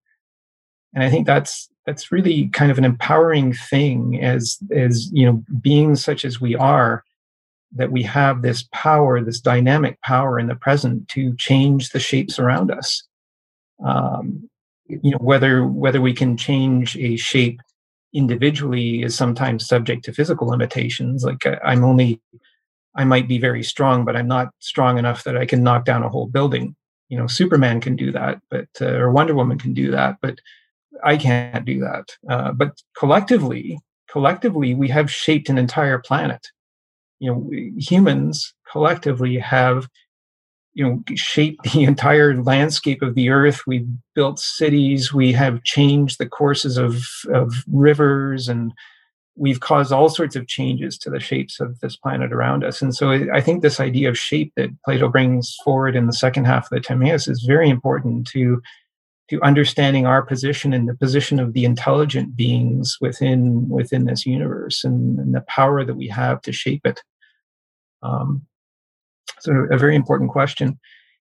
[0.93, 5.45] And I think that's that's really kind of an empowering thing as as you know
[5.61, 7.05] beings such as we are
[7.77, 12.39] that we have this power this dynamic power in the present to change the shapes
[12.39, 13.03] around us
[13.85, 14.49] um,
[14.89, 17.61] you know whether whether we can change a shape
[18.13, 22.21] individually is sometimes subject to physical limitations like i'm only
[22.95, 26.03] i might be very strong but i'm not strong enough that i can knock down
[26.03, 26.75] a whole building
[27.09, 30.39] you know superman can do that but uh, or wonder woman can do that but
[31.05, 32.17] I can't do that.
[32.29, 33.79] Uh, but collectively,
[34.11, 36.47] collectively, we have shaped an entire planet.
[37.19, 39.89] You know, humans collectively have,
[40.77, 43.67] you know, shaped the entire landscape of the earth.
[43.67, 45.13] We've built cities.
[45.13, 48.73] We have changed the courses of of rivers, and
[49.37, 52.83] we've caused all sorts of changes to the shapes of this planet around us.
[52.83, 56.45] And so, I think this idea of shape that Plato brings forward in the second
[56.45, 58.63] half of the Timaeus is very important to
[59.31, 64.85] to understanding our position and the position of the intelligent beings within within this universe
[64.85, 67.03] and, and the power that we have to shape it.
[68.03, 68.47] Um,
[69.41, 70.79] So a very important question,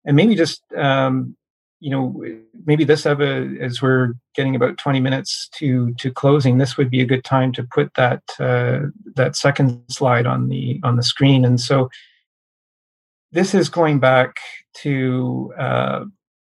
[0.04, 1.36] and maybe just um,
[1.80, 2.22] you know
[2.66, 7.06] maybe this as we're getting about 20 minutes to to closing, this would be a
[7.06, 8.80] good time to put that uh,
[9.14, 11.44] that second slide on the on the screen.
[11.44, 11.90] And so
[13.32, 14.36] this is going back
[14.74, 16.04] to uh,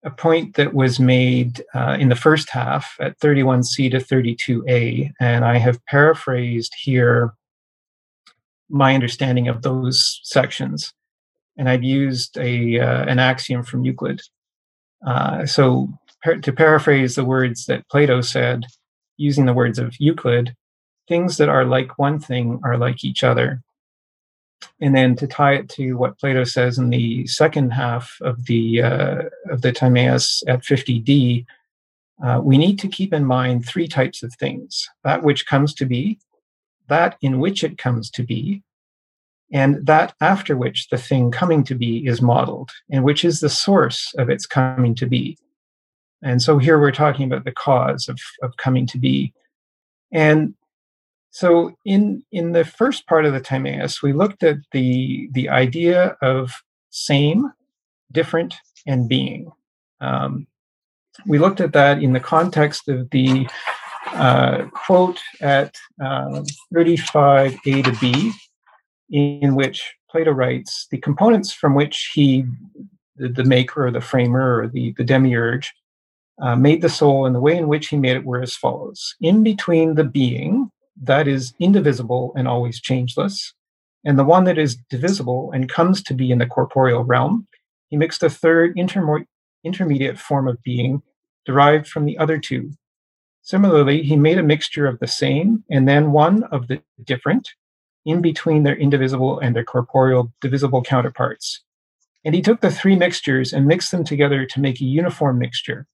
[0.03, 5.44] a point that was made uh, in the first half at 31C to 32A, and
[5.44, 7.34] I have paraphrased here
[8.69, 10.94] my understanding of those sections,
[11.58, 14.22] and I've used a uh, an axiom from Euclid.
[15.06, 15.90] Uh, so,
[16.24, 18.66] par- to paraphrase the words that Plato said,
[19.18, 20.56] using the words of Euclid,
[21.08, 23.62] things that are like one thing are like each other.
[24.82, 28.82] And then to tie it to what Plato says in the second half of the
[28.82, 31.46] uh, of the Timaeus at 50d,
[32.24, 35.86] uh, we need to keep in mind three types of things: that which comes to
[35.86, 36.20] be,
[36.88, 38.64] that in which it comes to be,
[39.52, 43.49] and that after which the thing coming to be is modeled, and which is the
[43.49, 45.38] source of its coming to be.
[46.22, 49.34] And so here we're talking about the cause of, of coming to be.
[50.11, 50.56] And
[51.32, 56.18] so in in the first part of the Timaeus, we looked at the the idea
[56.22, 56.52] of
[56.90, 57.52] same,
[58.11, 58.56] different,
[58.86, 59.52] and being.
[60.02, 60.48] Um,
[61.26, 63.48] we looked at that in the context of the
[64.14, 66.44] uh, quote at uh,
[66.74, 68.32] 35a to b,
[69.10, 72.46] in which Plato writes the components from which he,
[73.16, 75.74] the, the maker or the framer or the, the demiurge,
[76.42, 79.16] uh, made the soul and the way in which he made it were as follows.
[79.22, 80.70] In between the being
[81.02, 83.54] that is indivisible and always changeless
[84.06, 87.48] and the one that is divisible and comes to be in the corporeal realm
[87.90, 89.26] he mixed a third intermo-
[89.64, 91.02] intermediate form of being
[91.46, 92.72] derived from the other two.
[93.42, 97.50] Similarly he made a mixture of the same and then one of the different
[98.08, 101.62] in between their indivisible and their corporeal divisible counterparts.
[102.24, 105.88] And he took the three mixtures and mixed them together to make a uniform mixture,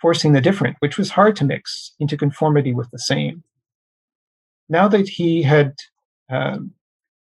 [0.00, 3.44] forcing the different, which was hard to mix, into conformity with the same.
[4.68, 5.76] Now that he had,
[6.28, 6.72] um,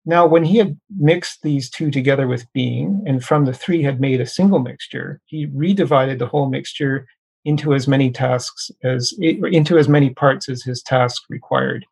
[0.07, 4.01] now when he had mixed these two together with being, and from the three had
[4.01, 7.07] made a single mixture, he redivided the whole mixture
[7.45, 11.85] into as many tasks as into as many parts as his task required.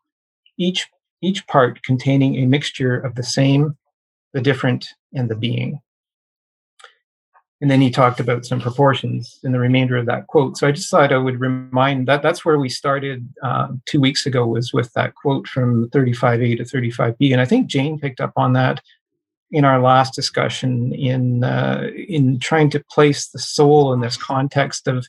[0.57, 0.87] Each
[1.21, 3.77] each part containing a mixture of the same,
[4.33, 5.79] the different, and the being.
[7.61, 10.57] And then he talked about some proportions in the remainder of that quote.
[10.57, 14.25] So I just thought I would remind that that's where we started uh, two weeks
[14.25, 17.31] ago was with that quote from 35A to 35B.
[17.31, 18.81] And I think Jane picked up on that
[19.51, 24.87] in our last discussion in uh, in trying to place the soul in this context
[24.87, 25.07] of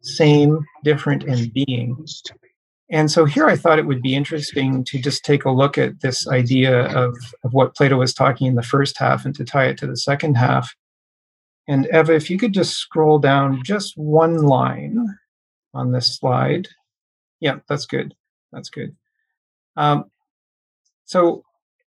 [0.00, 2.04] same, different, and being.
[2.92, 6.00] And so here I thought it would be interesting to just take a look at
[6.02, 9.64] this idea of, of what Plato was talking in the first half and to tie
[9.64, 10.74] it to the second half.
[11.66, 15.06] And Eva, if you could just scroll down just one line
[15.72, 16.68] on this slide.
[17.40, 18.14] Yeah, that's good.
[18.52, 18.94] That's good.
[19.76, 20.10] Um,
[21.06, 21.44] so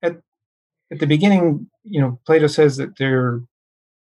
[0.02, 0.18] at,
[0.92, 3.42] at the beginning, you know, Plato says that there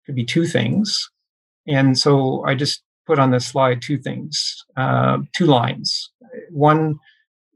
[0.07, 1.11] could be two things.
[1.67, 6.11] And so I just put on this slide two things, uh, two lines.
[6.51, 6.99] One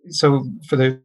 [0.09, 1.01] so for the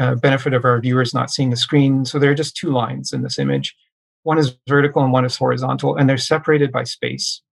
[0.00, 3.12] uh, benefit of our viewers not seeing the screen so there are just two lines
[3.12, 3.76] in this image.
[4.24, 7.42] One is vertical and one is horizontal and they're separated by space.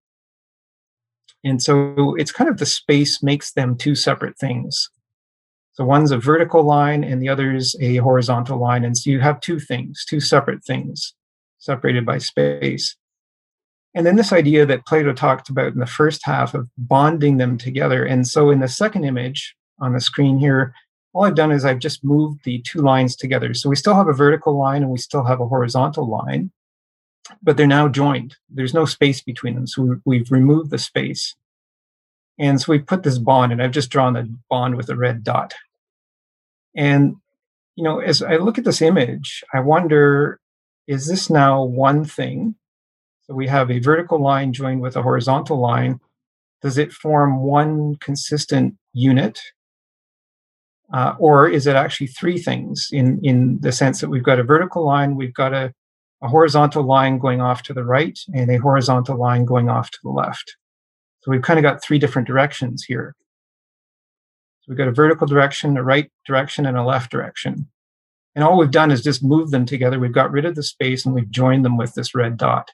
[1.45, 4.91] And so it's kind of the space makes them two separate things.
[5.73, 9.21] So one's a vertical line and the other is a horizontal line and so you
[9.21, 11.15] have two things two separate things
[11.59, 12.97] separated by space
[13.95, 17.59] and then this idea that plato talked about in the first half of bonding them
[17.59, 20.75] together and so in the second image on the screen here,
[21.13, 23.53] all I've done is I've just moved the two lines together.
[23.55, 26.53] So we still have a vertical line and we still have a horizontal line,
[27.43, 28.37] but they're now joined.
[28.49, 29.67] There's no space between them.
[29.67, 31.35] So we've removed the space.
[32.39, 35.23] And so we put this bond, and I've just drawn the bond with a red
[35.23, 35.53] dot.
[36.75, 37.17] And,
[37.77, 40.41] you know, as I look at this image, I wonder
[40.87, 42.57] is this now one thing?
[43.31, 46.01] We have a vertical line joined with a horizontal line.
[46.63, 49.41] Does it form one consistent unit?
[50.93, 54.43] Uh, or is it actually three things in, in the sense that we've got a
[54.43, 55.73] vertical line, we've got a,
[56.21, 59.99] a horizontal line going off to the right, and a horizontal line going off to
[60.03, 60.57] the left.
[61.21, 63.15] So we've kind of got three different directions here.
[64.61, 67.69] So we've got a vertical direction, a right direction, and a left direction.
[68.35, 69.99] And all we've done is just move them together.
[69.99, 72.71] We've got rid of the space and we've joined them with this red dot.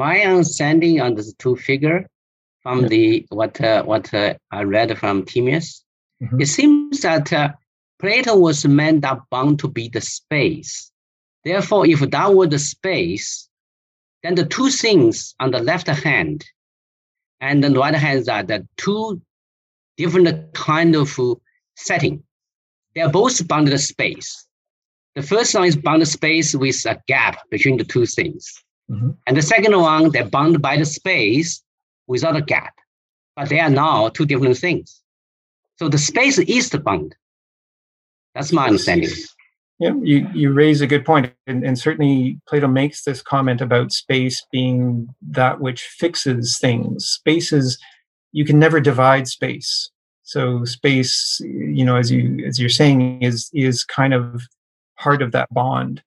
[0.00, 2.00] My understanding on this two figure
[2.62, 2.88] from yeah.
[2.88, 5.84] the what uh, what uh, I read from Timaeus
[6.22, 6.40] Mm-hmm.
[6.40, 7.52] It seems that uh,
[7.98, 10.90] Plato was meant that bound to be the space.
[11.44, 13.48] Therefore, if that were the space,
[14.22, 16.44] then the two things on the left hand
[17.40, 19.20] and the right hand are the two
[19.96, 21.18] different kind of
[21.76, 22.22] setting.
[22.94, 24.46] They are both bounded space.
[25.14, 28.62] The first one is bounded space with a gap between the two things.
[28.90, 29.10] Mm-hmm.
[29.26, 31.62] And the second one, they're bound by the space
[32.06, 32.74] without a gap.
[33.36, 35.00] But they are now two different things.
[35.76, 37.14] So the space is the bound.
[38.34, 39.10] That's my understanding.
[39.78, 41.32] Yeah, you, you raise a good point.
[41.46, 47.06] And, and certainly Plato makes this comment about space being that which fixes things.
[47.06, 47.78] Space is,
[48.32, 49.90] you can never divide space.
[50.22, 54.42] So space, you know, as you as you're saying, is is kind of
[54.96, 56.04] part of that bond.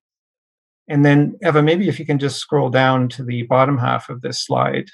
[0.87, 4.21] And then Eva, maybe if you can just scroll down to the bottom half of
[4.21, 4.89] this slide.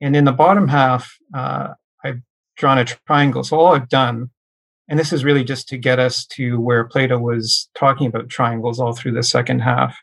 [0.00, 1.68] And in the bottom half, uh,
[2.04, 2.20] I've
[2.56, 3.44] drawn a triangle.
[3.44, 4.30] So all I've done
[4.92, 8.80] and this is really just to get us to where Plato was talking about triangles
[8.80, 9.96] all through the second half.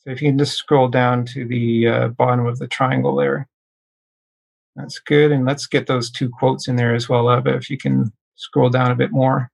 [0.00, 3.48] So if you can just scroll down to the uh, bottom of the triangle there.
[4.74, 5.30] That's good.
[5.30, 8.70] And let's get those two quotes in there as well, Eva, if you can scroll
[8.70, 9.52] down a bit more.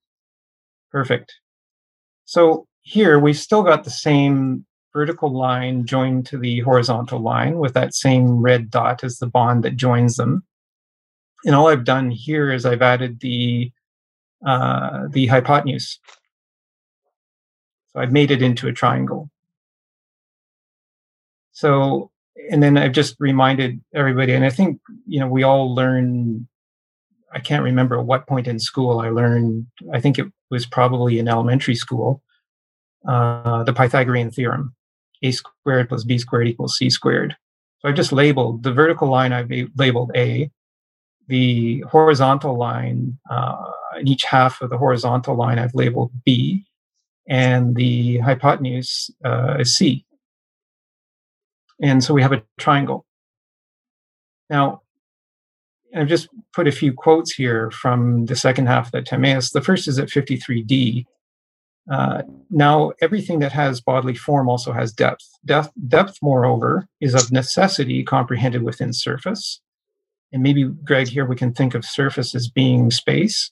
[0.91, 1.35] Perfect.
[2.25, 7.75] So here we've still got the same vertical line joined to the horizontal line with
[7.75, 10.43] that same red dot as the bond that joins them.
[11.45, 13.71] And all I've done here is I've added the
[14.47, 15.99] uh, the hypotenuse.
[17.93, 19.31] So I've made it into a triangle.
[21.53, 22.13] So,
[22.51, 26.47] and then I've just reminded everybody, and I think, you know, we all learn,
[27.33, 31.19] I can't remember at what point in school I learned, I think it was probably
[31.19, 32.23] in elementary school,
[33.09, 34.77] uh, the Pythagorean theorem
[35.23, 37.37] a squared plus b squared equals c squared.
[37.81, 40.51] So I've just labeled the vertical line, I've labeled a,
[41.29, 46.65] the horizontal line uh, in each half of the horizontal line I've labeled B,
[47.29, 50.05] and the hypotenuse uh, is C.
[51.81, 53.07] And so we have a triangle.
[54.51, 54.83] Now,
[55.95, 59.51] I've just put a few quotes here from the second half of the Timaeus.
[59.51, 61.05] The first is at 53d.
[61.91, 65.27] Uh, now, everything that has bodily form also has depth.
[65.45, 65.71] depth.
[65.89, 69.61] Depth, moreover, is of necessity comprehended within surface.
[70.33, 73.51] And maybe, Greg, here we can think of surface as being space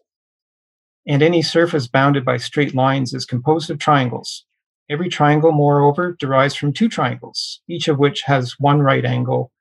[1.06, 4.44] and any surface bounded by straight lines is composed of triangles.
[4.90, 9.52] Every triangle, moreover, derives from two triangles, each of which has one right angle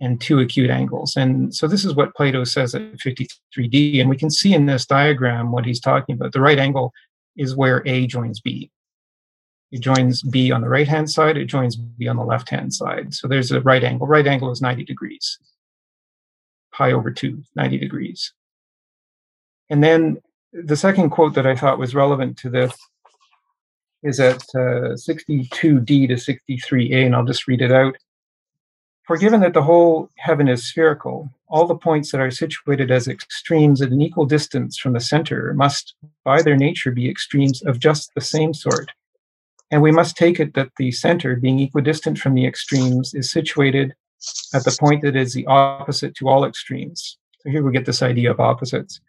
[0.00, 1.16] and two acute angles.
[1.16, 4.00] And so this is what Plato says at 53d.
[4.00, 6.32] And we can see in this diagram what he's talking about.
[6.32, 6.92] The right angle
[7.40, 8.70] is where A joins B.
[9.72, 12.74] It joins B on the right hand side, it joins B on the left hand
[12.74, 13.14] side.
[13.14, 14.06] So there's a right angle.
[14.06, 15.38] Right angle is 90 degrees.
[16.72, 18.32] Pi over 2, 90 degrees.
[19.70, 20.18] And then
[20.52, 22.76] the second quote that I thought was relevant to this
[24.02, 27.96] is at uh, 62d to 63a, and I'll just read it out.
[29.04, 33.08] For given that the whole heaven is spherical, all the points that are situated as
[33.08, 35.94] extremes at an equal distance from the center must,
[36.24, 38.92] by their nature, be extremes of just the same sort.
[39.72, 43.94] And we must take it that the center, being equidistant from the extremes, is situated
[44.54, 47.18] at the point that is the opposite to all extremes.
[47.40, 49.00] So here we get this idea of opposites.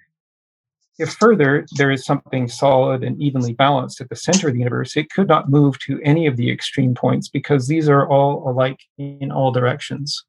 [1.00, 4.96] If further there is something solid and evenly balanced at the center of the universe,
[4.96, 8.80] it could not move to any of the extreme points because these are all alike
[8.98, 10.24] in all directions.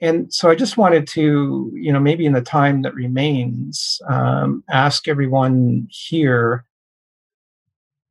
[0.00, 4.62] And so I just wanted to, you know, maybe in the time that remains, um,
[4.70, 6.64] ask everyone here,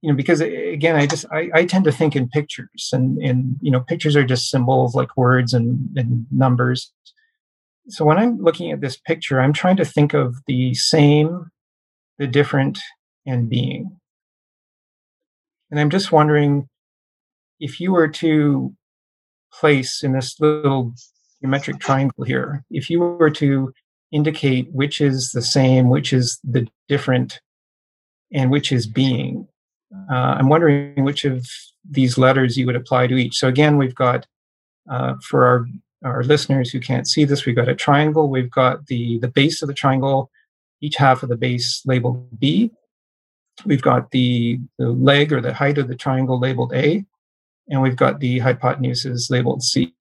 [0.01, 3.55] you know, because again, I just I, I tend to think in pictures, and and
[3.61, 6.93] you know, pictures are just symbols like words and, and numbers.
[7.89, 11.49] So when I'm looking at this picture, I'm trying to think of the same
[12.17, 12.79] the different,
[13.25, 13.97] and being.
[15.69, 16.67] And I'm just wondering
[17.59, 18.73] if you were to
[19.53, 20.93] place in this little
[21.41, 23.73] geometric triangle here, if you were to
[24.11, 27.39] indicate which is the same, which is the different,
[28.31, 29.47] and which is being,
[30.11, 31.45] uh, I'm wondering which of
[31.89, 33.35] these letters you would apply to each.
[33.35, 34.25] So again, we've got
[34.89, 35.65] uh, for our
[36.03, 38.29] our listeners who can't see this, we've got a triangle.
[38.29, 40.31] We've got the the base of the triangle
[40.81, 42.71] each half of the base labeled B.
[43.65, 47.03] We've got the, the leg or the height of the triangle labeled A,
[47.67, 49.95] and we've got the hypotenuses labeled C.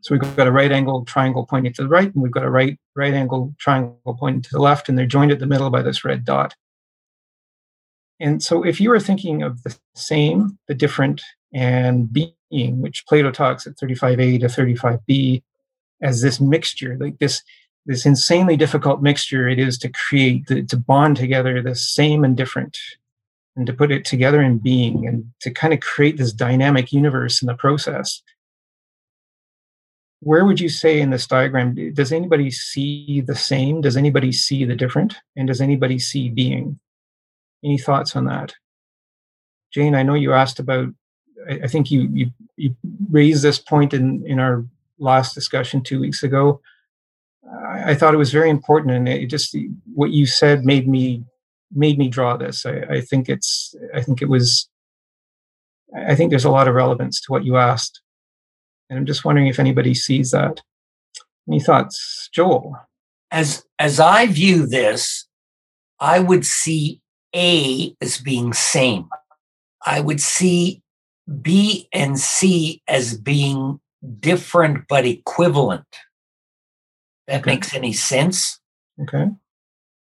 [0.00, 2.50] So we've got a right angle triangle pointing to the right, and we've got a
[2.50, 5.82] right right angle triangle pointing to the left, and they're joined at the middle by
[5.82, 6.54] this red dot.
[8.20, 11.22] And so if you are thinking of the same, the different,
[11.52, 15.42] and being, which Plato talks at 35a to 35b
[16.02, 17.42] as this mixture, like this
[17.86, 22.76] this insanely difficult mixture it is to create to bond together the same and different
[23.56, 27.42] and to put it together in being and to kind of create this dynamic universe
[27.42, 28.22] in the process.
[30.20, 33.80] Where would you say in this diagram does anybody see the same?
[33.80, 35.16] Does anybody see the different?
[35.36, 36.78] And does anybody see being?
[37.64, 38.54] Any thoughts on that?
[39.72, 40.88] Jane i know you asked about
[41.50, 42.76] i, think you, you you
[43.10, 44.64] raised this point in in our
[44.98, 46.60] last discussion two weeks ago
[47.66, 49.56] I, I thought it was very important and it just
[49.94, 51.24] what you said made me
[51.72, 54.68] made me draw this I, I think it's i think it was
[55.96, 58.00] i think there's a lot of relevance to what you asked
[58.90, 60.60] and I'm just wondering if anybody sees that.
[61.48, 62.76] Any thoughts, Joel?
[63.30, 65.26] As as I view this,
[66.00, 67.00] I would see
[67.34, 69.08] A as being same.
[69.84, 70.82] I would see
[71.42, 73.80] B and C as being
[74.20, 75.86] different but equivalent.
[77.26, 77.50] That Okay.
[77.52, 78.60] makes any sense?
[79.00, 79.28] Okay.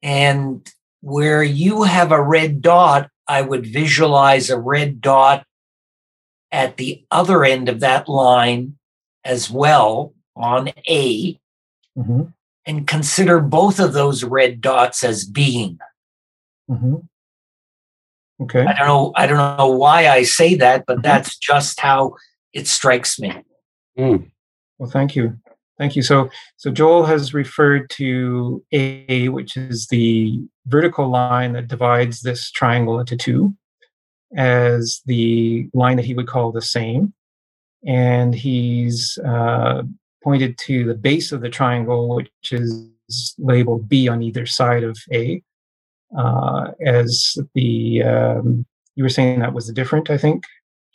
[0.03, 0.71] And
[1.01, 5.47] where you have a red dot, I would visualize a red dot
[6.53, 8.77] at the other end of that line
[9.25, 11.39] as well on A
[11.97, 12.23] hmm
[12.67, 15.79] and consider both of those red dots as being.
[16.69, 16.97] hmm
[18.43, 18.65] Okay.
[18.65, 21.03] I don't know I don't know why I say that, but Mhm.
[21.03, 22.15] that's just how
[22.53, 23.35] it strikes me.
[23.99, 24.31] Mm.
[24.79, 25.37] Well, thank you.
[25.79, 26.03] Thank you.
[26.03, 32.51] So, so Joel has referred to A, which is the vertical line that divides this
[32.51, 33.55] triangle into two,
[34.37, 37.15] as the line that he would call the same.
[37.87, 39.83] And he's uh,
[40.23, 42.87] pointed to the base of the triangle, which is
[43.39, 45.43] labeled B on either side of A,
[46.17, 48.67] uh, as the, um,
[48.97, 50.45] you were saying that was different, I think,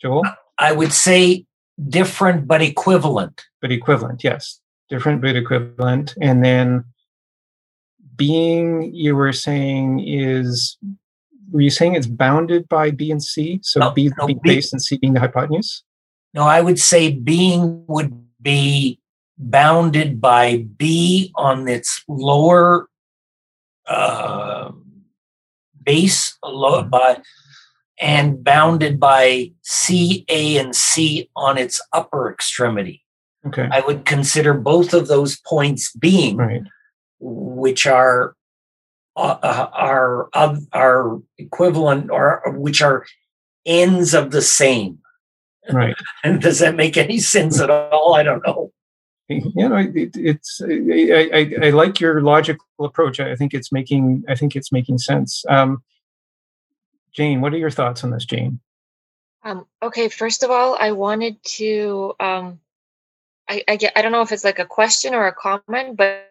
[0.00, 0.24] Joel?
[0.58, 1.44] I would say
[1.88, 3.44] different but equivalent.
[3.60, 4.60] but equivalent, yes.
[4.88, 6.14] Different but equivalent.
[6.20, 6.84] And then
[8.16, 10.78] being you were saying is
[11.50, 13.60] were you saying it's bounded by B and C?
[13.62, 15.82] So No, B no, being B- base and C being the hypotenuse?
[16.34, 19.00] No, I would say being would be
[19.38, 22.88] bounded by B on its lower
[23.86, 24.72] uh,
[25.86, 27.18] base, low, by,
[27.98, 33.02] and bounded by C, A, and C on its upper extremity.
[33.46, 33.66] Okay.
[33.70, 36.62] I would consider both of those points being, Right.
[37.20, 38.34] which are
[39.16, 43.06] uh, uh, are of are equivalent or which are
[43.64, 44.98] ends of the same.
[45.72, 45.96] Right.
[46.24, 48.14] And does that make any sense at all?
[48.14, 48.72] I don't know.
[49.56, 53.18] You know, it, it's I, I, I like your logical approach.
[53.18, 55.44] I think it's making I think it's making sense.
[55.48, 55.82] Um,
[57.12, 58.60] Jane, what are your thoughts on this, Jane?
[59.42, 62.60] Um, okay, first of all, I wanted to um,
[63.48, 66.30] I, I get I don't know if it's like a question or a comment, but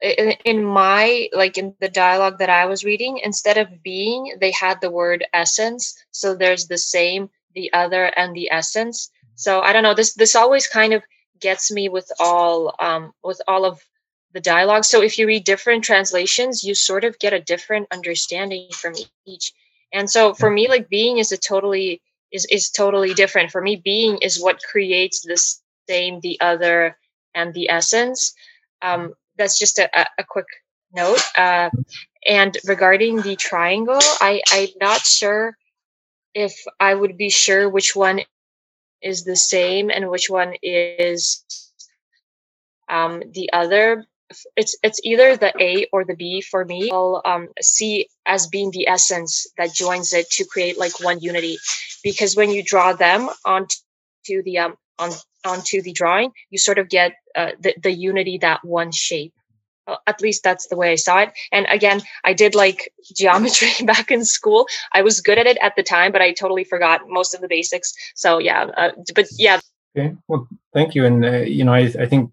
[0.00, 4.50] in, in my like in the dialogue that I was reading, instead of being, they
[4.50, 5.94] had the word essence.
[6.10, 9.10] So there's the same, the other, and the essence.
[9.34, 9.94] So I don't know.
[9.94, 11.02] This this always kind of
[11.40, 13.80] gets me with all um, with all of
[14.32, 14.84] the dialogue.
[14.84, 18.94] So if you read different translations, you sort of get a different understanding from
[19.26, 19.52] each.
[19.92, 22.00] And so for me, like being is a totally
[22.32, 23.50] is is totally different.
[23.50, 25.36] For me, being is what creates the
[25.88, 26.96] same, the other,
[27.34, 28.34] and the essence.
[28.82, 30.46] Um, that's just a, a, a quick
[30.92, 31.20] note.
[31.36, 31.70] Uh,
[32.26, 35.56] and regarding the triangle, I I'm not sure
[36.34, 38.20] if I would be sure which one
[39.02, 41.44] is the same and which one is
[42.88, 44.06] um, the other.
[44.56, 46.90] It's it's either the A or the B for me.
[46.92, 51.58] I'll um, see as being the essence that joins it to create like one unity,
[52.04, 53.74] because when you draw them onto
[54.44, 55.10] the um on
[55.44, 59.32] onto the drawing, you sort of get uh, the the unity that one shape.
[59.86, 61.32] Uh, at least that's the way I saw it.
[61.52, 64.66] And again, I did like geometry back in school.
[64.92, 67.48] I was good at it at the time, but I totally forgot most of the
[67.48, 67.92] basics.
[68.14, 69.60] So yeah, uh, but yeah,
[69.96, 70.14] Okay.
[70.28, 71.04] Well, thank you.
[71.04, 72.30] And uh, you know, I, I think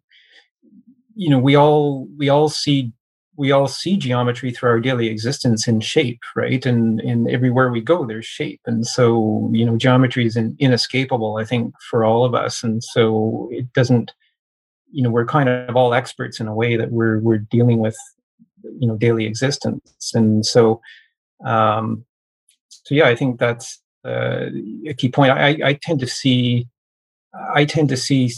[1.15, 2.91] you know we all we all see
[3.35, 6.65] we all see geometry through our daily existence in shape, right?
[6.65, 8.61] And and everywhere we go, there's shape.
[8.65, 12.63] And so you know, geometry is in, inescapable, I think, for all of us.
[12.63, 14.11] And so it doesn't,
[14.91, 17.97] you know, we're kind of all experts in a way that we're we're dealing with,
[18.63, 20.11] you know, daily existence.
[20.13, 20.81] And so,
[21.45, 22.05] um,
[22.69, 24.47] so yeah, I think that's uh,
[24.87, 25.31] a key point.
[25.31, 26.67] I, I tend to see
[27.53, 28.31] I tend to see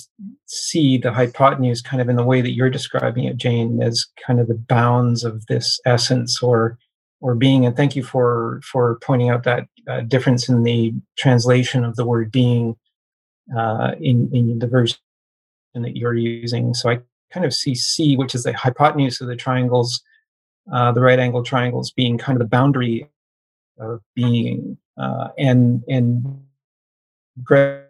[0.46, 4.40] see the hypotenuse kind of in the way that you're describing it, Jane, as kind
[4.40, 6.78] of the bounds of this essence or
[7.22, 7.66] or being.
[7.66, 12.06] And thank you for for pointing out that uh, difference in the translation of the
[12.06, 12.76] word being
[13.58, 14.98] uh, in in the version
[15.84, 16.74] that you're using.
[16.74, 17.00] So I
[17.32, 20.02] kind of see C, which is the hypotenuse of the triangles,
[20.72, 23.10] uh, the right angle triangles, being kind of the boundary
[23.80, 26.44] of being, uh, and and
[27.44, 27.86] Greg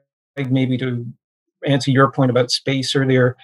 [0.50, 1.06] maybe to
[1.66, 3.36] answer your point about space earlier,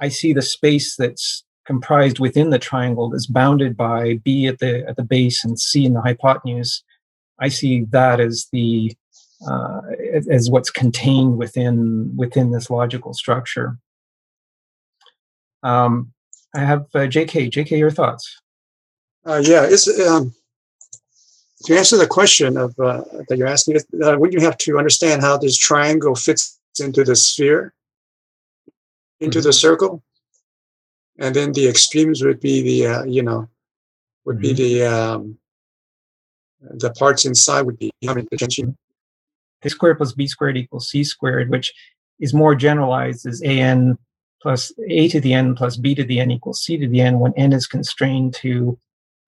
[0.00, 4.86] I see the space that's comprised within the triangle that's bounded by B at the
[4.86, 6.82] at the base and C in the hypotenuse.
[7.38, 8.94] I see that as the
[9.48, 9.80] uh,
[10.30, 13.78] as what's contained within within this logical structure.
[15.64, 16.12] Um,
[16.54, 17.48] I have uh, J.K.
[17.48, 17.78] J.K.
[17.78, 18.40] Your thoughts?
[19.26, 20.32] Uh, yeah, it's um,
[21.64, 23.78] to answer the question of uh, that you're asking.
[24.02, 27.72] Uh, would you have to understand how this triangle fits into the sphere,
[29.20, 29.46] into mm-hmm.
[29.46, 30.02] the circle,
[31.18, 33.48] and then the extremes would be the uh, you know
[34.26, 34.42] would mm-hmm.
[34.42, 35.38] be the um,
[36.60, 38.76] the parts inside would be having the tension.
[39.62, 41.72] A squared plus b squared equals c squared, which
[42.20, 43.96] is more generalized as an
[44.44, 47.18] plus a to the n plus b to the n equals c to the n
[47.18, 48.78] when n is constrained to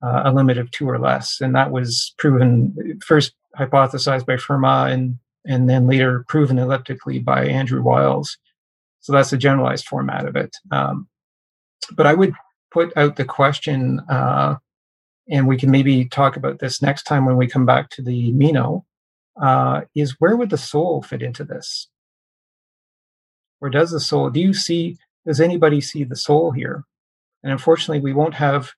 [0.03, 1.41] uh, a limit of two or less.
[1.41, 7.47] And that was proven first hypothesized by Fermat and, and then later proven elliptically by
[7.47, 8.37] Andrew Wiles.
[9.01, 10.55] So that's the generalized format of it.
[10.71, 11.09] Um,
[11.93, 12.35] but I would
[12.71, 14.57] put out the question, uh,
[15.31, 18.33] and we can maybe talk about this next time when we come back to the
[18.33, 18.85] Meno,
[19.41, 21.89] uh, is where would the soul fit into this?
[23.63, 26.85] Or does the soul, do you see, does anybody see the soul here?
[27.43, 28.71] And unfortunately, we won't have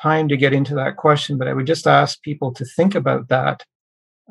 [0.00, 3.28] time to get into that question, but I would just ask people to think about
[3.28, 3.64] that.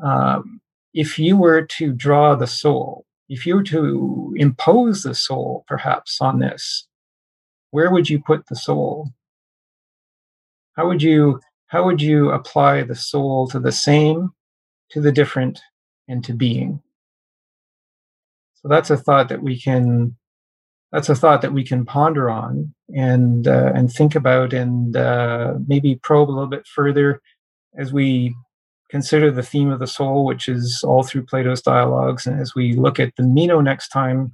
[0.02, 0.61] Um,
[0.94, 6.20] if you were to draw the soul, if you were to impose the soul perhaps
[6.22, 6.88] on this,
[7.72, 9.10] where would you put the soul?
[10.76, 14.30] How would you how would you apply the soul to the same,
[14.91, 15.60] to the different,
[16.07, 16.82] and to being?
[18.53, 20.15] So that's a thought that we can
[20.94, 25.56] that's a thought that we can ponder on and uh, and think about and uh,
[25.68, 27.20] maybe probe a little bit further
[27.78, 28.34] as we
[28.91, 32.74] consider the theme of the soul, which is all through Plato's dialogues, and as we
[32.74, 34.34] look at the Meno next time.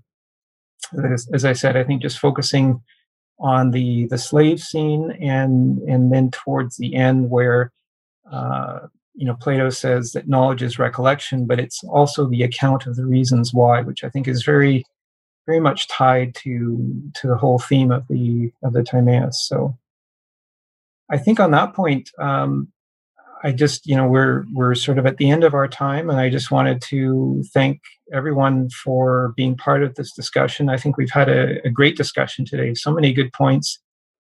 [1.03, 2.81] As, as I said, I think just focusing
[3.39, 7.71] on the the slave scene and and then towards the end where
[8.31, 8.79] uh,
[9.13, 13.05] you know Plato says that knowledge is recollection, but it's also the account of the
[13.05, 14.85] reasons why, which I think is very
[15.49, 19.47] very much tied to to the whole theme of the of the Timaeus.
[19.47, 19.75] So
[21.09, 22.71] I think on that point, um,
[23.43, 26.19] I just you know we're we're sort of at the end of our time, and
[26.19, 27.81] I just wanted to thank
[28.13, 30.69] everyone for being part of this discussion.
[30.69, 32.75] I think we've had a, a great discussion today.
[32.75, 33.79] So many good points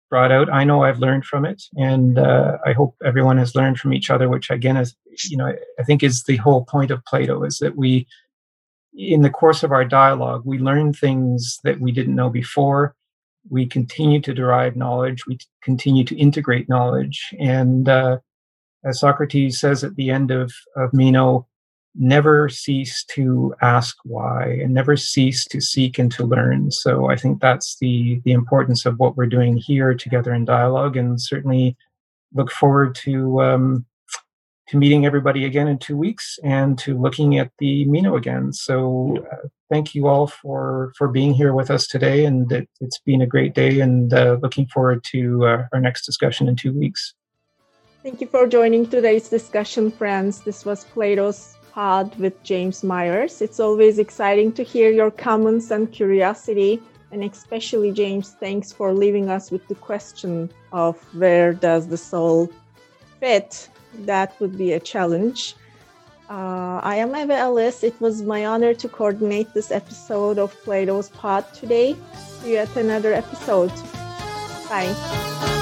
[0.09, 0.51] brought out.
[0.51, 4.09] I know I've learned from it, and uh, I hope everyone has learned from each
[4.09, 4.27] other.
[4.27, 4.93] Which again is
[5.29, 8.05] you know I think is the whole point of Plato is that we
[8.97, 12.95] in the course of our dialogue, we learn things that we didn't know before.
[13.49, 15.25] We continue to derive knowledge.
[15.27, 17.33] We continue to integrate knowledge.
[17.39, 18.19] And uh,
[18.83, 21.47] as Socrates says at the end of, of Meno,
[21.97, 26.71] never cease to ask why and never cease to seek and to learn.
[26.71, 30.97] So I think that's the, the importance of what we're doing here together in dialogue
[30.97, 31.77] and certainly
[32.33, 33.85] look forward to um,
[34.67, 38.51] to meeting everybody again in two weeks and to looking at the Meno again.
[38.51, 42.99] So uh, thank you all for for being here with us today, and it, has
[43.05, 43.79] been a great day.
[43.79, 47.13] And uh, looking forward to uh, our next discussion in two weeks.
[48.03, 50.41] Thank you for joining today's discussion, friends.
[50.41, 53.41] This was Plato's Pod with James Myers.
[53.41, 56.81] It's always exciting to hear your comments and curiosity.
[57.11, 62.51] And especially, James, thanks for leaving us with the question of where does the soul
[63.19, 63.69] fit
[64.05, 65.55] that would be a challenge.
[66.29, 67.83] Uh, I am Eva Ellis.
[67.83, 71.95] It was my honor to coordinate this episode of Plato's Pod today.
[72.15, 73.71] See you at another episode.
[74.67, 75.54] Bye.